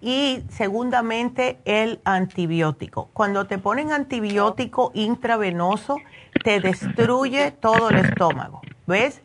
[0.03, 3.09] y segundamente el antibiótico.
[3.13, 5.97] Cuando te ponen antibiótico intravenoso,
[6.43, 9.21] te destruye todo el estómago, ¿ves?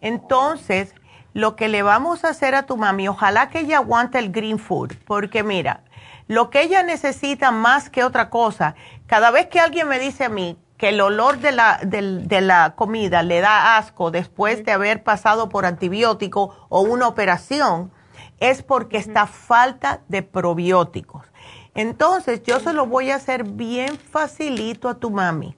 [0.00, 0.94] Entonces,
[1.34, 4.58] lo que le vamos a hacer a tu mami, ojalá que ella aguante el green
[4.58, 5.82] food, porque mira,
[6.28, 8.74] lo que ella necesita más que otra cosa,
[9.06, 12.74] cada vez que alguien me dice a mí que el olor de la, de la
[12.74, 17.92] comida le da asco después de haber pasado por antibiótico o una operación,
[18.40, 21.26] es porque está falta de probióticos.
[21.74, 25.56] Entonces, yo se lo voy a hacer bien facilito a tu mami.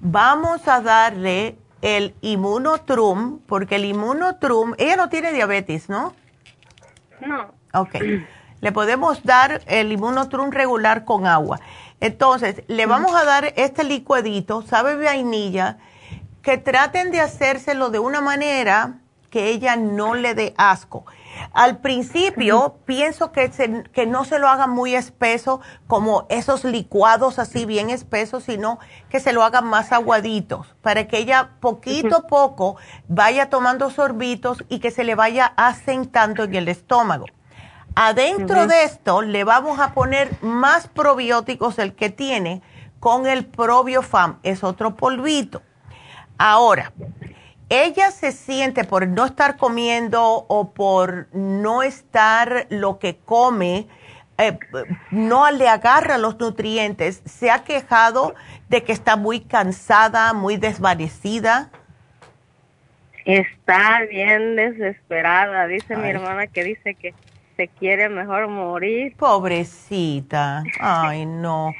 [0.00, 6.14] Vamos a darle el inmunotrum, porque el inmunotrum, ella no tiene diabetes, ¿no?
[7.20, 7.52] No.
[7.74, 7.96] Ok.
[8.60, 11.60] Le podemos dar el inmunotrum regular con agua.
[12.00, 15.78] Entonces, le vamos a dar este licuadito, sabe vainilla,
[16.42, 19.00] que traten de hacérselo de una manera
[19.30, 21.04] que ella no le dé asco.
[21.52, 23.50] Al principio pienso que,
[23.92, 28.78] que no se lo hagan muy espeso como esos licuados así bien espesos, sino
[29.08, 32.76] que se lo hagan más aguaditos para que ella poquito a poco
[33.08, 37.26] vaya tomando sorbitos y que se le vaya asentando en el estómago.
[37.94, 42.62] Adentro de esto le vamos a poner más probióticos el que tiene
[43.00, 45.62] con el probiofam, es otro polvito.
[46.36, 46.92] Ahora,
[47.70, 53.86] ella se siente por no estar comiendo o por no estar lo que come,
[54.38, 54.58] eh,
[55.10, 58.34] no le agarra los nutrientes, se ha quejado
[58.68, 61.70] de que está muy cansada, muy desvanecida.
[63.24, 67.12] Está bien desesperada, dice mi hermana que dice que
[67.56, 69.14] se quiere mejor morir.
[69.16, 71.74] Pobrecita, ay no.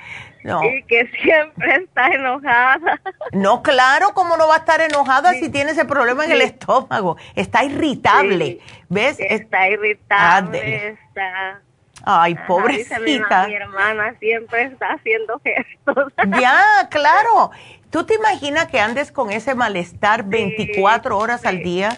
[0.65, 3.01] Y que siempre está enojada.
[3.33, 7.19] No, claro, ¿cómo no va a estar enojada si tiene ese problema en el estómago?
[7.35, 9.19] Está irritable, ¿ves?
[9.21, 11.61] Está irritable, está...
[12.05, 13.47] Ay, pobrecita.
[13.47, 16.13] Mi, hermana siempre está haciendo gestos.
[16.41, 17.51] Ya, claro.
[17.91, 21.97] ¿Tú te imaginas que andes con ese malestar 24 horas al día?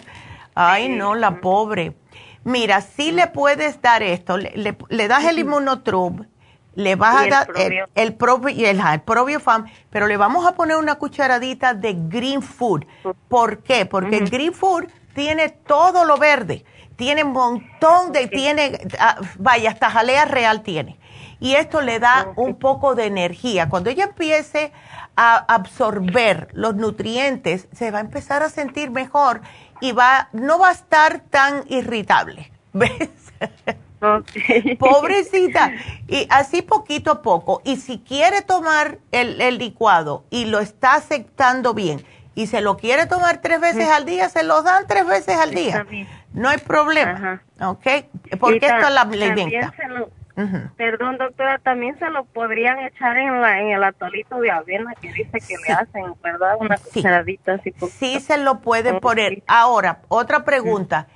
[0.55, 1.93] Ay, no, la pobre.
[2.43, 6.25] Mira, si le puedes dar esto, le, le, das el inmunotrub,
[6.75, 7.47] le vas a dar
[7.95, 12.85] el, propio, el, el, probiofam, pero le vamos a poner una cucharadita de green food.
[13.27, 13.85] ¿Por qué?
[13.85, 16.65] Porque el green food tiene todo lo verde,
[16.95, 20.97] tiene un montón de, tiene, ah, vaya, hasta jalea real tiene.
[21.39, 23.67] Y esto le da un poco de energía.
[23.67, 24.71] Cuando ella empiece
[25.15, 29.41] a absorber los nutrientes, se va a empezar a sentir mejor
[29.81, 32.51] y va, no va a estar tan irritable.
[32.73, 33.09] ¿Ves?
[34.79, 35.71] Pobrecita.
[36.07, 37.61] Y así poquito a poco.
[37.63, 42.03] Y si quiere tomar el, licuado y lo está aceptando bien
[42.33, 45.51] y se lo quiere tomar tres veces al día, se lo dan tres veces al
[45.51, 45.85] día.
[46.33, 47.43] No hay problema.
[47.59, 47.85] ¿Ok?
[48.39, 49.73] Porque esto la alimenta.
[50.77, 55.11] Perdón, doctora, también se lo podrían echar en, la, en el atolito de avena que
[55.11, 56.55] dice que le hacen, ¿verdad?
[56.59, 57.73] Una cucharadita así.
[57.91, 59.43] Sí, se lo puede poner.
[59.45, 61.07] Ahora, otra pregunta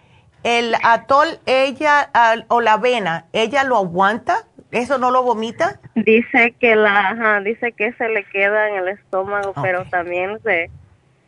[0.45, 2.11] el atol, ella,
[2.49, 4.45] o la avena, ¿ella lo aguanta?
[4.69, 5.79] ¿Eso no lo vomita?
[5.95, 10.69] Dice que la, dice que se le queda en el estómago, pero también se,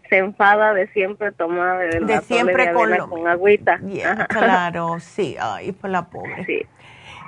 [0.07, 3.79] se enfada de siempre tomar el de siempre con, con agüita.
[4.29, 6.45] claro, sí, ay, pues la pobre.
[6.45, 6.67] Sí.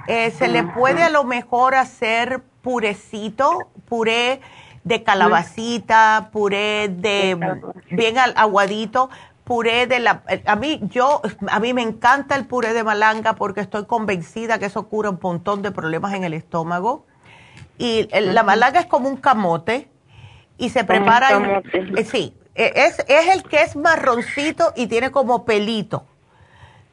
[0.07, 4.41] Eh, se le puede a lo mejor hacer purecito, puré
[4.83, 7.35] de calabacita, puré de
[7.89, 9.09] bien aguadito,
[9.49, 13.61] puré de la a mí yo a mí me encanta el puré de malanga porque
[13.61, 17.07] estoy convencida que eso cura un montón de problemas en el estómago
[17.79, 19.87] y la malanga es como un camote
[20.59, 25.45] y se prepara eh, sí e, es, es el que es marroncito y tiene como
[25.45, 26.05] pelito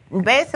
[0.08, 0.52] ¿Ves?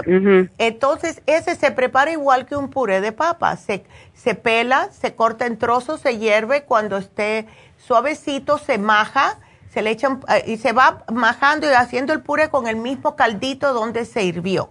[0.59, 3.57] Entonces, ese se prepara igual que un puré de papa.
[3.57, 6.63] Se, se pela, se corta en trozos, se hierve.
[6.63, 9.41] Cuando esté suavecito, se maja
[9.73, 13.17] se le echan eh, y se va majando y haciendo el puré con el mismo
[13.17, 14.71] caldito donde se hirvió.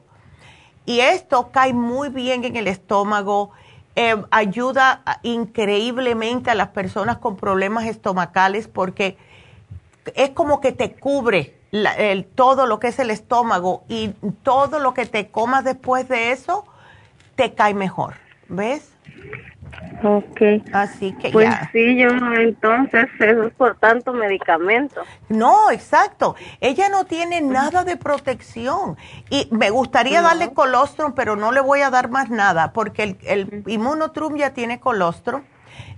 [0.85, 3.51] Y esto cae muy bien en el estómago,
[3.95, 9.17] eh, ayuda increíblemente a las personas con problemas estomacales porque
[10.15, 14.09] es como que te cubre el, todo lo que es el estómago y
[14.43, 16.65] todo lo que te comas después de eso
[17.35, 18.15] te cae mejor,
[18.47, 18.89] ¿ves?
[20.03, 20.41] Ok.
[20.71, 25.01] Así que pues sí, yo entonces eso es por tanto medicamento.
[25.27, 26.35] No, exacto.
[26.61, 28.97] Ella no tiene nada de protección.
[29.29, 33.17] Y me gustaría darle colostrum, pero no le voy a dar más nada porque el,
[33.25, 35.41] el inmunotrum ya tiene colostrum.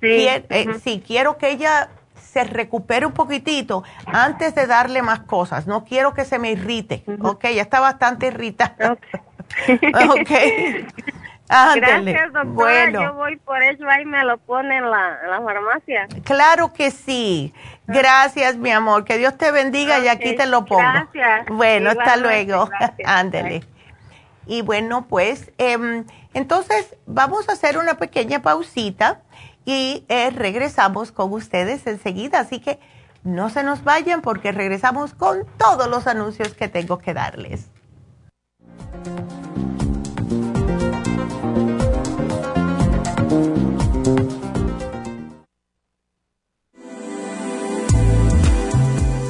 [0.01, 0.27] Sí.
[0.27, 5.67] Eh, sí, quiero que ella se recupere un poquitito antes de darle más cosas.
[5.67, 7.03] No quiero que se me irrite.
[7.21, 8.97] Ok, ya está bastante irritada.
[10.09, 10.31] ok.
[11.75, 12.43] Gracias, doctora.
[12.45, 13.01] Bueno.
[13.01, 16.07] Yo voy por ello ahí me lo pone en la, farmacia.
[16.23, 17.53] Claro que sí.
[17.87, 19.03] Gracias, mi amor.
[19.03, 20.81] Que Dios te bendiga y aquí te lo pongo.
[20.81, 21.47] Gracias.
[21.47, 22.69] Bueno, hasta luego.
[23.05, 23.63] Ándele.
[24.47, 29.21] Y bueno, pues em, entonces vamos a hacer una pequeña pausita
[29.65, 32.39] y eh, regresamos con ustedes enseguida.
[32.39, 32.79] Así que
[33.23, 37.69] no se nos vayan porque regresamos con todos los anuncios que tengo que darles.
[43.31, 43.70] Thank you.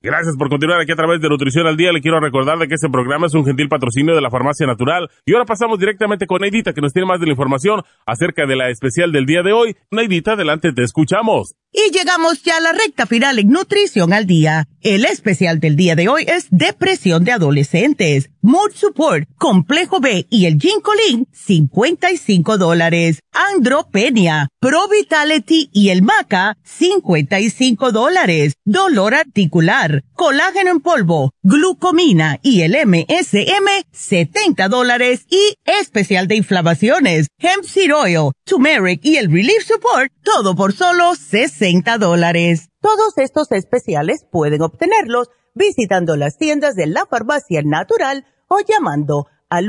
[0.00, 1.90] Gracias por continuar aquí a través de Nutrición al Día.
[1.90, 5.10] Le quiero recordar de que este programa es un gentil patrocinio de la Farmacia Natural.
[5.26, 8.54] Y ahora pasamos directamente con Neidita, que nos tiene más de la información acerca de
[8.54, 9.76] la especial del día de hoy.
[9.90, 11.56] Neidita, adelante, te escuchamos.
[11.72, 14.68] Y llegamos ya a la recta final en Nutrición al Día.
[14.80, 20.46] El especial del día de hoy es Depresión de Adolescentes, Mood Support, Complejo B y
[20.46, 23.20] el Ginkolin, 55 dólares.
[23.32, 28.54] Andropenia, Pro Vitality y el Maca, 55 dólares.
[28.64, 35.26] Dolor articular, colágeno en polvo, glucomina y el MSM, 70 dólares.
[35.30, 41.14] Y especial de inflamaciones, Hemp Seed Oil, Turmeric y el Relief Support, todo por solo
[41.14, 42.68] 60 dólares.
[42.80, 49.68] Todos estos especiales pueden obtenerlos visitando las tiendas de la farmacia natural o llamando al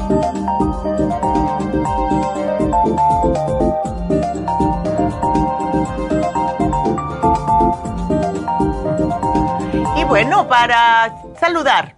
[10.11, 11.95] Bueno, para saludar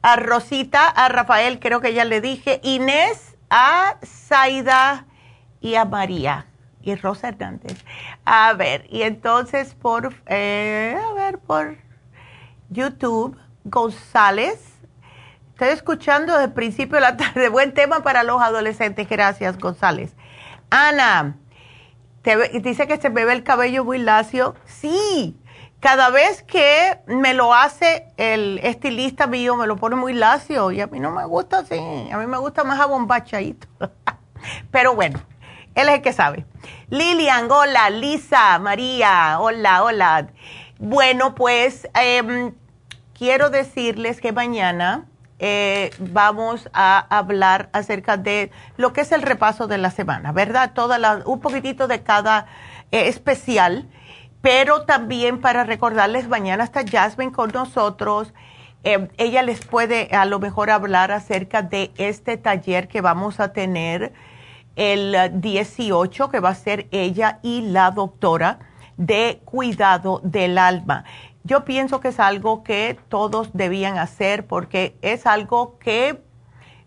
[0.00, 5.04] a Rosita, a Rafael, creo que ya le dije, Inés, a Zaida
[5.60, 6.46] y a María
[6.80, 7.84] y Rosa Hernández.
[8.24, 11.76] A ver, y entonces por, eh, a ver, por
[12.70, 14.64] YouTube, González.
[15.50, 17.50] Estoy escuchando desde el principio de la tarde.
[17.50, 19.06] Buen tema para los adolescentes.
[19.06, 20.16] Gracias, González.
[20.70, 21.36] Ana,
[22.62, 24.54] dice que se me ve el cabello muy lacio.
[24.64, 25.38] Sí,
[25.84, 30.80] cada vez que me lo hace el estilista mío, me lo pone muy lacio y
[30.80, 31.78] a mí no me gusta así.
[32.10, 33.68] A mí me gusta más abombachadito.
[34.70, 35.20] Pero bueno,
[35.74, 36.46] él es el que sabe.
[36.88, 37.90] Lilian, hola.
[37.90, 40.28] Lisa, María, hola, hola.
[40.78, 42.54] Bueno, pues em,
[43.12, 45.04] quiero decirles que mañana
[45.38, 50.72] eh, vamos a hablar acerca de lo que es el repaso de la semana, ¿verdad?
[50.72, 52.46] Toda la, un poquitito de cada
[52.90, 53.86] eh, especial,
[54.44, 58.34] pero también para recordarles, mañana está Jasmine con nosotros.
[58.82, 63.54] Eh, ella les puede a lo mejor hablar acerca de este taller que vamos a
[63.54, 64.12] tener
[64.76, 68.58] el 18, que va a ser ella y la doctora
[68.98, 71.04] de cuidado del alma.
[71.42, 76.22] Yo pienso que es algo que todos debían hacer porque es algo que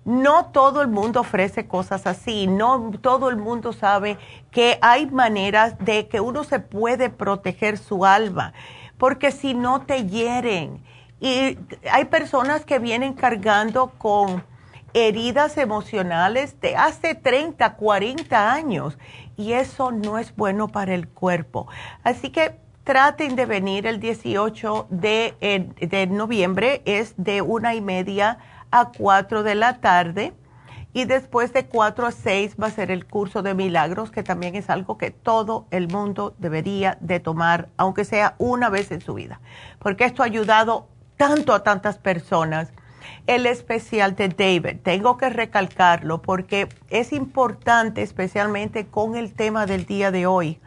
[0.08, 4.18] no todo el mundo ofrece cosas así, no todo el mundo sabe
[4.52, 8.54] que hay maneras de que uno se puede proteger su alma,
[8.98, 10.82] porque si no te hieren.
[11.20, 11.58] Y
[11.92, 14.46] hay personas que vienen cargando con
[14.94, 18.98] heridas emocionales de hace 30, 40 años
[19.36, 21.68] y eso no es bueno para el cuerpo.
[22.04, 22.56] Así que
[22.86, 25.36] traten de venir el 18 de,
[25.82, 28.38] de noviembre, es de una y media
[28.72, 30.34] a cuatro de la tarde.
[30.94, 34.56] Y después de cuatro a seis va a ser el curso de milagros, que también
[34.56, 39.14] es algo que todo el mundo debería de tomar, aunque sea una vez en su
[39.14, 39.40] vida,
[39.78, 40.88] porque esto ha ayudado
[41.18, 42.72] tanto a tantas personas.
[43.28, 49.86] El especial de David, tengo que recalcarlo porque es importante, especialmente con el tema del
[49.86, 50.60] día de hoy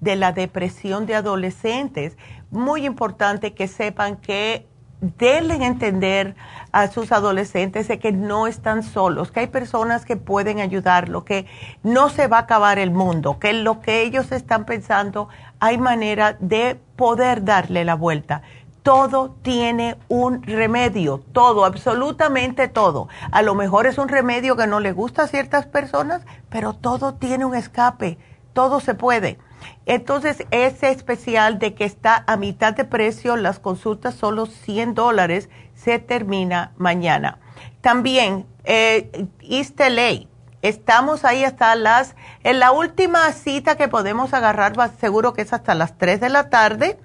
[0.00, 2.16] de la depresión de adolescentes.
[2.50, 4.66] Muy importante que sepan que
[5.00, 6.34] deben entender
[6.72, 11.46] a sus adolescentes de que no están solos, que hay personas que pueden ayudarlo, que
[11.82, 15.28] no se va a acabar el mundo, que lo que ellos están pensando
[15.60, 18.42] hay manera de poder darle la vuelta.
[18.82, 23.08] Todo tiene un remedio, todo, absolutamente todo.
[23.32, 27.14] A lo mejor es un remedio que no le gusta a ciertas personas, pero todo
[27.14, 28.18] tiene un escape,
[28.52, 29.38] todo se puede.
[29.86, 35.48] Entonces, ese especial de que está a mitad de precio, las consultas solo 100 dólares,
[35.74, 37.38] se termina mañana.
[37.80, 39.80] También, eh, East
[40.62, 45.74] estamos ahí hasta las, en la última cita que podemos agarrar, seguro que es hasta
[45.74, 46.98] las 3 de la tarde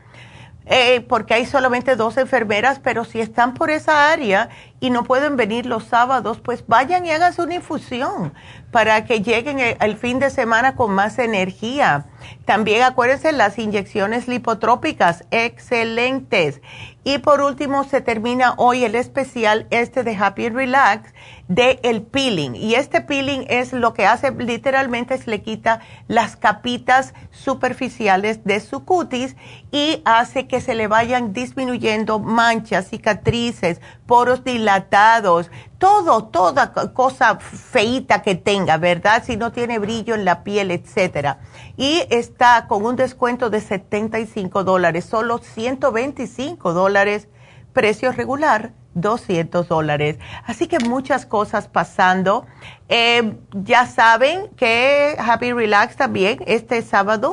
[0.65, 4.49] eh, porque hay solamente dos enfermeras, pero si están por esa área
[4.83, 8.33] y no pueden venir los sábados, pues vayan y háganse una infusión
[8.69, 12.07] para que lleguen el, fin de semana con más energía.
[12.43, 16.59] También acuérdense las inyecciones lipotrópicas, excelentes.
[17.05, 21.13] Y por último, se termina hoy el especial este de Happy Relax
[21.47, 22.55] de el peeling.
[22.55, 28.59] Y este peeling es lo que hace literalmente es le quita las capitas superficiales de
[28.61, 29.35] su cutis
[29.71, 33.81] y hace que se le vayan disminuyendo manchas, cicatrices,
[34.13, 35.49] poros dilatados,
[35.79, 39.23] todo, toda cosa feita que tenga, ¿verdad?
[39.25, 41.39] Si no tiene brillo en la piel, etcétera.
[41.77, 47.27] Y está con un descuento de 75 dólares, solo 125 dólares,
[47.73, 50.19] precio regular 200 dólares.
[50.45, 52.45] Así que muchas cosas pasando.
[52.89, 57.31] Eh, ya saben que Happy Relax también este sábado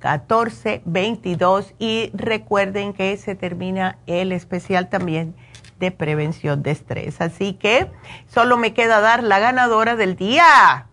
[0.05, 5.35] 1422 y recuerden que se termina el especial también
[5.79, 7.21] de prevención de estrés.
[7.21, 7.91] Así que
[8.27, 10.87] solo me queda dar la ganadora del día.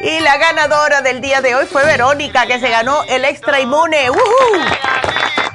[0.00, 4.08] Y la ganadora del día de hoy fue Verónica, que se ganó el extra inmune.